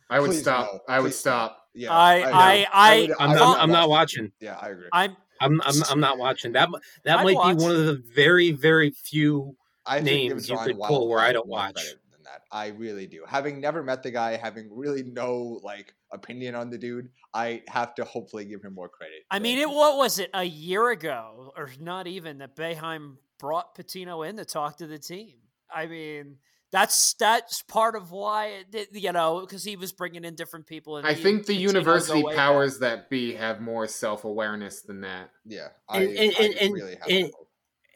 I 0.10 0.20
would 0.20 0.28
Please 0.32 0.42
stop. 0.42 0.72
no. 0.74 0.80
I 0.88 1.00
would 1.00 1.10
Please 1.10 1.20
stop. 1.20 1.68
Yeah, 1.76 1.92
I- 1.92 2.16
agree. 2.16 2.32
I- 2.34 2.68
I- 2.72 3.02
would- 3.02 3.12
I'm 3.20 3.36
not, 3.36 3.60
I'm 3.60 3.72
not 3.72 3.90
watch- 3.90 4.18
watching. 4.18 4.32
Yeah, 4.40 4.56
I 4.60 4.70
agree. 4.70 4.88
I'm 4.94 5.18
I'm 5.40 5.62
I'm, 5.62 5.84
I'm 5.90 6.00
not 6.00 6.18
watching 6.18 6.54
that. 6.54 6.70
That 7.04 7.20
I'd 7.20 7.24
might 7.24 7.36
watch. 7.36 7.58
be 7.58 7.64
one 7.64 7.72
of 7.76 7.86
the 7.86 8.02
very 8.14 8.52
very 8.52 8.92
few. 8.92 9.56
I 9.86 10.00
names 10.00 10.50
you 10.50 10.58
could 10.58 10.80
pull 10.80 11.08
where 11.10 11.20
I 11.20 11.32
don't 11.32 11.48
watch. 11.48 11.76
Than 12.12 12.24
that. 12.24 12.42
I 12.52 12.68
really 12.68 13.08
do. 13.08 13.24
Having 13.28 13.60
never 13.60 13.82
met 13.84 14.04
the 14.04 14.12
guy, 14.12 14.38
having 14.38 14.70
really 14.72 15.04
no 15.04 15.60
like 15.64 15.94
opinion 16.12 16.56
on 16.56 16.70
the 16.70 16.78
dude, 16.78 17.10
I 17.34 17.64
have 17.68 17.96
to 17.96 18.04
hopefully 18.04 18.46
give 18.46 18.62
him 18.62 18.74
more 18.74 18.90
credit. 18.90 19.24
I 19.32 19.40
mean, 19.40 19.58
it 19.58 19.70
what 19.70 19.98
was 19.98 20.20
it 20.20 20.30
a 20.34 20.44
year 20.44 20.90
ago, 20.92 21.54
or 21.56 21.70
not 21.80 22.08
even 22.08 22.38
that 22.40 22.56
Boeheim 22.56 23.16
brought 23.40 23.76
Pitino 23.76 24.28
in 24.28 24.38
to 24.38 24.46
talk 24.46 24.78
to 24.78 24.88
the 24.88 25.00
team. 25.00 25.38
I 25.74 25.86
mean, 25.86 26.38
that's 26.72 27.14
that's 27.16 27.64
part 27.64 27.96
of 27.96 28.12
why 28.12 28.64
it, 28.72 28.90
you 28.94 29.12
know 29.12 29.42
because 29.42 29.64
he 29.64 29.76
was 29.76 29.92
bringing 29.92 30.24
in 30.24 30.36
different 30.36 30.68
people. 30.68 30.98
And 30.98 31.08
I 31.08 31.14
he 31.14 31.24
think 31.24 31.46
the 31.46 31.54
and 31.54 31.62
Pitino 31.62 31.64
go 31.64 31.68
university 31.80 32.24
way 32.24 32.32
back. 32.34 32.38
powers 32.38 32.80
that 32.80 33.10
be 33.10 33.34
have 33.34 33.60
more 33.62 33.88
self 33.88 34.24
awareness 34.24 34.82
than 34.82 35.02
that. 35.02 35.32
Yeah, 35.46 35.70
I, 35.88 36.04
And- 36.04 36.18
and- 36.18 36.36
I 36.40 36.44
and- 36.44 36.54
and- 36.56 36.74
really 36.74 36.96
have 36.96 37.10
and- 37.10 37.32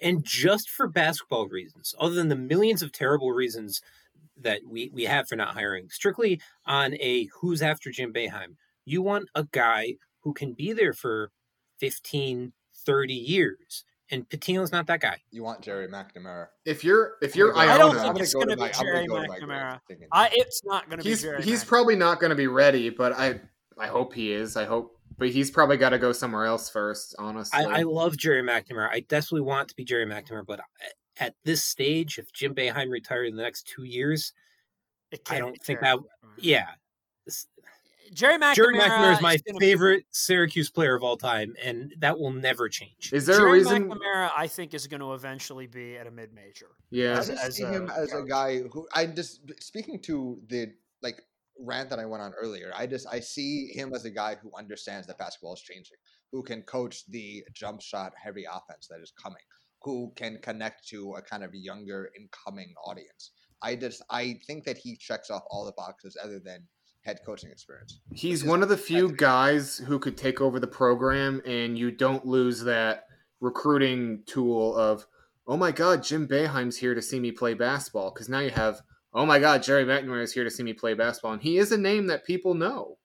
and 0.02 0.24
just 0.26 0.70
for 0.70 0.88
basketball 0.88 1.48
reasons, 1.48 1.96
other 1.98 2.16
than 2.16 2.28
the 2.30 2.36
millions 2.36 2.82
of 2.82 2.92
terrible 2.92 3.32
reasons 3.32 3.82
that 4.36 4.62
we, 4.68 4.90
we 4.94 5.04
have 5.04 5.30
for 5.30 5.36
not 5.38 5.54
hiring, 5.54 5.88
strictly 5.90 6.42
on 6.66 6.96
a 6.96 7.26
who's 7.40 7.62
after 7.62 7.90
Jim 7.92 8.12
Boeheim, 8.12 8.56
you 8.84 9.02
want 9.02 9.30
a 9.36 9.46
guy 9.46 9.94
who 10.22 10.34
can 10.34 10.54
be 10.54 10.74
there 10.74 10.92
for 10.94 11.32
15, 11.80 12.52
30 12.76 13.14
years. 13.14 13.86
And 14.12 14.28
Pitino's 14.30 14.72
not 14.72 14.86
that 14.88 15.00
guy. 15.00 15.22
You 15.32 15.44
want 15.44 15.62
Gerry 15.62 15.88
McNamara? 15.88 16.48
If 16.66 16.84
you're 16.84 17.14
if 17.22 17.36
you're 17.36 17.56
I'm 17.56 17.78
don't 17.80 17.96
Iona, 17.98 18.00
think 18.02 18.14
gonna 18.14 18.24
it's 18.24 18.34
gonna 18.34 18.56
be 18.56 18.62
my- 18.62 18.68
I'm 18.68 18.72
gonna 18.74 18.92
Gerry 18.94 19.08
go 19.08 19.16
to 19.16 19.28
my 19.28 19.40
grave 19.40 19.50
McNamara. 19.50 19.80
thinking 19.88 20.08
I, 20.12 20.30
it's 20.34 20.64
not 20.66 20.88
going 20.90 20.98
to 21.00 21.04
be 21.04 21.10
he's 21.10 21.22
Gerry. 21.22 21.42
he's 21.42 21.62
Mac- 21.62 21.68
probably 21.68 21.96
not 21.96 22.20
going 22.20 22.30
to 22.30 22.36
be 22.36 22.48
ready, 22.48 22.90
but 22.90 23.14
I 23.14 23.40
I 23.78 23.88
hope 23.88 24.14
he 24.14 24.32
is. 24.32 24.56
I 24.58 24.66
hope, 24.66 25.00
but 25.18 25.30
he's 25.30 25.50
probably 25.50 25.78
got 25.78 25.90
to 25.90 25.98
go 26.00 26.12
somewhere 26.12 26.46
else 26.46 26.70
first. 26.70 27.16
Honestly, 27.18 27.58
I, 27.66 27.80
I 27.80 27.82
love 27.84 28.18
Gerry 28.18 28.44
McNamara. 28.44 28.90
I 28.92 29.00
desperately 29.02 29.42
want 29.42 29.70
to 29.70 29.76
be 29.76 29.84
Gerry 29.86 30.06
McNamara, 30.06 30.46
but 30.46 30.60
at 31.18 31.34
this 31.44 31.64
stage, 31.64 32.20
if 32.20 32.32
Jim 32.34 32.54
Boeheim 32.54 32.90
retired 32.92 33.28
in 33.28 33.36
the 33.36 33.42
next 33.44 33.68
two 33.68 33.84
years, 33.84 34.34
I 35.30 35.40
don't 35.40 35.60
think 35.64 35.80
that- 35.80 36.00
yeah. 36.38 36.68
This- 38.04 38.12
Gerry 38.14 38.38
McNamara. 38.38 38.54
Gerry 38.56 38.78
McNamara 38.78 39.14
is 39.16 39.22
my 39.22 39.38
gonna 39.38 39.60
be- 39.60 39.66
favorite 39.66 40.06
Syracuse 40.12 40.70
player 40.70 40.96
of 40.96 41.04
all 41.04 41.18
time, 41.18 41.56
and 41.62 41.94
that 42.00 42.20
will 42.20 42.32
never 42.32 42.70
change. 42.70 43.12
is 43.14 43.26
there 43.26 43.38
Gerry 43.38 43.50
a 43.50 43.54
reason? 43.54 43.90
McNamara, 43.90 44.32
I 44.36 44.48
think, 44.48 44.74
is 44.74 44.88
going 44.88 45.00
to 45.02 45.14
eventually 45.14 45.68
be 45.68 45.98
at 45.98 46.08
a 46.08 46.12
mid 46.12 46.34
major. 46.34 46.68
Yeah, 46.90 47.14
I 47.14 47.16
just 47.16 47.32
as 47.32 47.56
see 47.56 47.64
him 47.64 47.90
a 47.90 47.94
as 47.94 48.14
a 48.14 48.24
guy 48.24 48.60
who 48.62 48.88
I 48.94 49.06
just 49.08 49.42
speaking 49.62 50.00
to 50.04 50.42
the 50.48 50.74
like 51.02 51.22
rant 51.60 51.90
that 51.92 52.00
I 52.00 52.06
went 52.06 52.24
on 52.24 52.34
earlier. 52.34 52.72
I 52.76 52.88
just 52.88 53.08
I 53.08 53.20
see 53.20 53.68
him 53.68 53.94
as 53.94 54.06
a 54.06 54.10
guy 54.12 54.36
who 54.36 54.52
understands 54.58 55.08
that 55.08 55.18
basketball 55.18 55.54
is 55.54 55.62
changing, 55.62 55.98
who 56.32 56.44
can 56.44 56.62
coach 56.64 57.06
the 57.08 57.44
jump 57.54 57.82
shot 57.82 58.14
heavy 58.22 58.46
offense 58.46 58.88
that 58.90 59.00
is 59.02 59.12
coming, 59.22 59.42
who 59.82 60.12
can 60.16 60.40
connect 60.42 60.88
to 60.90 61.14
a 61.16 61.22
kind 61.22 61.44
of 61.44 61.54
younger 61.54 62.10
incoming 62.20 62.74
audience. 62.86 63.32
I 63.62 63.76
just 63.76 64.04
I 64.10 64.40
think 64.46 64.66
that 64.66 64.78
he 64.78 64.96
checks 64.98 65.30
off 65.30 65.44
all 65.50 65.66
the 65.66 65.72
boxes 65.74 66.18
other 66.22 66.40
than 66.40 66.68
head 67.04 67.20
coaching 67.26 67.52
experience. 67.52 68.00
He's 68.12 68.42
is 68.42 68.48
one 68.48 68.64
of 68.64 68.70
the 68.70 68.78
few 68.78 69.12
guys 69.12 69.78
who 69.78 70.00
could 70.00 70.18
take 70.18 70.42
over 70.42 70.60
the 70.60 70.68
program, 70.68 71.42
and 71.46 71.78
you 71.78 71.92
don't 71.92 72.26
lose 72.26 72.64
that 72.64 73.06
recruiting 73.42 74.24
tool 74.26 74.76
of, 74.76 75.06
oh 75.48 75.58
my 75.58 75.72
God, 75.72 76.02
Jim 76.02 76.28
Boeheim's 76.28 76.78
here 76.78 76.96
to 76.96 77.02
see 77.02 77.20
me 77.20 77.32
play 77.32 77.54
basketball. 77.54 78.12
Because 78.12 78.30
now 78.30 78.40
you 78.40 78.52
have, 78.52 78.82
oh 79.14 79.26
my 79.26 79.40
God, 79.40 79.62
Gerry 79.64 79.84
McNamara 79.86 80.24
is 80.24 80.34
here 80.34 80.44
to 80.46 80.52
see 80.52 80.64
me 80.64 80.74
play 80.74 80.94
basketball, 80.94 81.34
and 81.34 81.42
he 81.42 81.58
is 81.58 81.72
a 81.72 81.78
name 81.78 82.08
that 82.08 82.26
people 82.26 82.54
know. 82.54 82.98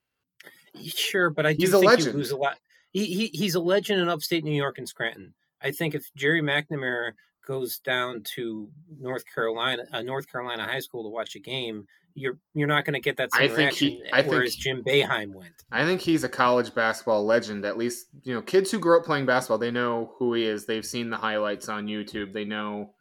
Sure, 0.81 1.31
but 1.31 1.45
I 1.45 1.53
do 1.53 1.59
He's 1.61 1.75
a 1.75 1.79
think 1.79 1.91
legend. 1.91 2.13
you 2.13 2.19
lose 2.19 2.31
a 2.31 2.37
lot. 2.37 2.59
He, 2.93 3.05
he 3.07 3.27
he's 3.35 3.55
a 3.55 3.61
legend 3.61 4.01
in 4.01 4.09
upstate 4.09 4.45
New 4.45 4.53
York 4.53 4.79
and 4.79 4.89
Scranton. 4.89 5.35
I 5.61 5.73
think 5.73 5.95
if 5.95 6.09
Gerry 6.15 6.41
McNamara 6.41 7.13
goes 7.47 7.79
down 7.79 8.23
to 8.23 8.69
North 9.01 9.25
Carolina, 9.35 9.85
uh, 9.93 10.03
North 10.03 10.31
Carolina 10.31 10.65
high 10.65 10.81
school 10.81 11.03
to 11.03 11.09
watch 11.09 11.35
a 11.35 11.41
game, 11.41 11.87
you're 12.19 12.39
you're 12.55 12.69
not 12.69 12.85
going 12.85 12.95
to 12.95 13.01
get 13.01 13.17
that 13.19 13.31
I 13.33 13.47
same 13.49 13.57
think 13.57 13.73
he- 13.75 13.87
reaction. 14.01 14.11
I 14.13 14.23
think 14.23 14.33
whereas 14.35 14.55
he- 14.55 14.61
Jim 14.63 14.83
Boeheim 14.85 15.33
went. 15.33 15.53
I 15.71 15.85
think 15.85 16.01
he's 16.01 16.25
a 16.25 16.29
college 16.29 16.75
basketball 16.75 17.25
legend. 17.27 17.65
At 17.65 17.77
least, 17.79 18.07
you 18.25 18.35
know, 18.35 18.43
kids 18.43 18.71
who 18.71 18.79
grew 18.79 18.99
up 18.99 19.05
playing 19.05 19.27
basketball, 19.27 19.59
they 19.59 19.71
know 19.71 20.13
who 20.19 20.35
he 20.35 20.45
is. 20.45 20.67
They've 20.67 20.85
seen 20.87 21.11
the 21.11 21.17
highlights 21.17 21.69
on 21.69 21.87
YouTube. 21.87 22.33
They 22.33 22.45
know 22.45 22.95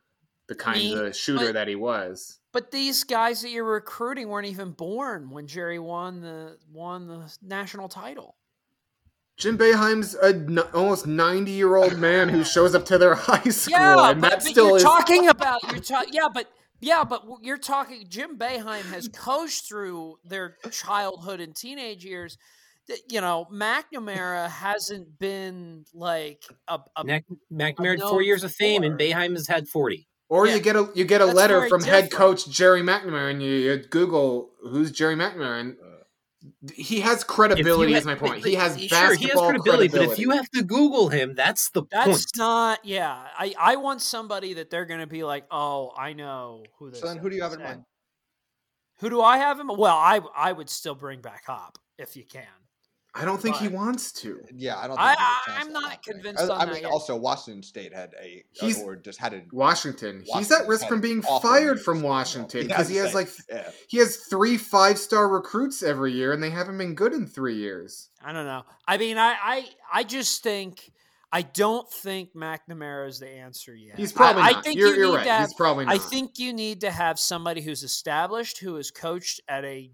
the 0.48 0.56
kind 0.56 0.78
Me- 0.80 0.94
of 1.08 1.16
shooter 1.16 1.48
but- 1.48 1.54
that 1.54 1.68
he 1.68 1.76
was. 1.76 2.40
But 2.54 2.72
these 2.72 3.04
guys 3.04 3.42
that 3.44 3.50
you're 3.52 3.64
recruiting 3.66 4.30
weren't 4.30 4.48
even 4.48 4.72
born 4.72 5.30
when 5.30 5.46
Gerry 5.46 5.78
won 5.80 6.22
the 6.22 6.58
won 6.72 7.08
the 7.08 7.32
national 7.44 7.88
title. 7.88 8.36
Jim 9.38 9.56
Boeheim's 9.58 10.16
a 10.16 10.30
n- 10.30 10.58
almost 10.74 11.06
ninety 11.06 11.52
year 11.52 11.76
old 11.76 11.98
man 12.00 12.28
who 12.30 12.44
shows 12.44 12.74
up 12.74 12.86
to 12.86 12.98
their 12.98 13.14
high 13.30 13.44
school, 13.50 13.74
Yeah, 13.78 14.10
and 14.12 14.22
but, 14.22 14.30
that 14.32 14.40
but 14.40 14.44
still 14.44 14.68
you're 14.70 14.78
is. 14.78 14.84
talking 14.84 15.28
about 15.28 15.62
you're 15.72 15.80
ta- 15.82 16.06
yeah, 16.12 16.28
but 16.34 16.50
yeah, 16.80 17.04
but 17.04 17.24
you're 17.42 17.58
talking. 17.58 18.06
Jim 18.08 18.38
Boeheim 18.38 18.84
has 18.92 19.08
coached 19.14 19.68
through 19.68 20.18
their 20.24 20.58
childhood 20.72 21.40
and 21.40 21.56
teenage 21.56 22.04
years. 22.06 22.38
You 23.10 23.20
know, 23.20 23.46
McNamara 23.52 24.50
hasn't 24.50 25.20
been 25.20 25.84
like 25.94 26.44
a, 26.68 26.80
a 26.96 27.04
Mac, 27.04 27.26
McNamara 27.52 28.00
had 28.00 28.02
four 28.02 28.22
years 28.22 28.44
of 28.44 28.54
fame, 28.54 28.84
and 28.84 28.98
before. 28.98 29.16
Boeheim 29.16 29.32
has 29.34 29.48
had 29.48 29.68
forty. 29.68 30.08
Or 30.30 30.46
Yeah. 30.46 30.56
you 30.56 30.62
get 30.62 30.76
a 30.76 30.90
you 30.94 31.04
get 31.06 31.22
a 31.22 31.26
That's 31.26 31.36
letter 31.36 31.58
very 31.60 31.70
from 31.70 31.84
head 31.84 32.12
coach 32.12 32.48
Gerry 32.50 32.82
McNamara, 32.82 33.32
and 33.32 33.42
you, 33.42 33.50
you 33.52 33.78
Google 33.78 34.52
who's 34.62 34.92
Gerry 34.92 35.16
McNamara, 35.16 35.60
and 35.62 35.78
Uh, 35.80 35.97
he 36.74 37.00
has 37.02 37.24
credibility. 37.24 37.94
If 37.94 38.00
Is 38.00 38.06
my 38.06 38.16
point. 38.16 38.42
but- 38.42 38.50
He 38.50 38.56
has 38.56 38.78
but- 38.78 38.90
basketball 38.90 39.18
he 39.18 39.28
has 39.28 39.40
credibility, 39.40 39.90
credibility. 39.90 40.08
but 40.08 40.14
if 40.14 40.20
you 40.20 40.32
have 40.32 40.50
to 40.52 40.64
Google 40.64 41.10
him, 41.10 41.36
that's 41.36 41.70
the 41.70 41.84
That's 41.92 42.08
point. 42.08 42.26
not. 42.38 42.86
Yeah, 42.86 43.28
I 43.38 43.54
I 43.58 43.76
want 43.78 44.02
somebody 44.02 44.54
that 44.56 44.70
they're 44.70 44.86
going 44.86 45.00
to 45.02 45.08
be 45.08 45.24
like, 45.24 45.46
oh, 45.52 45.92
I 45.98 46.14
know 46.14 46.64
who 46.80 46.90
this. 46.92 47.00
So 47.02 47.08
then, 47.08 47.18
who 47.18 47.30
do 47.30 47.36
you 47.36 47.42
have 47.44 47.54
in 47.54 47.62
mind? 47.62 47.84
Who 49.00 49.10
do 49.10 49.22
I 49.22 49.38
have 49.38 49.60
him? 49.60 49.68
Well, 49.68 49.96
I 49.96 50.22
I 50.36 50.52
would 50.52 50.70
still 50.70 50.96
bring 50.96 51.22
back 51.22 51.46
Hop 51.46 51.78
if 51.98 52.16
you 52.16 52.26
can. 52.26 52.46
I 53.18 53.26
don't 53.26 53.42
think 53.42 53.58
he 53.58 53.68
wants 53.68 54.12
to. 54.14 54.42
Yeah, 54.54 54.78
I 54.78 54.88
don't. 54.88 54.98
I- 54.98 55.08
Think 55.08 55.20
there's 55.20 55.30
a 55.30 55.52
chance 55.52 55.66
I'm 55.66 55.74
not 55.74 56.04
convinced 56.04 56.44
I, 56.44 56.46
on 56.46 56.52
I 56.52 56.66
that 56.66 56.74
mean, 56.74 56.84
yet. 56.84 56.92
also 56.92 57.16
Washington 57.16 57.64
State 57.64 57.94
had 57.94 58.14
a 58.22 58.44
He's- 58.54 58.82
or 58.82 58.96
just 58.96 59.20
had 59.20 59.34
a 59.34 59.44
Washington. 59.52 60.24
He's 60.26 60.52
at 60.52 60.68
risk 60.68 60.88
from 60.88 61.02
being 61.02 61.22
fired 61.22 61.82
from. 61.82 61.98
Washington 62.02 62.68
because 62.68 62.88
he 62.88 62.96
has 62.98 63.14
like 63.14 63.28
yeah. 63.50 63.70
he 63.88 63.98
has 63.98 64.18
three 64.18 64.58
five 64.58 64.98
star 64.98 65.28
recruits 65.28 65.84
every 65.84 66.14
year, 66.14 66.32
and 66.32 66.42
they 66.42 66.50
haven't 66.50 66.78
been 66.78 66.96
good 66.96 67.14
in 67.14 67.28
three 67.28 67.56
years. 67.56 68.10
I 68.24 68.34
don't 68.34 68.46
know. 68.46 68.64
I 68.88 68.98
mean, 68.98 69.18
I 69.18 69.36
I 69.42 69.66
I 69.92 70.04
just 70.04 70.44
think 70.44 70.92
I 71.32 71.42
don't 71.42 71.90
think 71.92 72.34
McNamara 72.34 73.08
is 73.08 73.20
the 73.20 73.30
answer 73.30 73.76
yet. 73.76 73.98
He's 73.98 74.12
probably 74.12 74.44
I, 74.44 74.52
not. 74.52 74.58
I 74.58 74.62
think 74.62 74.80
you're 74.80 74.90
you 74.90 74.96
you're 74.96 75.10
need 75.10 75.16
right. 75.18 75.24
to 75.26 75.32
have, 75.32 75.50
He's 75.50 75.54
probably 75.56 75.86
not. 75.86 75.96
I 75.96 75.98
think 75.98 76.40
you 76.40 76.54
need 76.54 76.82
to 76.82 76.92
have 76.92 77.20
somebody 77.20 77.62
who's 77.62 77.84
established, 77.84 78.60
who 78.60 78.76
has 78.76 78.92
coached 78.92 79.42
at 79.48 79.66
a 79.66 79.92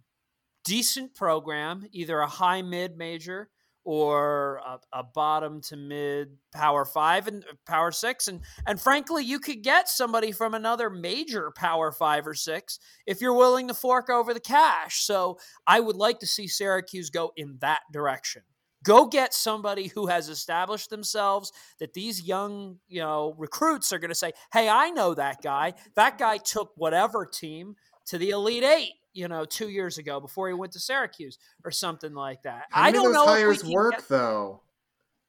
decent 0.64 1.16
program, 1.16 1.86
either 1.92 2.20
a 2.20 2.28
high 2.28 2.62
mid 2.62 2.98
major 2.98 3.50
or 3.86 4.62
a, 4.66 5.00
a 5.00 5.04
bottom 5.04 5.60
to 5.60 5.76
mid 5.76 6.38
power 6.54 6.86
five 6.86 7.28
and 7.28 7.44
uh, 7.44 7.54
power 7.68 7.92
six, 7.92 8.28
and 8.28 8.42
and 8.66 8.80
frankly, 8.80 9.24
you 9.24 9.40
could 9.40 9.62
get 9.62 9.90
somebody 9.90 10.32
from 10.32 10.54
another 10.54 10.90
major 10.90 11.52
power 11.52 11.92
five 11.92 12.26
or 12.26 12.34
six 12.34 12.80
if 13.06 13.22
you're 13.22 13.34
willing 13.34 13.68
to 13.68 13.74
fork 13.74 14.10
over 14.10 14.34
the 14.34 14.40
cash. 14.40 15.04
So 15.04 15.38
I 15.68 15.80
would 15.80 15.98
like 15.98 16.20
to 16.20 16.28
see 16.28 16.48
Syracuse 16.48 17.10
go 17.10 17.32
in 17.36 17.58
that 17.60 17.82
direction. 17.92 18.44
Go 18.84 19.06
get 19.06 19.34
somebody 19.34 19.88
who 19.88 20.08
has 20.08 20.28
established 20.28 20.90
themselves 20.90 21.54
that 21.80 21.94
these 21.94 22.22
young, 22.22 22.80
you 22.90 23.00
know, 23.00 23.34
recruits 23.38 23.94
are 23.94 24.00
going 24.00 24.10
to 24.10 24.16
say, 24.16 24.34
"Hey, 24.52 24.70
I 24.70 24.90
know 24.90 25.14
that 25.14 25.42
guy. 25.42 25.74
That 25.96 26.18
guy 26.18 26.38
took 26.38 26.72
whatever 26.76 27.26
team 27.26 27.76
to 28.08 28.18
the 28.18 28.32
Elite 28.32 28.64
8, 28.64 28.92
you 29.14 29.28
know, 29.28 29.46
2 29.46 29.70
years 29.70 29.98
ago 29.98 30.20
before 30.20 30.48
he 30.48 30.54
went 30.54 30.74
to 30.74 30.80
Syracuse 30.80 31.38
or 31.64 31.72
something 31.72 32.14
like 32.14 32.42
that." 32.44 32.66
How 32.72 32.84
I 32.84 32.92
don't 32.92 33.06
those 33.06 33.14
know 33.14 33.24
if 33.24 33.28
we 33.30 33.42
hires 33.42 33.62
can 33.64 33.72
work 33.72 33.92
get- 33.98 34.10
though. 34.10 34.62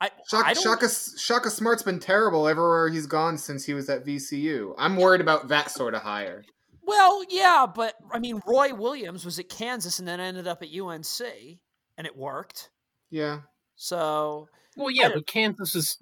I, 0.01 0.11
Shaka, 0.29 0.49
I 0.49 0.53
Shaka, 0.55 0.89
Shaka 1.17 1.51
Smart's 1.51 1.83
been 1.83 2.01
terrible 2.01 2.47
everywhere 2.49 2.89
he's 2.89 3.07
gone 3.07 3.39
since 3.39 3.65
he 3.65 3.73
was 3.75 3.89
at 3.89 4.05
VCU. 4.05 4.75
I'm 4.77 4.97
worried 4.97 5.21
about 5.23 5.49
that 5.49 5.71
sort 5.71 5.95
of 5.95 6.03
hire. 6.03 6.45
Well, 6.83 7.25
yeah, 7.31 7.65
but 7.73 7.95
I 8.13 8.19
mean, 8.19 8.43
Roy 8.47 8.75
Williams 8.75 9.25
was 9.25 9.39
at 9.39 9.49
Kansas 9.49 10.01
and 10.01 10.07
then 10.09 10.21
ended 10.21 10.47
up 10.47 10.63
at 10.63 10.69
UNC, 10.69 11.59
and 11.97 12.07
it 12.07 12.15
worked. 12.17 12.71
Yeah, 13.11 13.43
So 13.77 14.49
Well, 14.77 14.91
yeah, 14.91 15.11
but 15.15 15.27
Kansas 15.27 15.75
is 15.75 15.97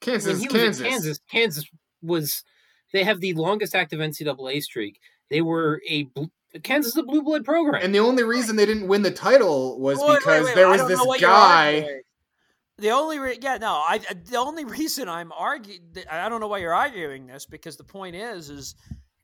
Kansas, 0.00 0.32
when 0.32 0.40
he 0.40 0.48
was 0.48 0.52
Kansas. 0.62 0.80
at 0.82 0.88
Kansas. 0.90 1.18
Kansas 1.30 1.64
was 2.02 2.44
they 2.92 3.04
have 3.04 3.20
the 3.20 3.32
longest 3.34 3.74
active 3.74 4.00
NCAA 4.00 4.60
streak. 4.62 5.00
They 5.30 5.40
were 5.40 5.80
a 5.88 6.02
bl- 6.02 6.24
Kansas 6.62 6.92
is 6.92 6.98
a 6.98 7.02
blue 7.02 7.22
blood 7.22 7.44
program. 7.44 7.80
And 7.82 7.94
the 7.94 8.00
only 8.00 8.22
reason 8.24 8.56
they 8.56 8.66
didn't 8.66 8.88
win 8.88 9.02
the 9.02 9.10
title 9.10 9.78
was 9.80 9.98
Wait, 9.98 10.08
wait, 10.08 10.18
because 10.18 10.44
wait, 10.46 10.54
there 10.56 10.66
I 10.66 10.70
was 10.72 10.80
don't 10.80 10.88
this 10.88 10.98
know 10.98 11.04
what 11.04 11.20
you're 11.20 11.30
guy. 11.30 11.74
arguing. 11.76 12.00
The 12.78 12.90
only 12.90 13.18
re- 13.18 13.38
yeah 13.40 13.58
no 13.58 13.72
I 13.74 13.98
the 13.98 14.38
only 14.38 14.64
reason 14.64 15.08
I'm 15.08 15.32
arguing 15.32 15.82
I 16.10 16.28
don't 16.30 16.40
know 16.40 16.48
why 16.48 16.58
you're 16.58 16.72
arguing 16.74 17.26
this 17.26 17.44
because 17.46 17.76
the 17.76 17.84
point 17.84 18.16
is 18.16 18.48
is 18.48 18.74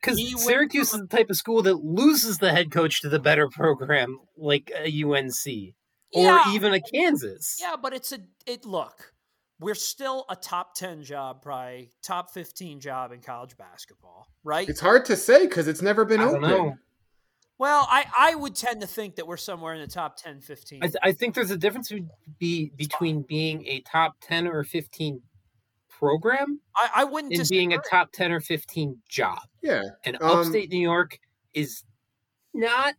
Because 0.01 0.19
he 0.19 0.35
went 0.35 0.47
Syracuse 0.47 0.93
is 0.93 1.01
the 1.01 1.07
type 1.07 1.31
of 1.31 1.37
school 1.39 1.63
that 1.63 1.83
loses 1.83 2.37
the 2.39 2.53
head 2.53 2.71
coach 2.71 3.01
to 3.01 3.09
the 3.09 3.19
better 3.19 3.49
program, 3.49 4.19
like 4.37 4.71
a 4.79 5.03
UNC 5.03 5.75
or 6.13 6.23
yeah 6.23 6.53
even 6.55 6.75
a 6.75 6.81
Kansas. 6.81 7.57
yeah 7.61 7.77
but 7.81 7.95
it's 7.95 8.13
a 8.13 8.19
it 8.47 8.65
look 8.67 9.15
we're 9.59 9.75
still 9.75 10.27
a 10.29 10.37
top 10.37 10.75
ten 10.75 11.03
job 11.03 11.41
probably 11.43 11.91
top 12.03 12.31
fifteen 12.35 12.79
job 12.79 13.11
in 13.11 13.21
college 13.23 13.57
basketball 13.57 14.27
right 14.45 14.69
It's 14.69 14.81
hard 14.81 15.07
to 15.07 15.17
say 15.17 15.47
because 15.47 15.67
it's 15.67 15.81
never 15.83 16.05
been 16.05 16.21
I 16.21 16.25
open. 16.25 16.79
Don't 17.59 17.69
know. 17.69 17.75
well 17.75 17.87
I 17.91 18.05
I 18.19 18.35
would 18.35 18.55
tend 18.55 18.81
to 18.83 18.87
think 18.87 19.17
that 19.17 19.27
we're 19.27 19.37
somewhere 19.37 19.75
in 19.75 19.81
the 19.81 19.87
top 19.87 20.17
10 20.17 20.41
15 20.41 20.83
I, 20.83 20.87
th- 20.87 20.97
I 21.03 21.13
think 21.13 21.35
there's 21.35 21.51
a 21.51 21.57
difference 21.57 21.89
be, 21.91 22.05
be 22.39 22.73
between 22.77 23.23
being 23.23 23.67
a 23.67 23.81
top 23.81 24.17
ten 24.21 24.47
or 24.47 24.65
fifteen 24.65 25.23
program 25.89 26.61
I, 26.77 26.89
I 26.97 27.05
wouldn't 27.05 27.33
and 27.33 27.41
disagree. 27.41 27.59
being 27.59 27.73
a 27.75 27.79
top 27.91 28.13
ten 28.13 28.31
or 28.33 28.41
fifteen 28.41 28.99
job. 29.09 29.39
Yeah, 29.63 29.83
And 30.05 30.17
Um, 30.21 30.41
upstate 30.41 30.71
New 30.71 30.81
York 30.81 31.19
is 31.55 31.83
not. 32.53 32.95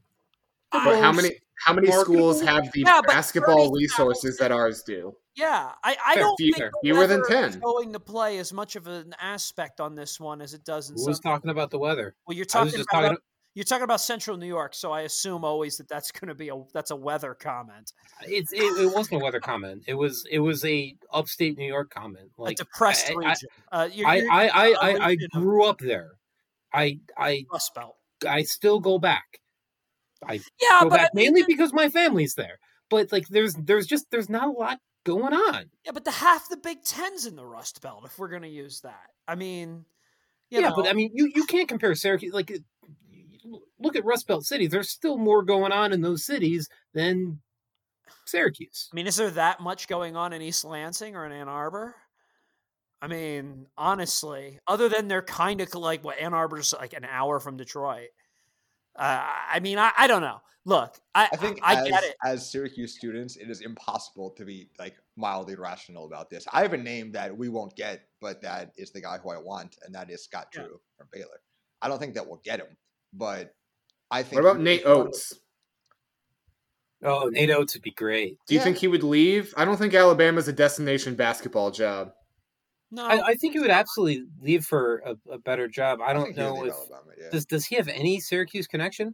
the 0.72 0.80
but 0.84 1.00
how 1.00 1.12
many 1.12 1.32
how 1.66 1.74
many 1.74 1.88
marketable? 1.88 2.34
schools 2.34 2.42
have 2.42 2.72
the 2.72 2.82
Yeah, 2.82 3.02
basketball 3.02 3.70
30,000 3.70 3.74
resources 3.74 4.38
that 4.38 4.52
ours 4.52 4.84
do? 4.84 5.16
Yeah, 5.36 5.72
I, 5.84 5.96
I 6.06 6.14
Fair, 6.16 6.24
don't 6.24 6.36
few- 6.38 6.54
think 6.54 6.66
the 6.72 6.80
fewer 6.84 7.08
than 7.08 7.22
weather 7.22 7.46
is 7.48 7.52
10. 7.54 7.62
going 7.62 7.94
to 7.94 8.00
play 8.00 8.38
as 8.40 8.52
much 8.54 8.76
of 8.76 8.88
an 8.88 9.14
aspect 9.22 9.80
on 9.80 9.96
this 9.96 10.20
one 10.20 10.42
as 10.42 10.54
it 10.54 10.64
does 10.64 10.90
in 10.90 10.96
Who 10.96 11.02
some. 11.04 11.12
was 11.12 11.20
talking 11.20 11.50
about 11.52 11.70
the 11.72 11.80
weather? 11.80 12.16
well, 12.28 12.36
you're 12.36 12.46
I 12.54 12.64
was 12.64 12.74
talking 12.74 12.86
about 12.92 13.02
talking. 13.04 13.18
You're 13.58 13.64
talking 13.64 13.84
about 13.84 14.02
Central 14.02 14.38
New 14.38 14.46
York, 14.48 14.76
so 14.76 14.92
I 14.92 15.02
assume 15.02 15.44
always 15.44 15.78
that 15.78 15.88
that's 15.90 16.12
going 16.12 16.28
to 16.30 16.36
be 16.36 16.50
a 16.50 16.62
that's 16.74 16.92
a 16.92 16.96
weather 16.96 17.34
comment, 17.34 17.92
It's 18.22 18.54
it, 18.54 18.60
it 18.62 18.94
wasn't 18.94 19.20
a 19.20 19.24
weather 19.24 19.40
comment. 19.40 19.84
It 19.88 19.96
was 19.96 20.26
it 20.30 20.38
was 20.40 20.64
a 20.64 20.96
upstate 21.12 21.58
New 21.58 21.66
York 21.66 21.90
comment. 21.90 22.30
Like 22.38 22.46
a 22.46 22.50
Like 22.52 22.58
depressed 22.58 23.12
I- 23.12 23.36
I- 23.72 23.82
uh, 23.84 23.90
you're, 23.92 24.08
I 24.08 24.16
you're 24.18 24.32
I 24.32 24.48
I, 24.48 24.68
a 24.68 24.72
I, 24.74 24.90
I 25.06 25.08
region 25.10 25.30
of 25.34 25.42
grew 25.42 25.66
up 25.66 25.80
there. 25.80 26.12
I 26.72 27.00
I 27.18 27.46
Rust 27.52 27.74
Belt. 27.74 27.96
I 28.30 28.44
still 28.44 28.80
go 28.80 29.00
back. 29.00 29.40
I 30.24 30.34
Yeah, 30.62 30.82
go 30.84 30.90
but 30.90 31.00
I 31.00 31.04
back 31.06 31.14
mean, 31.16 31.34
mainly 31.34 31.44
because 31.48 31.74
my 31.74 31.90
family's 31.90 32.36
there. 32.36 32.60
But 32.92 33.12
like 33.12 33.28
there's 33.28 33.56
there's 33.56 33.88
just 33.88 34.06
there's 34.12 34.30
not 34.30 34.48
a 34.50 34.52
lot 34.52 34.80
going 35.04 35.34
on. 35.34 35.66
yeah, 35.84 35.94
but 35.94 36.06
the 36.06 36.12
half 36.12 36.48
the 36.48 36.58
Big 36.58 36.84
Ten's 36.84 37.26
in 37.26 37.36
the 37.36 37.46
Rust 37.46 37.82
Belt. 37.82 38.04
If 38.06 38.20
we're 38.20 38.28
going 38.30 38.44
to 38.44 38.48
use 38.50 38.82
that, 38.82 39.08
I 39.28 39.36
mean, 39.36 39.84
you 40.52 40.60
yeah, 40.62 40.70
know, 40.70 40.76
but 40.76 40.88
I 40.88 40.94
mean 40.94 41.10
you 41.14 41.32
you 41.34 41.46
can't 41.46 41.68
compare 41.68 41.94
Syracuse 41.96 42.34
like 42.34 42.52
it- 42.52 42.64
look 43.80 43.96
at 43.96 44.06
Rust 44.06 44.28
Belt 44.28 44.46
cities. 44.46 44.72
There's 44.72 44.90
still 44.90 45.18
more 45.18 45.44
going 45.44 45.72
on 45.72 45.94
in 45.94 46.02
those 46.02 46.26
cities 46.26 46.70
than 46.94 47.40
Syracuse. 48.26 48.90
I 48.92 48.96
mean, 48.96 49.08
is 49.08 49.16
there 49.16 49.32
that 49.32 49.60
much 49.60 49.88
going 49.88 50.16
on 50.16 50.34
in 50.34 50.42
East 50.42 50.66
Lansing 50.66 51.16
or 51.16 51.26
in 51.26 51.32
Ann 51.32 51.48
Arbor? 51.48 51.96
I 53.02 53.08
mean, 53.08 53.68
honestly, 53.78 54.60
other 54.68 54.90
than 54.90 55.08
they're 55.08 55.22
kind 55.22 55.62
of 55.62 55.74
like 55.76 56.04
what 56.04 56.20
Ann 56.20 56.34
Arbor's 56.34 56.74
like 56.80 56.94
an 56.94 57.06
hour 57.06 57.40
from 57.40 57.58
Detroit. 57.58 58.10
Uh, 58.96 59.24
I 59.52 59.60
mean, 59.60 59.78
I, 59.78 59.92
I 59.96 60.08
don't 60.08 60.22
know. 60.24 60.40
Look, 60.66 60.96
I 61.16 61.30
I 61.32 61.36
think 61.38 61.60
I, 61.64 61.76
as, 61.76 61.88
get 61.88 62.04
it. 62.04 62.16
as 62.26 62.52
Syracuse 62.52 62.96
students, 62.96 63.38
it 63.38 63.50
is 63.50 63.62
impossible 63.62 64.32
to 64.32 64.44
be 64.44 64.70
like 64.80 64.96
mildly 65.16 65.56
rational 65.56 66.06
about 66.06 66.30
this. 66.30 66.46
I 66.52 66.62
have 66.64 66.74
a 66.74 66.78
name 66.78 67.12
that 67.14 67.36
we 67.38 67.48
won't 67.48 67.76
get, 67.76 68.08
but 68.20 68.42
that 68.42 68.74
is 68.76 68.92
the 68.92 69.00
guy 69.00 69.18
who 69.20 69.30
I 69.30 69.38
want, 69.38 69.78
and 69.86 69.96
that 69.96 70.10
is 70.10 70.24
Scott 70.24 70.48
Yeah. 70.54 70.64
Drew 70.64 70.80
from 70.98 71.08
Baylor. 71.14 71.40
I 71.82 71.88
don't 71.88 72.00
think 72.00 72.16
that 72.16 72.28
we'll 72.28 72.42
get 72.44 72.60
him, 72.60 72.76
but 73.18 73.54
I 74.12 74.24
think. 74.24 74.42
What 74.42 74.50
about 74.52 74.62
Nate 74.62 74.80
he's 74.82 74.86
of 74.88 75.08
Oats? 75.08 75.34
Oh, 77.04 77.30
Nate 77.32 77.52
Oats 77.52 77.74
would 77.76 77.84
be 77.84 77.92
great. 77.92 78.38
Do 78.48 78.54
you 78.56 78.60
Yeah. 78.60 78.64
think 78.64 78.78
he 78.78 78.88
would 78.88 79.04
leave? 79.04 79.54
I 79.56 79.66
don't 79.66 79.78
think 79.78 79.94
Alabama's 79.94 80.48
a 80.48 80.54
destination 80.54 81.16
basketball 81.16 81.70
job. 81.72 82.12
No, 82.90 83.06
I, 83.06 83.28
I 83.28 83.36
think 83.36 83.54
he 83.54 83.60
would 83.60 83.70
absolutely 83.70 84.26
leave 84.42 84.66
for 84.66 85.00
a, 85.06 85.16
a 85.34 85.38
better 85.38 85.68
job. 85.68 86.00
I 86.02 86.14
don't 86.14 86.26
think 86.26 86.38
know 86.38 86.64
if 86.66 86.74
Alabama, 86.74 87.12
yeah. 87.20 87.30
does 87.32 87.46
does 87.46 87.66
he 87.66 87.76
have 87.76 87.88
any 87.90 88.20
Syracuse 88.20 88.66
connection? 88.66 89.14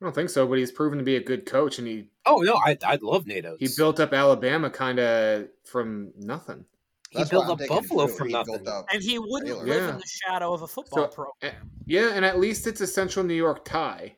I 0.00 0.04
don't 0.06 0.14
think 0.14 0.30
so, 0.30 0.46
but 0.46 0.58
he's 0.58 0.72
proven 0.72 0.98
to 0.98 1.04
be 1.04 1.16
a 1.16 1.22
good 1.22 1.44
coach, 1.44 1.78
and 1.78 1.86
he 1.86 2.08
Oh 2.24 2.38
no, 2.38 2.54
I 2.54 2.78
I 2.84 2.98
love 3.02 3.26
Nate 3.26 3.44
Oats. 3.44 3.58
he 3.60 3.68
built 3.76 4.00
up 4.00 4.12
Alabama 4.14 4.70
kind 4.70 4.98
of 4.98 5.48
from 5.64 6.12
nothing. 6.16 6.64
He 7.10 7.18
That's 7.18 7.30
built 7.30 7.46
why 7.46 7.54
I'm 7.54 7.62
up 7.62 7.68
Buffalo 7.68 8.06
Drew. 8.06 8.16
from 8.16 8.26
He 8.28 8.32
nothing. 8.34 8.66
and 8.92 9.02
he 9.02 9.18
wouldn't 9.18 9.46
Baylor. 9.46 9.64
live 9.66 9.82
Yeah. 9.82 9.90
in 9.90 9.96
the 9.96 10.06
shadow 10.06 10.52
of 10.52 10.62
a 10.62 10.66
football 10.68 10.98
So, 10.98 11.04
eh, 11.04 11.08
program. 11.14 11.70
Yeah, 11.86 12.10
and 12.12 12.24
at 12.24 12.38
least 12.38 12.66
it's 12.66 12.80
a 12.80 12.86
Central 12.86 13.24
New 13.24 13.34
York 13.34 13.64
tie. 13.64 14.16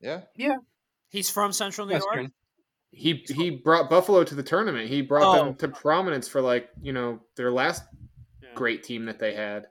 Yeah, 0.00 0.22
yeah. 0.34 0.56
He's 1.10 1.30
from 1.30 1.52
Central 1.52 1.86
New 1.86 1.94
York. 1.94 2.04
Western. 2.06 2.32
He 2.90 3.24
he 3.28 3.50
brought 3.50 3.88
Buffalo 3.90 4.24
to 4.24 4.34
the 4.34 4.42
tournament. 4.42 4.88
He 4.88 5.02
brought 5.02 5.38
Oh. 5.38 5.44
them 5.44 5.54
to 5.56 5.68
prominence 5.68 6.26
for 6.28 6.40
like 6.40 6.68
you 6.80 6.92
know 6.92 7.20
their 7.36 7.50
last 7.52 7.84
Yeah. 8.42 8.48
great 8.54 8.82
team 8.82 9.04
that 9.06 9.18
they 9.18 9.34
had. 9.34 9.66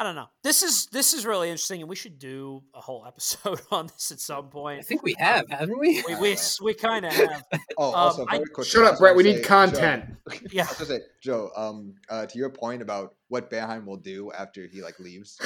I 0.00 0.02
don't 0.02 0.14
know. 0.14 0.28
This 0.42 0.62
is 0.62 0.86
this 0.86 1.12
is 1.12 1.26
really 1.26 1.50
interesting, 1.50 1.82
and 1.82 1.88
we 1.90 1.94
should 1.94 2.18
do 2.18 2.62
a 2.74 2.80
whole 2.80 3.04
episode 3.06 3.60
on 3.70 3.88
this 3.88 4.10
at 4.10 4.18
some 4.18 4.48
point. 4.48 4.78
I 4.80 4.82
think 4.82 5.02
we 5.02 5.14
have, 5.18 5.46
haven't 5.50 5.78
we? 5.78 6.02
We 6.08 6.14
we, 6.18 6.36
we 6.62 6.72
kind 6.74 7.04
of 7.04 7.12
have. 7.12 7.44
Oh, 7.76 7.88
Um, 7.90 7.94
also 7.94 8.24
I- 8.26 8.36
very 8.38 8.46
quickly. 8.46 8.64
Shut 8.70 8.84
up, 8.84 8.92
just 8.92 9.00
Brett. 9.00 9.14
wanna 9.14 9.28
We 9.28 9.34
need 9.34 9.44
content. 9.44 10.04
Joe, 10.30 10.38
Yeah. 10.52 10.62
I 10.62 10.66
was 10.68 10.88
gonna 10.88 11.00
say, 11.00 11.04
Joe. 11.22 11.50
Um, 11.54 11.94
uh, 12.08 12.24
to 12.24 12.38
your 12.38 12.48
point 12.48 12.80
about 12.80 13.14
what 13.28 13.50
Boeheim 13.50 13.84
will 13.84 13.98
do 13.98 14.32
after 14.32 14.66
he 14.66 14.80
like 14.80 14.98
leaves, 14.98 15.38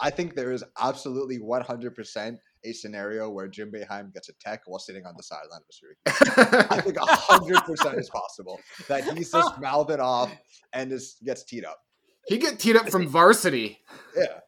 I 0.00 0.10
think 0.10 0.34
there 0.34 0.50
is 0.50 0.64
absolutely 0.80 1.36
one 1.36 1.62
hundred 1.62 1.94
percent 1.94 2.40
a 2.64 2.72
scenario 2.72 3.30
where 3.30 3.46
Jim 3.46 3.70
Boeheim 3.70 4.12
gets 4.12 4.28
a 4.28 4.32
tech 4.40 4.62
while 4.66 4.80
sitting 4.80 5.06
on 5.06 5.14
the 5.16 5.22
sideline 5.22 5.60
of 5.60 5.68
a 5.70 5.72
Syracuse. 5.72 6.66
I 6.70 6.80
think 6.80 6.96
hundred 7.00 7.62
percent 7.62 7.98
is 7.98 8.10
possible 8.10 8.58
that 8.88 9.04
he's 9.16 9.30
just 9.30 9.60
mouthing 9.60 10.00
off 10.00 10.32
and 10.72 10.90
just 10.90 11.22
gets 11.24 11.44
teed 11.44 11.64
up. 11.64 11.78
He 12.26 12.38
get 12.38 12.58
teed 12.58 12.76
up 12.76 12.88
from 12.90 13.06
varsity. 13.08 13.78
Yeah, 14.16 14.40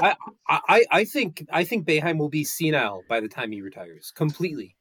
I, 0.02 0.14
I 0.48 0.84
I 0.90 1.04
think 1.04 1.46
I 1.52 1.64
think 1.64 1.86
Boeheim 1.86 2.18
will 2.18 2.28
be 2.28 2.44
senile 2.44 3.02
by 3.08 3.20
the 3.20 3.28
time 3.28 3.52
he 3.52 3.60
retires 3.62 4.12
completely. 4.14 4.76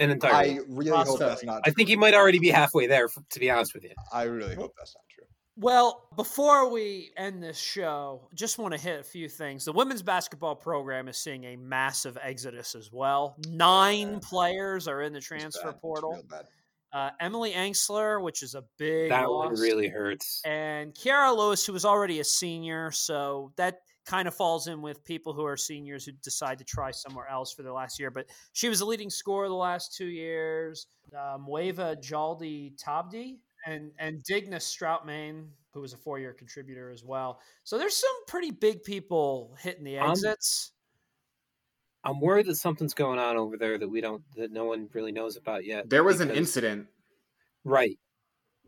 and 0.00 0.10
entirely. 0.10 0.50
I 0.50 0.52
week. 0.54 0.62
really 0.68 0.90
hope 1.04 1.18
that's 1.18 1.44
not. 1.44 1.62
I 1.64 1.70
think 1.70 1.88
he 1.88 1.96
might 1.96 2.14
already 2.14 2.38
be 2.38 2.48
halfway 2.50 2.86
there. 2.86 3.04
f- 3.04 3.22
To 3.30 3.40
be 3.40 3.50
honest 3.50 3.74
with 3.74 3.84
you, 3.84 3.90
I 4.12 4.24
really 4.24 4.54
hope 4.54 4.72
that's 4.76 4.94
not 4.96 5.04
true. 5.14 5.24
Well, 5.56 6.08
before 6.16 6.70
we 6.70 7.10
end 7.18 7.42
this 7.42 7.58
show, 7.58 8.26
just 8.34 8.56
want 8.58 8.72
to 8.72 8.80
hit 8.80 9.00
a 9.00 9.02
few 9.02 9.28
things. 9.28 9.66
The 9.66 9.72
women's 9.72 10.02
basketball 10.02 10.56
program 10.56 11.08
is 11.08 11.18
seeing 11.18 11.44
a 11.44 11.56
massive 11.56 12.16
exodus 12.22 12.74
as 12.74 12.90
well. 12.90 13.36
Nine 13.46 14.12
Yeah. 14.14 14.18
players 14.22 14.88
are 14.88 15.02
in 15.02 15.12
the 15.12 15.20
transfer 15.20 15.64
bad. 15.64 15.70
It's 15.74 15.80
portal. 15.82 16.22
Uh, 16.92 17.10
Emily 17.20 17.52
Engstler, 17.52 18.22
which 18.22 18.42
is 18.42 18.54
a 18.54 18.62
big 18.78 19.10
that 19.10 19.28
loss, 19.30 19.46
one 19.52 19.60
really 19.60 19.88
hurts. 19.88 20.42
and 20.44 20.94
Kiara 20.94 21.36
Lewis, 21.36 21.64
who 21.64 21.72
was 21.72 21.84
already 21.84 22.20
a 22.20 22.24
senior, 22.24 22.90
so 22.90 23.52
that 23.56 23.78
kind 24.04 24.26
of 24.28 24.34
falls 24.34 24.66
in 24.66 24.82
with 24.82 25.04
people 25.04 25.32
who 25.32 25.44
are 25.44 25.56
seniors 25.56 26.04
who 26.04 26.12
decide 26.22 26.58
to 26.58 26.64
try 26.64 26.90
somewhere 26.90 27.28
else 27.28 27.52
for 27.52 27.62
their 27.62 27.72
last 27.72 27.98
year. 27.98 28.10
But 28.10 28.26
she 28.52 28.68
was 28.68 28.80
a 28.80 28.84
leading 28.84 29.10
scorer 29.10 29.48
the 29.48 29.54
last 29.54 29.94
two 29.94 30.06
years. 30.06 30.86
Um, 31.16 31.46
Djaldi-Tabdi 31.46 33.38
and 33.66 33.92
and 33.98 34.22
Digna 34.24 34.56
Strautmane, 34.56 35.46
who 35.72 35.80
was 35.80 35.92
a 35.92 35.96
four 35.96 36.18
year 36.18 36.32
contributor 36.32 36.90
as 36.90 37.04
well. 37.04 37.40
So 37.64 37.78
there's 37.78 37.96
some 37.96 38.26
pretty 38.26 38.50
big 38.50 38.82
people 38.82 39.56
hitting 39.60 39.84
the 39.84 39.98
exits. 39.98 40.72
I'm 42.04 42.20
worried 42.20 42.46
that 42.46 42.56
something's 42.56 42.94
going 42.94 43.18
on 43.18 43.36
over 43.36 43.56
there 43.56 43.78
that 43.78 43.88
we 43.88 44.00
don't, 44.00 44.22
that 44.36 44.50
no 44.50 44.64
one 44.64 44.88
really 44.92 45.12
knows 45.12 45.36
about 45.36 45.64
yet. 45.64 45.88
There 45.88 46.04
was 46.04 46.20
an 46.20 46.30
incident. 46.30 46.88
right? 47.64 47.98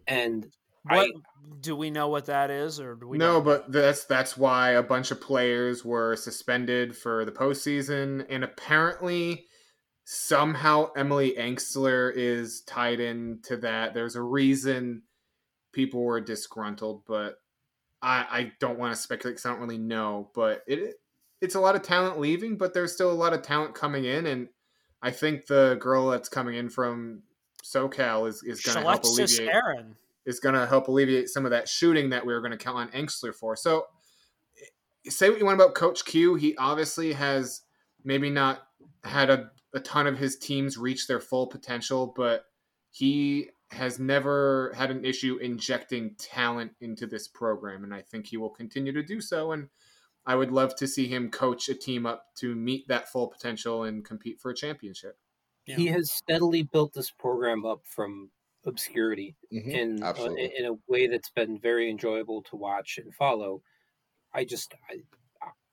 And 0.06 0.46
what 0.84 1.10
I, 1.10 1.12
do 1.60 1.74
we 1.74 1.90
know 1.90 2.08
what 2.08 2.26
that 2.26 2.50
is, 2.50 2.78
or 2.78 2.94
do 2.94 3.08
we 3.08 3.18
no, 3.18 3.40
but 3.40 3.72
that's 3.72 4.04
that's 4.04 4.36
why 4.36 4.72
a 4.72 4.82
bunch 4.82 5.10
of 5.10 5.20
players 5.20 5.84
were 5.84 6.14
suspended 6.16 6.96
for 6.96 7.24
the 7.24 7.32
postseason, 7.32 8.26
and 8.28 8.44
apparently, 8.44 9.46
somehow 10.04 10.90
Emily 10.94 11.34
Engstler 11.38 12.12
is 12.14 12.62
tied 12.62 13.00
into 13.00 13.56
that. 13.58 13.94
There's 13.94 14.16
a 14.16 14.22
reason 14.22 15.02
people 15.72 16.02
were 16.02 16.20
disgruntled, 16.20 17.02
but 17.06 17.36
I 18.02 18.26
I 18.30 18.52
don't 18.60 18.78
want 18.78 18.94
to 18.94 19.00
speculate 19.00 19.36
because 19.36 19.46
I 19.46 19.50
don't 19.52 19.60
really 19.60 19.78
know. 19.78 20.30
But 20.34 20.62
it 20.66 20.96
it's 21.40 21.54
a 21.54 21.60
lot 21.60 21.76
of 21.76 21.82
talent 21.82 22.18
leaving, 22.18 22.56
but 22.56 22.74
there's 22.74 22.92
still 22.92 23.10
a 23.10 23.12
lot 23.12 23.32
of 23.32 23.42
talent 23.42 23.74
coming 23.74 24.04
in, 24.04 24.26
and 24.26 24.48
I 25.02 25.10
think 25.10 25.46
the 25.46 25.76
girl 25.80 26.08
that's 26.08 26.28
coming 26.28 26.54
in 26.54 26.70
from 26.70 27.22
SoCal 27.62 28.28
is 28.28 28.42
is 28.42 28.60
going 28.60 28.76
to 28.76 28.82
help 28.82 29.04
alleviate 29.04 29.48
Aaron. 29.48 29.96
is 30.26 30.40
going 30.40 30.54
to 30.54 30.66
help 30.66 30.88
alleviate 30.88 31.28
some 31.28 31.44
of 31.44 31.50
that 31.50 31.68
shooting 31.68 32.10
that 32.10 32.24
we 32.24 32.32
were 32.32 32.40
going 32.40 32.52
to 32.52 32.58
count 32.58 32.78
on 32.78 32.88
Engstler 32.88 33.34
for. 33.34 33.56
So, 33.56 33.86
eh, 34.60 35.10
say 35.10 35.28
what 35.30 35.38
you 35.38 35.44
want 35.44 35.60
about 35.60 35.74
Coach 35.74 36.04
Q. 36.04 36.36
He 36.36 36.56
obviously 36.56 37.12
has 37.12 37.62
maybe 38.04 38.30
not 38.30 38.62
had 39.04 39.30
a, 39.30 39.50
a 39.74 39.80
ton 39.80 40.06
of 40.06 40.18
his 40.18 40.36
teams 40.36 40.78
reach 40.78 41.06
their 41.06 41.20
full 41.20 41.46
potential, 41.46 42.12
but 42.16 42.44
he 42.90 43.50
has 43.70 43.98
never 43.98 44.72
had 44.76 44.90
an 44.90 45.04
issue 45.04 45.36
injecting 45.38 46.14
talent 46.16 46.72
into 46.80 47.06
this 47.06 47.28
program. 47.28 47.84
And 47.84 47.92
I 47.92 48.02
think 48.02 48.26
he 48.26 48.36
will 48.36 48.50
continue 48.50 48.92
to 48.92 49.02
do 49.02 49.20
so. 49.20 49.52
And 49.52 49.68
I 50.26 50.34
would 50.36 50.50
love 50.52 50.74
to 50.76 50.86
see 50.88 51.06
him 51.06 51.30
coach 51.30 51.68
a 51.68 51.74
team 51.74 52.06
up 52.06 52.34
to 52.36 52.54
meet 52.54 52.88
that 52.88 53.08
full 53.10 53.28
potential 53.28 53.84
and 53.84 54.04
compete 54.04 54.40
for 54.40 54.50
a 54.50 54.54
championship. 54.54 55.18
he 55.66 55.86
has 55.86 56.12
steadily 56.12 56.62
built 56.62 56.92
this 56.94 57.10
program 57.10 57.64
up 57.64 57.86
from 57.86 58.30
obscurity 58.66 59.36
Mhm. 59.52 59.68
in 59.74 60.02
uh, 60.02 60.14
in 60.58 60.64
a 60.66 60.74
way 60.88 61.06
that's 61.06 61.30
been 61.30 61.58
very 61.58 61.90
enjoyable 61.90 62.42
to 62.44 62.56
watch 62.56 62.98
and 62.98 63.14
follow. 63.14 63.62
I 64.32 64.44
just 64.44 64.74
I, 64.90 65.02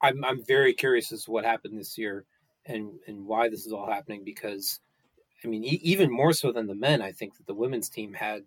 I'm 0.02 0.24
I'm 0.26 0.44
very 0.46 0.74
curious 0.74 1.12
as 1.12 1.26
to 1.26 1.32
what 1.32 1.46
happened 1.46 1.78
this 1.78 1.98
year 1.98 2.26
and 2.66 3.00
and 3.08 3.26
why 3.26 3.50
this 3.50 3.66
is 3.66 3.74
all 3.74 3.88
happening 3.90 4.24
because 4.24 4.80
I 5.44 5.48
mean 5.48 5.64
e- 5.64 5.82
even 5.84 6.12
more 6.12 6.34
so 6.34 6.52
than 6.52 6.68
the 6.68 6.76
men 6.76 7.02
I 7.02 7.12
think 7.12 7.38
that 7.38 7.48
the 7.48 7.56
women's 7.56 7.90
team 7.90 8.14
had 8.14 8.46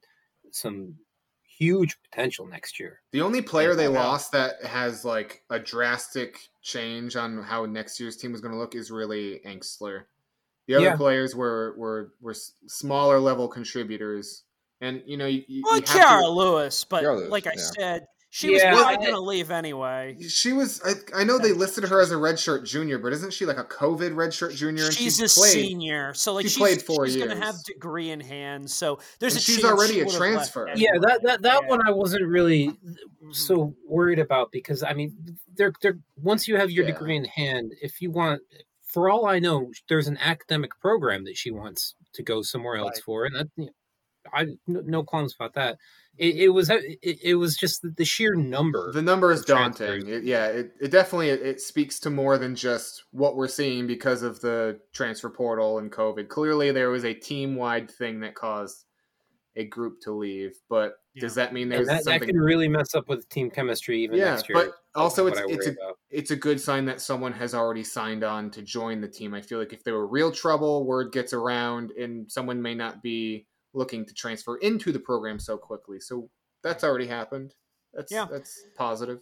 some 0.50 0.98
huge 1.58 1.96
potential 2.10 2.46
next 2.46 2.78
year. 2.80 3.00
The 3.12 3.20
only 3.22 3.40
player 3.42 3.74
they 3.74 3.84
Yeah. 3.84 4.00
lost 4.00 4.32
that 4.32 4.62
has 4.64 5.04
like 5.04 5.42
a 5.50 5.58
drastic 5.58 6.38
change 6.62 7.16
on 7.16 7.42
how 7.42 7.66
next 7.66 8.00
year's 8.00 8.16
team 8.16 8.32
was 8.32 8.40
going 8.40 8.52
to 8.52 8.58
look 8.58 8.74
is 8.74 8.90
really 8.90 9.40
Engstler. 9.44 10.04
The 10.66 10.76
other 10.76 10.84
Yeah. 10.86 10.96
players 10.96 11.34
were 11.34 11.74
were 11.76 12.12
were 12.20 12.34
smaller 12.66 13.18
level 13.20 13.48
contributors, 13.48 14.44
and 14.80 15.02
you 15.06 15.16
know 15.16 15.26
you, 15.26 15.44
you, 15.46 15.62
Well, 15.64 15.76
you 15.76 15.82
Kiara 15.82 16.22
to- 16.22 16.28
Lewis, 16.28 16.84
but 16.84 17.04
Kiara 17.04 17.16
Lewis, 17.18 17.30
like 17.30 17.46
I 17.46 17.52
yeah. 17.56 17.62
said, 17.78 18.06
she 18.36 18.50
was 18.50 18.62
probably 18.64 18.96
going 18.96 19.14
to 19.14 19.20
leave 19.20 19.52
anyway. 19.52 20.16
She 20.28 20.52
was. 20.52 20.80
I, 20.84 21.20
I 21.20 21.22
know 21.22 21.38
they 21.38 21.52
listed 21.52 21.84
her 21.84 22.00
as 22.00 22.10
a 22.10 22.16
redshirt 22.16 22.64
junior, 22.64 22.98
but 22.98 23.12
isn't 23.12 23.32
she 23.32 23.46
like 23.46 23.58
a 23.58 23.64
COVID 23.64 24.10
redshirt 24.14 24.56
junior? 24.56 24.86
And 24.86 24.92
She's 24.92 25.18
she 25.18 25.24
a 25.24 25.28
played. 25.28 25.52
senior, 25.52 26.14
so 26.14 26.34
like 26.34 26.42
she 26.42 26.48
she's, 26.48 26.58
played 26.58 26.82
four 26.82 27.06
she's 27.06 27.16
going 27.16 27.30
to 27.30 27.36
have 27.36 27.54
degree 27.64 28.10
in 28.10 28.18
hand. 28.18 28.68
So 28.68 28.98
there's 29.20 29.34
And 29.34 29.40
a 29.40 29.44
she's 29.44 29.60
chance 29.60 29.66
already 29.66 29.94
she 29.94 30.00
a 30.00 30.04
would've 30.06 30.18
transfer. 30.18 30.68
Yeah, 30.74 30.90
that 31.02 31.20
that 31.22 31.42
that 31.42 31.60
Yeah. 31.62 31.68
one 31.68 31.86
I 31.86 31.92
wasn't 31.92 32.26
really 32.26 32.76
so 33.30 33.72
worried 33.86 34.18
about 34.18 34.50
because 34.50 34.82
I 34.82 34.94
mean, 34.94 35.38
they're 35.54 35.72
they're 35.80 35.98
once 36.20 36.48
you 36.48 36.56
have 36.56 36.72
your 36.72 36.84
Yeah. 36.84 36.90
degree 36.92 37.14
in 37.16 37.26
hand, 37.26 37.72
if 37.80 38.02
you 38.02 38.10
want, 38.10 38.42
for 38.82 39.08
all 39.08 39.26
I 39.26 39.38
know, 39.38 39.70
there's 39.88 40.08
an 40.08 40.18
academic 40.18 40.72
program 40.80 41.22
that 41.26 41.36
she 41.36 41.52
wants 41.52 41.94
to 42.14 42.24
go 42.24 42.42
somewhere 42.42 42.74
else 42.74 42.96
Right. 42.96 43.04
for, 43.04 43.24
and 43.26 43.36
that 43.36 43.46
you 43.56 43.66
know, 43.66 43.72
I 44.32 44.46
no, 44.66 44.80
no 44.84 45.02
qualms 45.02 45.34
about 45.34 45.54
that. 45.54 45.78
It, 46.16 46.36
it 46.36 46.48
was 46.48 46.70
it, 46.70 46.98
it 47.02 47.34
was 47.34 47.56
just 47.56 47.82
the, 47.82 47.90
the 47.90 48.04
sheer 48.04 48.34
number. 48.34 48.92
The 48.92 49.02
number 49.02 49.32
is 49.32 49.44
daunting. 49.44 50.06
It, 50.06 50.24
yeah, 50.24 50.46
it, 50.46 50.72
it 50.80 50.90
definitely 50.90 51.30
it, 51.30 51.42
it 51.42 51.60
speaks 51.60 51.98
to 52.00 52.10
more 52.10 52.38
than 52.38 52.54
just 52.54 53.04
what 53.10 53.36
we're 53.36 53.48
seeing 53.48 53.86
because 53.86 54.22
of 54.22 54.40
the 54.40 54.80
transfer 54.92 55.30
portal 55.30 55.78
and 55.78 55.90
COVID. 55.90 56.28
Clearly, 56.28 56.70
there 56.70 56.90
was 56.90 57.04
a 57.04 57.14
team 57.14 57.56
wide 57.56 57.90
thing 57.90 58.20
that 58.20 58.34
caused 58.34 58.84
a 59.56 59.64
group 59.64 60.00
to 60.02 60.12
leave. 60.12 60.56
But 60.68 60.94
does 61.16 61.34
that 61.36 61.52
mean 61.52 61.68
there's 61.68 61.86
that, 61.86 62.04
that 62.04 62.04
something? 62.04 62.28
can 62.28 62.38
really 62.38 62.68
mess 62.68 62.94
up 62.94 63.08
with 63.08 63.28
team 63.28 63.50
chemistry 63.50 64.02
even 64.02 64.18
yeah, 64.18 64.34
next 64.34 64.48
year. 64.48 64.58
but 64.58 65.00
also 65.00 65.26
it's 65.26 65.40
it's 65.46 65.66
a 65.66 65.70
about. 65.70 65.98
it's 66.10 66.30
a 66.30 66.36
good 66.36 66.60
sign 66.60 66.84
that 66.86 67.00
someone 67.00 67.32
has 67.32 67.54
already 67.54 67.84
signed 67.84 68.24
on 68.24 68.50
to 68.50 68.62
join 68.62 69.00
the 69.00 69.08
team. 69.08 69.34
I 69.34 69.40
feel 69.40 69.58
like 69.58 69.72
if 69.72 69.84
there 69.84 69.94
were 69.94 70.06
real 70.06 70.32
trouble, 70.32 70.84
word 70.84 71.12
gets 71.12 71.32
around, 71.32 71.92
and 71.92 72.30
someone 72.30 72.60
may 72.60 72.74
not 72.74 73.02
be 73.02 73.46
looking 73.74 74.04
to 74.06 74.14
transfer 74.14 74.56
into 74.58 74.92
the 74.92 74.98
program 74.98 75.38
so 75.38 75.56
quickly. 75.56 76.00
So 76.00 76.28
that's 76.62 76.84
already 76.84 77.06
happened. 77.06 77.54
That's 77.92 78.10
Yeah. 78.12 78.26
that's 78.30 78.64
positive. 78.76 79.20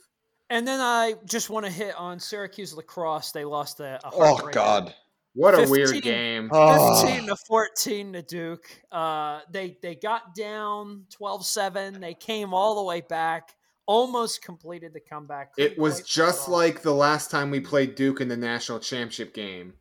And 0.50 0.66
then 0.68 0.80
I 0.80 1.14
just 1.24 1.50
want 1.50 1.64
to 1.66 1.72
hit 1.72 1.94
on 1.96 2.20
Syracuse 2.20 2.74
lacrosse. 2.74 3.32
They 3.32 3.44
lost 3.44 3.80
a, 3.80 3.98
a 4.04 4.10
Oh. 4.12 4.48
God. 4.52 4.94
What 5.34 5.54
a 5.54 5.66
15 5.66 5.70
weird 5.70 6.02
game. 6.02 6.50
Oh. 6.52 7.02
15 7.06 7.26
to 7.28 7.36
14 7.36 8.12
to 8.12 8.22
Duke. 8.22 8.66
Uh, 8.90 9.40
they 9.50 9.78
they 9.80 9.94
got 9.94 10.34
down 10.34 11.06
12-7. 11.18 12.00
They 12.00 12.12
came 12.12 12.52
all 12.52 12.74
the 12.76 12.82
way 12.82 13.00
back, 13.00 13.54
almost 13.86 14.42
completed 14.42 14.92
the 14.92 15.00
comeback. 15.00 15.52
It 15.56 15.78
was 15.78 16.02
just 16.02 16.44
pull 16.44 16.60
it 16.60 16.66
off. 16.66 16.74
like 16.74 16.82
the 16.82 16.92
last 16.94 17.30
time 17.30 17.50
we 17.50 17.60
played 17.60 17.94
Duke 17.94 18.20
in 18.20 18.28
the 18.28 18.36
national 18.36 18.78
championship 18.80 19.32
game. 19.32 19.72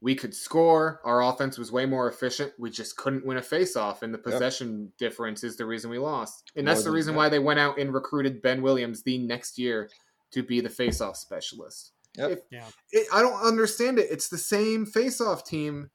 We 0.00 0.14
could 0.14 0.34
score. 0.34 1.00
Our 1.04 1.22
offense 1.22 1.56
was 1.58 1.72
way 1.72 1.86
more 1.86 2.08
efficient. 2.08 2.52
We 2.58 2.70
just 2.70 2.96
couldn't 2.96 3.24
win 3.26 3.38
a 3.38 3.42
face-off, 3.42 4.02
and 4.02 4.12
the 4.12 4.18
possession 4.18 4.92
difference 4.98 5.42
is 5.42 5.56
the 5.56 5.64
reason 5.66 5.90
we 5.90 5.98
lost. 5.98 6.52
And 6.54 6.68
that's 6.68 6.80
More 6.80 6.90
the 6.90 6.96
reason 6.96 7.14
that. 7.14 7.18
why 7.18 7.28
they 7.30 7.38
went 7.38 7.58
out 7.60 7.78
and 7.78 7.92
recruited 7.94 8.42
Ben 8.42 8.60
Williams 8.62 9.02
the 9.02 9.16
next 9.18 9.58
year 9.58 9.88
to 10.32 10.42
be 10.42 10.60
the 10.60 10.68
face-off 10.68 11.16
specialist. 11.16 11.92
Yep. 12.18 12.30
If- 12.30 12.40
Yeah. 12.50 12.68
it, 12.92 13.06
I 13.12 13.22
don't 13.22 13.40
understand 13.42 13.98
it. 13.98 14.10
It's 14.10 14.28
the 14.28 14.38
same 14.38 14.84
face-off 14.86 15.44
team, 15.44 15.90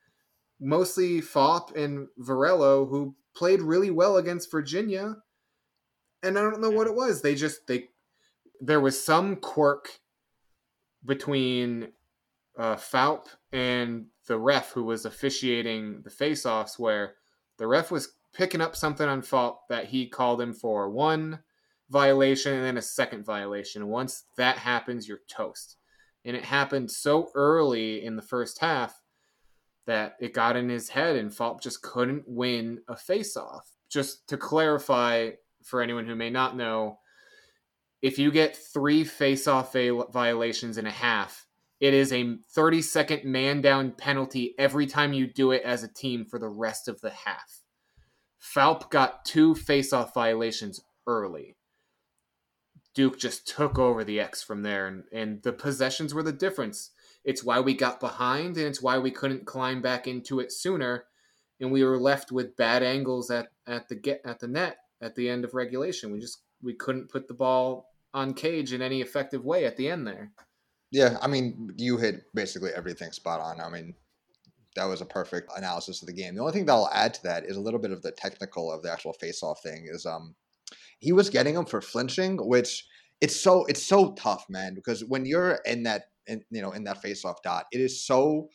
mostly 0.60 1.22
Phaup 1.22 1.76
and 1.76 2.08
Varello, 2.20 2.90
who 2.90 3.16
played 3.36 3.62
really 3.62 3.92
well 3.92 4.18
against 4.18 4.52
Virginia. 4.52 5.18
And 6.24 6.38
I 6.38 6.42
don't 6.42 6.60
know 6.62 6.70
what 6.72 6.88
it 6.88 6.96
was. 6.96 7.22
They 7.22 7.34
just 7.36 7.66
they 7.68 7.90
there 8.60 8.80
was 8.82 9.04
some 9.04 9.36
quirk 9.38 10.00
between 11.04 11.92
uh, 12.58 12.76
Phaup 12.76 13.26
and 13.52 14.06
the 14.28 14.38
ref 14.38 14.72
who 14.72 14.84
was 14.84 15.06
officiating 15.06 16.02
the 16.04 16.10
face-offs, 16.10 16.80
where 16.80 17.16
the 17.58 17.68
ref 17.68 17.92
was 17.92 18.14
picking 18.34 18.62
up 18.62 18.76
something 18.76 19.08
on 19.08 19.22
Phaup 19.22 19.58
that 19.70 19.86
he 19.86 20.08
called 20.08 20.42
him 20.42 20.54
for 20.54 20.90
one 20.90 21.40
violation 21.90 22.54
and 22.54 22.66
then 22.66 22.78
a 22.78 22.82
second 22.82 23.26
violation. 23.26 23.88
Once 23.88 24.24
that 24.38 24.58
happens, 24.58 25.08
you're 25.08 25.20
toast 25.30 25.78
and 26.24 26.36
it 26.36 26.46
happened 26.46 26.90
so 26.92 27.30
early 27.36 28.04
in 28.04 28.16
the 28.16 28.22
first 28.22 28.60
half 28.60 29.02
that 29.88 30.16
it 30.20 30.34
got 30.34 30.56
in 30.56 30.70
his 30.70 30.90
head 30.90 31.16
and 31.16 31.32
Phaup 31.32 31.62
just 31.62 31.82
couldn't 31.82 32.24
win 32.28 32.80
a 32.88 32.96
face-off. 32.96 33.70
Just 33.90 34.28
to 34.30 34.38
clarify 34.38 35.32
for 35.64 35.82
anyone 35.82 36.06
who 36.06 36.16
may 36.16 36.30
not 36.30 36.56
know, 36.56 37.00
if 38.02 38.18
you 38.18 38.32
get 38.32 38.56
three 38.56 39.04
face-off 39.04 39.74
violations 39.74 40.78
in 40.78 40.88
a 40.88 40.92
half, 40.92 41.46
it 41.82 41.94
is 41.94 42.14
a 42.14 42.38
30-second 42.56 43.26
man-down 43.26 43.92
penalty 43.92 44.54
every 44.58 44.86
time 44.86 45.12
you 45.12 45.26
do 45.26 45.52
it 45.52 45.64
as 45.64 45.84
a 45.84 45.92
team 45.92 46.24
for 46.24 46.40
the 46.40 46.48
rest 46.48 46.88
of 46.88 47.02
the 47.02 47.10
half. 47.10 47.64
Phaup 48.40 48.90
got 48.92 49.26
two 49.26 49.56
face-off 49.56 50.14
violations 50.14 50.80
early. 51.08 51.58
Duke 52.94 53.18
just 53.18 53.48
took 53.48 53.80
over 53.80 54.04
the 54.04 54.20
X 54.20 54.44
from 54.44 54.64
there, 54.64 54.86
and, 54.88 55.04
and 55.12 55.42
the 55.44 55.54
possessions 55.54 56.14
were 56.14 56.24
the 56.24 56.32
difference. 56.32 56.92
It's 57.24 57.44
why 57.44 57.60
we 57.60 57.74
got 57.74 58.00
behind, 58.00 58.58
and 58.58 58.68
it's 58.68 58.82
why 58.82 58.98
we 58.98 59.12
couldn't 59.12 59.46
climb 59.46 59.82
back 59.82 60.08
into 60.08 60.40
it 60.40 60.52
sooner. 60.52 61.06
and 61.60 61.72
we 61.72 61.84
were 61.84 62.00
left 62.00 62.32
with 62.32 62.58
bad 62.58 62.84
angles 62.84 63.30
at 63.30 63.50
at 63.68 63.88
the 63.88 63.96
get 63.96 64.22
at 64.26 64.40
the 64.40 64.48
net 64.48 64.78
at 65.02 65.16
the 65.16 65.30
end 65.30 65.46
of 65.46 65.54
regulation. 65.54 66.12
We 66.12 66.20
just 66.20 66.42
we 66.62 66.74
couldn't 66.74 67.10
put 67.10 67.28
the 67.28 67.34
ball 67.34 67.88
on 68.14 68.34
cage 68.34 68.74
in 68.74 68.82
any 68.82 69.02
effective 69.02 69.46
way 69.46 69.66
at 69.66 69.78
the 69.78 69.88
end 69.88 70.06
there. 70.08 70.32
Yeah, 70.92 71.18
I 71.22 71.28
mean, 71.28 71.72
you 71.78 71.98
hit 71.98 72.24
basically 72.34 72.72
everything 72.76 73.12
spot 73.14 73.40
on. 73.40 73.62
I 73.62 73.70
mean, 73.70 73.96
that 74.76 74.86
was 74.86 75.02
a 75.02 75.06
perfect 75.06 75.52
analysis 75.56 76.02
of 76.02 76.08
the 76.08 76.14
game. 76.14 76.36
The 76.36 76.42
only 76.42 76.54
thing 76.54 76.66
that 76.66 76.74
I'll 76.74 76.90
add 76.94 77.14
to 77.16 77.24
that 77.24 77.46
is 77.46 77.58
a 77.58 77.62
little 77.62 77.80
bit 77.80 77.92
of 77.92 78.02
the 78.02 78.12
technical 78.12 78.72
of 78.72 78.84
the 78.84 78.92
actual 78.92 79.14
face-off 79.14 79.62
thing. 79.64 79.88
Is 79.90 80.06
um, 80.06 80.36
he 81.00 81.14
was 81.14 81.30
getting 81.30 81.56
him 81.56 81.66
for 81.66 81.82
flinching, 81.82 82.38
which 82.38 82.86
it's 83.22 83.36
so 83.36 83.66
it's 83.66 83.84
so 83.84 84.14
tough, 84.14 84.46
man. 84.50 84.76
Because 84.76 85.04
when 85.06 85.26
you're 85.26 85.60
in 85.66 85.84
that, 85.84 86.04
in, 86.28 86.44
you 86.52 86.62
know, 86.62 86.72
in 86.72 86.84
that 86.84 87.02
face-off 87.02 87.42
dot, 87.42 87.66
it 87.72 87.80
is 87.80 88.06
so 88.06 88.50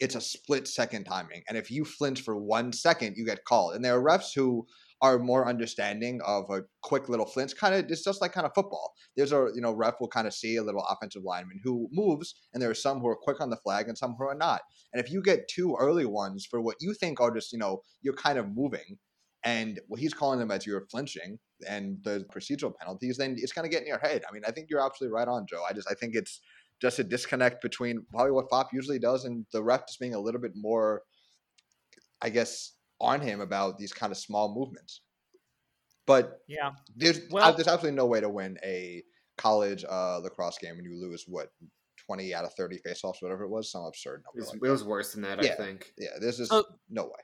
it's 0.00 0.14
a 0.14 0.20
split 0.20 0.68
second 0.68 1.04
timing, 1.04 1.42
and 1.48 1.58
if 1.58 1.70
you 1.70 1.84
flinch 1.84 2.20
for 2.20 2.36
one 2.36 2.72
second, 2.72 3.16
you 3.16 3.24
get 3.24 3.44
called. 3.44 3.74
And 3.74 3.84
there 3.84 3.98
are 3.98 4.02
refs 4.02 4.34
who 4.34 4.66
are 5.00 5.18
more 5.18 5.48
understanding 5.48 6.20
of 6.26 6.50
a 6.50 6.62
quick 6.82 7.08
little 7.08 7.26
flinch. 7.26 7.56
Kind 7.56 7.74
of, 7.74 7.90
it's 7.90 8.04
just 8.04 8.20
like 8.20 8.32
kind 8.32 8.46
of 8.46 8.52
football. 8.54 8.92
There's 9.16 9.32
a 9.32 9.48
you 9.54 9.60
know 9.60 9.72
ref 9.72 9.94
will 10.00 10.08
kind 10.08 10.26
of 10.26 10.34
see 10.34 10.56
a 10.56 10.62
little 10.62 10.84
offensive 10.88 11.22
lineman 11.24 11.60
who 11.62 11.88
moves, 11.92 12.34
and 12.52 12.62
there 12.62 12.70
are 12.70 12.74
some 12.74 13.00
who 13.00 13.08
are 13.08 13.16
quick 13.16 13.40
on 13.40 13.50
the 13.50 13.56
flag 13.56 13.88
and 13.88 13.96
some 13.96 14.14
who 14.18 14.24
are 14.24 14.34
not. 14.34 14.62
And 14.92 15.04
if 15.04 15.10
you 15.10 15.22
get 15.22 15.48
two 15.48 15.76
early 15.78 16.06
ones 16.06 16.46
for 16.50 16.60
what 16.60 16.76
you 16.80 16.94
think 16.94 17.20
are 17.20 17.34
just 17.34 17.52
you 17.52 17.58
know 17.58 17.82
you're 18.02 18.14
kind 18.14 18.38
of 18.38 18.48
moving, 18.54 18.98
and 19.44 19.80
what 19.88 20.00
he's 20.00 20.14
calling 20.14 20.38
them 20.38 20.50
as 20.50 20.66
you're 20.66 20.86
flinching 20.90 21.38
and 21.68 21.98
the 22.04 22.24
procedural 22.34 22.74
penalties, 22.76 23.16
then 23.16 23.36
it's 23.38 23.52
going 23.52 23.68
to 23.68 23.74
get 23.74 23.82
in 23.82 23.88
your 23.88 23.98
head. 23.98 24.22
I 24.28 24.32
mean, 24.32 24.42
I 24.46 24.50
think 24.50 24.68
you're 24.70 24.84
absolutely 24.84 25.14
right 25.14 25.28
on, 25.28 25.46
Joe. 25.48 25.62
I 25.68 25.72
just 25.72 25.88
I 25.90 25.94
think 25.94 26.14
it's 26.14 26.40
just 26.80 26.98
a 26.98 27.04
disconnect 27.04 27.62
between 27.62 28.04
probably 28.10 28.32
what 28.32 28.48
Phaup 28.50 28.66
usually 28.72 28.98
does 28.98 29.24
and 29.24 29.46
the 29.52 29.62
ref 29.62 29.86
just 29.86 30.00
being 30.00 30.14
a 30.14 30.20
little 30.20 30.40
bit 30.40 30.52
more, 30.54 31.02
I 32.22 32.30
guess, 32.30 32.72
on 33.00 33.20
him 33.20 33.40
about 33.40 33.78
these 33.78 33.92
kind 33.92 34.10
of 34.12 34.18
small 34.18 34.54
movements. 34.54 35.02
But 36.06 36.42
Yeah. 36.48 36.72
there's 36.96 37.20
Well- 37.30 37.52
there's 37.54 37.68
absolutely 37.68 37.96
no 37.96 38.06
way 38.06 38.20
to 38.20 38.28
win 38.28 38.58
a 38.64 39.02
college 39.36 39.84
uh, 39.88 40.18
lacrosse 40.18 40.58
game 40.58 40.76
when 40.76 40.84
you 40.84 40.96
lose 41.00 41.24
what 41.28 41.52
twenty 42.06 42.34
out 42.34 42.44
of 42.44 42.54
thirty 42.54 42.78
faceoffs, 42.78 43.20
whatever 43.20 43.44
it 43.44 43.48
was, 43.50 43.70
some 43.70 43.84
absurd 43.84 44.20
It 44.20 44.24
number. 44.24 44.40
was, 44.40 44.48
Like 44.48 44.62
it 44.64 44.70
was 44.70 44.84
worse 44.84 45.12
than 45.12 45.22
that, 45.22 45.38
I 45.44 45.54
think. 45.54 45.92
Yeah, 45.98 46.18
there's 46.20 46.38
just 46.38 46.52
Oh. 46.52 46.64
no 46.88 47.04
way. 47.04 47.20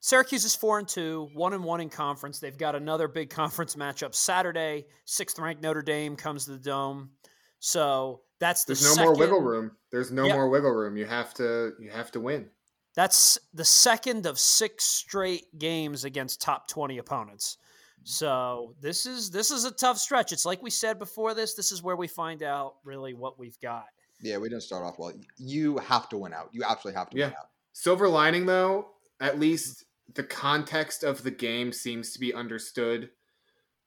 Syracuse 0.00 0.44
is 0.44 0.54
four 0.54 0.78
and 0.78 0.88
two, 0.88 1.28
one 1.34 1.54
and 1.54 1.64
one 1.64 1.80
in 1.80 1.88
conference. 1.90 2.38
They've 2.38 2.56
got 2.58 2.74
another 2.74 3.08
big 3.08 3.30
conference 3.30 3.74
matchup 3.76 4.14
Saturday. 4.14 4.86
Sixth 5.06 5.38
ranked 5.38 5.62
Notre 5.62 5.80
Dame 5.82 6.16
comes 6.16 6.44
to 6.46 6.52
the 6.52 6.58
dome. 6.58 7.16
So 7.60 8.22
that's 8.40 8.64
the 8.64 8.74
There's 8.74 8.82
no 8.84 8.88
second, 8.94 9.04
more 9.06 9.16
wiggle 9.16 9.40
room. 9.40 9.76
There's 9.90 10.10
no 10.12 10.24
Yeah. 10.24 10.34
more 10.34 10.48
wiggle 10.50 10.72
room. 10.72 10.96
You 10.96 11.06
have 11.06 11.32
to 11.34 11.74
you 11.78 11.90
have 11.90 12.10
to 12.12 12.20
win. 12.20 12.50
That's 12.94 13.38
the 13.52 13.64
second 13.64 14.26
of 14.26 14.38
six 14.38 14.84
straight 14.84 15.58
games 15.58 16.04
against 16.04 16.40
top 16.40 16.68
twenty 16.68 16.98
opponents. 16.98 17.58
So 18.04 18.74
this 18.80 19.06
is 19.06 19.30
this 19.30 19.50
is 19.50 19.64
a 19.64 19.70
tough 19.70 19.98
stretch. 19.98 20.32
It's 20.32 20.44
like 20.44 20.62
we 20.62 20.70
said 20.70 20.98
before 20.98 21.34
this. 21.34 21.54
This 21.54 21.72
is 21.72 21.82
where 21.82 21.96
we 21.96 22.06
find 22.06 22.42
out 22.42 22.74
really 22.84 23.14
what 23.14 23.38
we've 23.38 23.58
got. 23.60 23.86
Yeah, 24.20 24.38
we 24.38 24.48
didn't 24.48 24.62
start 24.62 24.84
off 24.84 24.98
well. 24.98 25.12
You 25.36 25.78
have 25.78 26.08
to 26.10 26.18
win 26.18 26.32
out. 26.32 26.50
You 26.52 26.62
absolutely 26.64 26.98
have 26.98 27.10
to 27.10 27.16
win 27.16 27.30
out. 27.30 27.48
Silver 27.72 28.08
lining 28.08 28.46
though, 28.46 28.88
at 29.20 29.40
least 29.40 29.84
the 30.14 30.22
context 30.22 31.02
of 31.02 31.22
the 31.22 31.30
game 31.30 31.72
seems 31.72 32.12
to 32.12 32.20
be 32.20 32.32
understood. 32.32 33.10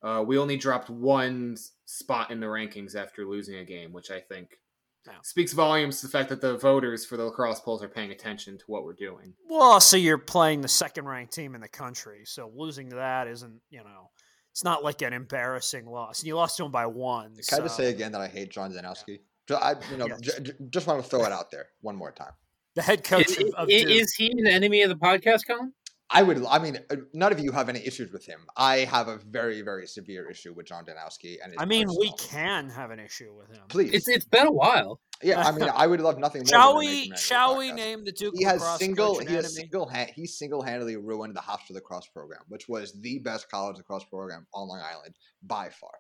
Uh, 0.03 0.23
we 0.25 0.37
only 0.37 0.57
dropped 0.57 0.89
one 0.89 1.55
spot 1.85 2.31
in 2.31 2.39
the 2.39 2.47
rankings 2.47 2.95
after 2.95 3.25
losing 3.25 3.55
a 3.55 3.63
game, 3.63 3.93
which 3.93 4.11
I 4.11 4.19
think 4.19 4.59
Yeah. 5.07 5.13
speaks 5.23 5.53
volumes 5.53 6.01
to 6.01 6.07
the 6.07 6.11
fact 6.11 6.29
that 6.29 6.41
the 6.41 6.57
voters 6.57 7.05
for 7.05 7.17
the 7.17 7.23
lacrosse 7.25 7.59
polls 7.61 7.81
are 7.81 7.87
paying 7.87 8.11
attention 8.11 8.57
to 8.57 8.63
what 8.67 8.83
we're 8.83 8.93
doing. 8.93 9.33
Well, 9.49 9.79
so 9.79 9.97
you're 9.97 10.17
playing 10.17 10.61
the 10.61 10.67
second 10.67 11.05
ranked 11.05 11.33
team 11.33 11.55
in 11.55 11.61
the 11.61 11.67
country. 11.69 12.23
So 12.25 12.51
losing 12.55 12.89
to 12.89 12.97
that 12.97 13.27
isn't, 13.27 13.59
you 13.69 13.79
know, 13.79 14.11
it's 14.51 14.63
not 14.63 14.83
like 14.83 15.01
an 15.01 15.13
embarrassing 15.13 15.85
loss. 15.85 16.19
And 16.19 16.27
you 16.27 16.35
lost 16.35 16.57
to 16.57 16.63
them 16.63 16.71
by 16.71 16.85
one. 16.85 17.35
Can 17.47 17.59
I 17.59 17.63
just 17.63 17.77
say 17.77 17.89
again 17.89 18.11
that 18.11 18.21
I 18.21 18.27
hate 18.27 18.51
John 18.51 18.71
Danowski? 18.73 19.19
Ju- 19.47 19.55
I, 19.55 19.75
you 19.91 19.97
know, 19.97 20.07
Yes. 20.07 20.19
j- 20.21 20.43
j- 20.43 20.53
just 20.69 20.87
want 20.87 21.01
to 21.03 21.09
throw 21.09 21.23
it 21.23 21.31
out 21.31 21.51
there 21.51 21.67
one 21.81 21.95
more 21.95 22.11
time. 22.11 22.33
the 22.75 22.81
head 22.83 23.03
coach 23.03 23.27
Is, 23.31 23.37
of, 23.39 23.53
of 23.55 23.69
is- 23.69 23.85
is 23.85 24.13
he 24.13 24.29
the 24.43 24.51
enemy 24.51 24.81
of 24.83 24.89
the 24.89 24.95
podcast, 24.95 25.47
Colin? 25.47 25.73
I 26.09 26.23
would. 26.23 26.43
I 26.45 26.59
mean, 26.59 26.79
uh, 26.89 26.95
none 27.13 27.33
of 27.33 27.39
you 27.39 27.51
have 27.51 27.67
any 27.67 27.85
issues 27.85 28.11
with 28.13 28.25
him. 28.25 28.39
I 28.55 28.77
have 28.79 29.09
a 29.09 29.17
very, 29.17 29.61
very 29.61 29.85
severe 29.87 30.29
issue 30.29 30.53
with 30.53 30.65
John 30.67 30.85
Danowski, 30.85 31.35
and 31.43 31.53
I 31.57 31.65
mean, 31.65 31.87
we 31.99 32.13
can 32.17 32.69
have 32.69 32.91
an 32.91 32.99
issue 32.99 33.33
with 33.37 33.49
him. 33.49 33.63
Please, 33.67 33.93
It's 33.93 34.07
it's 34.07 34.25
been 34.25 34.47
a 34.47 34.51
while. 34.51 35.01
yeah. 35.21 35.45
I 35.45 35.51
mean, 35.51 35.67
I 35.69 35.85
would 35.85 35.99
love 35.99 36.17
nothing 36.17 36.43
more. 36.43 36.47
Shall 36.47 36.69
than 36.73 36.79
we? 36.79 37.11
Shall 37.17 37.57
we 37.57 37.73
name 37.73 38.05
the 38.05 38.13
Duke 38.13 38.35
He 38.37 38.45
has 38.45 38.61
lacrosse 38.61 38.79
single. 38.79 39.15
coach 39.15 39.27
He 39.27 39.33
has 39.35 39.53
single. 39.53 39.89
Ha- 39.89 40.07
he 40.15 40.25
single 40.27 40.61
handedly 40.61 40.95
ruined 40.95 41.35
the 41.35 41.41
Hofstra 41.41 41.71
lacrosse 41.71 42.07
program, 42.07 42.39
which 42.47 42.69
was 42.69 42.93
the 43.01 43.19
best 43.19 43.49
college 43.51 43.75
lacrosse 43.75 44.05
program 44.05 44.47
on 44.53 44.69
Long 44.69 44.79
Island 44.79 45.15
by 45.43 45.69
far. 45.69 45.91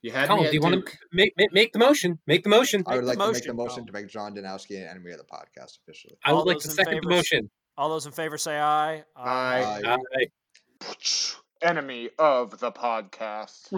You 0.00 0.12
had 0.12 0.28
Colin, 0.28 0.44
me 0.44 0.48
do 0.50 0.54
you 0.54 0.60
want 0.62 0.86
to 0.86 0.92
make, 1.12 1.32
make 1.36 1.52
make 1.52 1.72
the 1.74 1.78
motion? 1.78 2.18
Make 2.26 2.44
the 2.44 2.50
motion. 2.50 2.82
I 2.86 2.96
would 2.96 3.04
Make 3.04 3.18
like 3.18 3.18
the 3.18 3.24
to 3.26 3.32
make 3.32 3.42
the 3.44 3.52
motion, 3.52 3.56
motion 3.56 3.74
Colin. 3.74 3.86
to 3.86 3.92
make 3.92 4.08
John 4.08 4.34
Danowski 4.34 4.76
an 4.82 4.88
enemy 4.88 5.12
of 5.12 5.18
the 5.18 5.24
podcast 5.24 5.78
officially. 5.86 6.16
I 6.24 6.32
would 6.32 6.38
All 6.40 6.44
like 6.46 6.56
those 6.56 6.62
to 6.64 6.70
second 6.70 6.96
the 6.96 7.08
favor, 7.08 7.16
motion. 7.16 7.50
All 7.76 7.88
those 7.88 8.06
in 8.06 8.12
favor 8.12 8.38
say 8.38 8.58
aye. 8.58 9.04
Aye. 9.16 9.82
Uh, 9.84 9.96
Aye. 10.16 10.26
Enemy 11.62 12.10
of 12.18 12.58
the 12.60 12.70
podcast. 12.70 13.68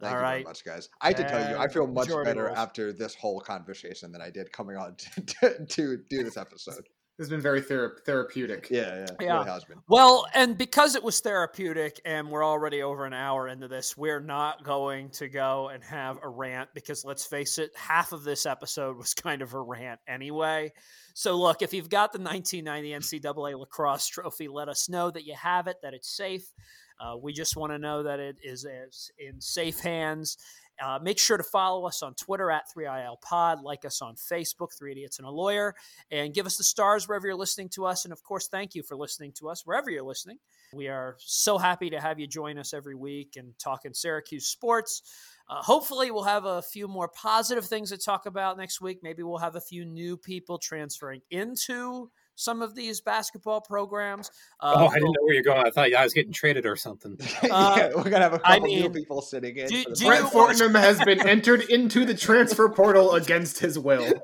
Thank 0.00 0.14
All 0.14 0.20
you 0.20 0.26
very 0.26 0.44
much, 0.44 0.64
guys. 0.64 0.88
I 1.00 1.08
have 1.08 1.16
to 1.16 1.24
tell 1.24 1.50
you, 1.50 1.56
I 1.56 1.68
feel 1.68 1.86
much 1.86 2.08
majority 2.08 2.30
better 2.30 2.44
rules. 2.46 2.58
after 2.58 2.92
this 2.92 3.14
whole 3.14 3.40
conversation 3.40 4.12
than 4.12 4.22
I 4.22 4.30
did 4.30 4.50
coming 4.50 4.76
on 4.76 4.96
to, 4.96 5.20
to, 5.26 5.66
to 5.66 5.98
do 6.08 6.24
this 6.24 6.36
episode. 6.36 6.88
This 7.20 7.26
has 7.26 7.36
been 7.36 7.42
very 7.42 7.60
thera- 7.60 8.02
therapeutic. 8.06 8.68
Yeah, 8.70 8.80
yeah, 8.80 9.06
Yeah. 9.20 9.32
really 9.40 9.50
has 9.50 9.64
been. 9.66 9.82
Well, 9.88 10.26
and 10.32 10.56
because 10.56 10.94
it 10.94 11.02
was 11.02 11.20
therapeutic 11.20 12.00
and 12.06 12.30
we're 12.30 12.42
already 12.42 12.80
over 12.82 13.04
an 13.04 13.12
hour 13.12 13.46
into 13.46 13.68
this, 13.68 13.94
we're 13.94 14.20
not 14.20 14.64
going 14.64 15.10
to 15.10 15.28
go 15.28 15.68
and 15.68 15.84
have 15.84 16.18
a 16.22 16.28
rant 16.30 16.70
because 16.72 17.04
let's 17.04 17.26
face 17.26 17.58
it, 17.58 17.72
half 17.76 18.12
of 18.12 18.24
this 18.24 18.46
episode 18.46 18.96
was 18.96 19.12
kind 19.12 19.42
of 19.42 19.52
a 19.52 19.60
rant 19.60 20.00
anyway. 20.08 20.72
So, 21.12 21.36
look, 21.36 21.60
if 21.60 21.74
you've 21.74 21.90
got 21.90 22.14
the 22.14 22.20
1990 22.20 23.18
NCAA 23.20 23.58
lacrosse 23.58 24.06
trophy, 24.06 24.48
let 24.48 24.70
us 24.70 24.88
know 24.88 25.10
that 25.10 25.26
you 25.26 25.34
have 25.34 25.66
it, 25.66 25.76
that 25.82 25.92
it's 25.92 26.08
safe. 26.08 26.50
Uh, 26.98 27.18
we 27.18 27.34
just 27.34 27.54
want 27.54 27.70
to 27.70 27.78
know 27.78 28.02
that 28.02 28.18
it 28.18 28.36
is 28.42 28.64
is 28.64 29.10
in 29.18 29.42
safe 29.42 29.80
hands. 29.80 30.38
Uh, 30.82 30.98
make 31.02 31.18
sure 31.18 31.36
to 31.36 31.42
follow 31.42 31.86
us 31.86 32.02
on 32.02 32.14
Twitter 32.14 32.50
at 32.50 32.64
3IL 32.74 33.20
Pod, 33.20 33.62
like 33.62 33.84
us 33.84 34.00
on 34.00 34.14
Facebook, 34.14 34.76
Three 34.76 34.92
Idiots 34.92 35.18
and 35.18 35.26
a 35.26 35.30
Lawyer, 35.30 35.74
and 36.10 36.32
give 36.32 36.46
us 36.46 36.56
the 36.56 36.64
stars 36.64 37.08
wherever 37.08 37.26
you're 37.26 37.36
listening 37.36 37.68
to 37.70 37.86
us. 37.86 38.04
And 38.04 38.12
of 38.12 38.22
course, 38.22 38.48
thank 38.48 38.74
you 38.74 38.82
for 38.82 38.96
listening 38.96 39.32
to 39.38 39.48
us 39.48 39.66
wherever 39.66 39.90
you're 39.90 40.02
listening. 40.02 40.38
We 40.72 40.88
are 40.88 41.16
so 41.18 41.58
happy 41.58 41.90
to 41.90 42.00
have 42.00 42.18
you 42.18 42.26
join 42.26 42.58
us 42.58 42.72
every 42.72 42.94
week 42.94 43.34
and 43.36 43.58
talking 43.58 43.92
Syracuse 43.92 44.46
sports. 44.46 45.02
Uh, 45.48 45.60
hopefully, 45.62 46.10
we'll 46.10 46.22
have 46.22 46.44
a 46.44 46.62
few 46.62 46.86
more 46.86 47.08
positive 47.08 47.66
things 47.66 47.90
to 47.90 47.98
talk 47.98 48.26
about 48.26 48.56
next 48.56 48.80
week. 48.80 49.00
Maybe 49.02 49.22
we'll 49.22 49.38
have 49.38 49.56
a 49.56 49.60
few 49.60 49.84
new 49.84 50.16
people 50.16 50.58
transferring 50.58 51.22
into 51.30 52.10
some 52.40 52.62
of 52.62 52.74
these 52.74 53.00
basketball 53.00 53.60
programs. 53.60 54.30
Uh, 54.60 54.74
oh, 54.76 54.86
I 54.86 54.94
didn't 54.94 55.12
know 55.12 55.22
where 55.22 55.34
you're 55.34 55.42
going. 55.42 55.66
I 55.66 55.70
thought 55.70 55.92
I 55.92 56.02
was 56.02 56.14
getting 56.14 56.32
traded 56.32 56.66
or 56.66 56.76
something. 56.76 57.18
yeah, 57.44 57.90
we're 57.94 58.04
gonna 58.04 58.20
have 58.20 58.34
a 58.34 58.38
couple 58.38 58.66
new 58.66 58.82
mean, 58.82 58.92
people 58.92 59.20
sitting 59.22 59.56
in. 59.56 59.68
do- 59.68 59.84
for 59.84 59.94
do 59.94 60.06
Brett. 60.06 60.32
Fortnum 60.32 60.74
has 60.74 60.98
been 61.04 61.26
entered 61.28 61.62
into 61.70 62.04
the 62.04 62.14
transfer 62.14 62.68
portal 62.68 63.12
against 63.12 63.58
his 63.58 63.78
will. 63.78 64.06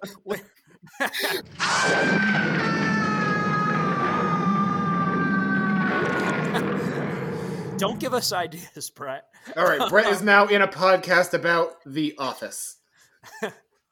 Don't 7.78 8.00
give 8.00 8.14
us 8.14 8.32
ideas, 8.32 8.88
Brett. 8.88 9.24
All 9.54 9.64
right, 9.64 9.90
Brett 9.90 10.06
is 10.06 10.22
now 10.22 10.46
in 10.46 10.62
a 10.62 10.68
podcast 10.68 11.34
about 11.34 11.74
The 11.84 12.14
Office. 12.18 12.78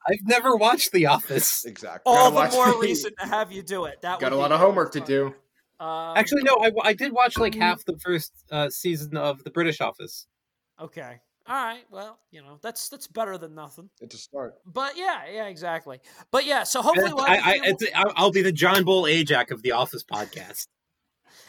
I've 0.07 0.25
never 0.25 0.57
watched 0.57 0.93
The 0.93 1.07
Office. 1.07 1.65
Exactly. 1.65 2.03
All 2.13 2.31
the 2.31 2.49
more 2.51 2.73
the- 2.73 2.79
reason 2.79 3.13
to 3.21 3.27
have 3.27 3.51
you 3.53 3.63
do 3.63 3.85
it. 3.87 4.03
That 4.03 4.21
Got 4.21 4.33
a 4.33 4.37
lot 4.37 4.53
of 4.53 4.61
homework 4.61 4.93
to 4.93 5.01
do. 5.01 5.35
Um, 5.81 6.17
Actually, 6.17 6.43
no. 6.45 6.57
I, 6.63 6.71
I 6.83 6.93
did 6.93 7.13
watch 7.13 7.37
like 7.39 7.55
half 7.55 7.85
the 7.85 7.99
first 7.99 8.33
uh, 8.51 8.71
season 8.71 9.17
of 9.17 9.43
The 9.45 9.51
British 9.51 9.81
Office. 9.81 10.27
Okay. 10.81 11.21
All 11.47 11.55
right. 11.65 11.85
Well, 11.91 12.19
you 12.31 12.41
know 12.43 12.59
that's 12.63 12.89
that's 12.89 13.07
better 13.07 13.37
than 13.37 13.55
nothing. 13.55 13.91
It's 14.01 14.15
a 14.15 14.19
start. 14.19 14.55
But 14.65 14.97
yeah, 14.97 15.23
yeah, 15.31 15.47
exactly. 15.47 16.01
But 16.31 16.47
yeah, 16.47 16.63
so 16.63 16.81
hopefully, 16.81 17.13
we'll 17.13 17.25
I, 17.25 17.37
have 17.37 17.45
a 17.45 17.49
I, 17.49 17.53
few- 17.59 17.63
it's, 17.65 17.85
I'll 17.95 18.13
I'll 18.17 18.31
be 18.31 18.41
the 18.41 18.53
John 18.53 18.85
Bol 18.85 19.03
Ajak's 19.05 19.51
of 19.53 19.63
The 19.63 19.73
Office 19.73 20.05
podcast. 20.05 20.69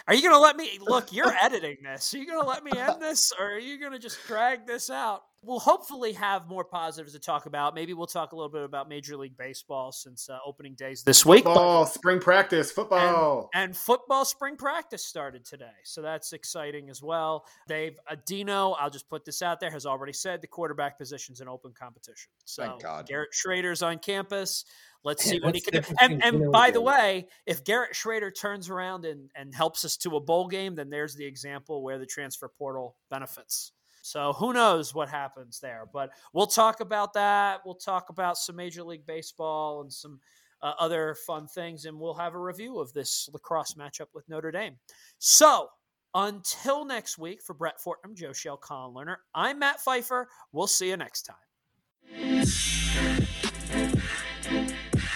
Are 0.08 0.14
you 0.14 0.22
gonna 0.22 0.40
let 0.40 0.58
me 0.58 0.80
look? 0.82 1.12
You're 1.14 1.34
editing 1.42 1.78
this. 1.84 2.14
Are 2.14 2.18
you 2.18 2.28
gonna 2.28 2.48
let 2.48 2.64
me 2.64 2.72
end 2.76 3.02
this, 3.02 3.32
or 3.40 3.54
are 3.54 3.60
you 3.60 3.80
gonna 3.80 4.00
just 4.00 4.18
drag 4.28 4.66
this 4.66 4.90
out? 4.90 5.24
we'll 5.46 5.60
hopefully 5.60 6.14
have 6.14 6.48
more 6.48 6.64
positives 6.64 7.14
to 7.14 7.20
talk 7.20 7.46
about. 7.46 7.76
Maybe 7.76 7.94
we'll 7.94 8.08
talk 8.08 8.32
a 8.32 8.36
little 8.36 8.50
bit 8.50 8.64
about 8.64 8.90
Major 8.90 9.16
League 9.16 9.38
Baseball 9.38 9.92
since 9.92 10.30
uh, 10.30 10.38
opening 10.46 10.74
days 10.74 11.04
this 11.04 11.26
week. 11.26 11.44
Football, 11.44 11.86
spring 11.86 12.20
practice, 12.20 12.72
football. 12.72 13.50
And, 13.54 13.66
and, 13.66 13.78
football 13.78 14.26
spring 14.26 14.58
practice 14.58 15.06
started 15.06 15.46
today. 15.46 15.66
So 15.84 16.02
that's 16.02 16.34
exciting 16.34 16.90
as 16.90 17.02
well. 17.02 17.46
Dave 17.68 17.98
Adino, 18.12 18.76
I'll 18.80 18.90
just 18.90 19.10
put 19.10 19.26
this 19.26 19.42
out 19.42 19.60
there, 19.60 19.72
has 19.72 19.86
already 19.86 20.14
said 20.14 20.42
the 20.42 20.48
quarterback 20.48 20.98
position's 20.98 21.42
an 21.42 21.48
open 21.48 21.74
competition. 21.78 22.32
So 22.46 22.64
Thank 22.64 22.82
God. 22.82 23.08
Garrett 23.08 23.30
Shrader's 23.34 23.82
on 23.82 24.00
campus. 24.00 24.66
Let's 25.06 25.24
see 25.30 25.38
Yeah, 25.38 25.46
what 25.46 25.56
he 25.56 25.62
can 25.62 25.82
do. 25.82 25.96
And, 26.02 26.24
and 26.24 26.52
by 26.52 26.72
the 26.72 26.82
way, 26.82 27.28
if 27.46 27.64
Garrett 27.64 27.94
Shrader 27.94 28.32
turns 28.36 28.70
around 28.70 29.06
and, 29.06 29.30
and 29.36 29.56
helps 29.56 29.86
us 29.86 29.96
to 29.98 30.18
a 30.18 30.20
bowl 30.20 30.50
game, 30.50 30.76
then 30.76 30.90
there's 30.90 31.16
the 31.16 31.26
example 31.26 31.82
where 31.82 31.98
the 31.98 32.06
transfer 32.06 32.50
portal 32.50 32.98
benefits. 33.10 33.72
So 34.02 34.34
who 34.34 34.54
knows 34.54 34.94
what 34.94 35.10
happens 35.10 35.60
there? 35.60 35.86
But 35.92 36.12
we'll 36.34 36.48
talk 36.48 36.80
about 36.80 37.14
that. 37.14 37.62
We'll 37.66 37.76
talk 37.76 38.10
about 38.10 38.38
some 38.38 38.56
Major 38.56 38.84
League 38.84 39.06
Baseball 39.06 39.82
and 39.82 39.92
some 39.92 40.20
uh, 40.62 40.74
other 40.80 41.16
fun 41.26 41.48
things, 41.48 41.86
and 41.86 42.00
we'll 42.00 42.14
have 42.14 42.34
a 42.36 42.40
review 42.40 42.80
of 42.80 42.94
this 42.94 43.30
lacrosse 43.34 43.74
matchup 43.74 44.08
with 44.14 44.28
Notre 44.30 44.52
Dame. 44.52 44.76
So 45.18 45.70
until 46.14 46.86
next 46.86 47.18
week, 47.18 47.42
for 47.42 47.54
Brett 47.54 47.80
Fortnum, 47.80 48.16
Joe 48.16 48.34
Shell, 48.34 48.58
Colin 48.58 48.94
Lerner, 48.94 49.18
I'm 49.34 49.60
Matt 49.60 49.82
Pfeiffer. 49.82 50.30
We'll 50.52 50.68
see 50.68 50.90
you 50.90 50.98
next 50.98 51.24
time. 51.24 52.46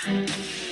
Thank 0.10 0.64
you. 0.64 0.69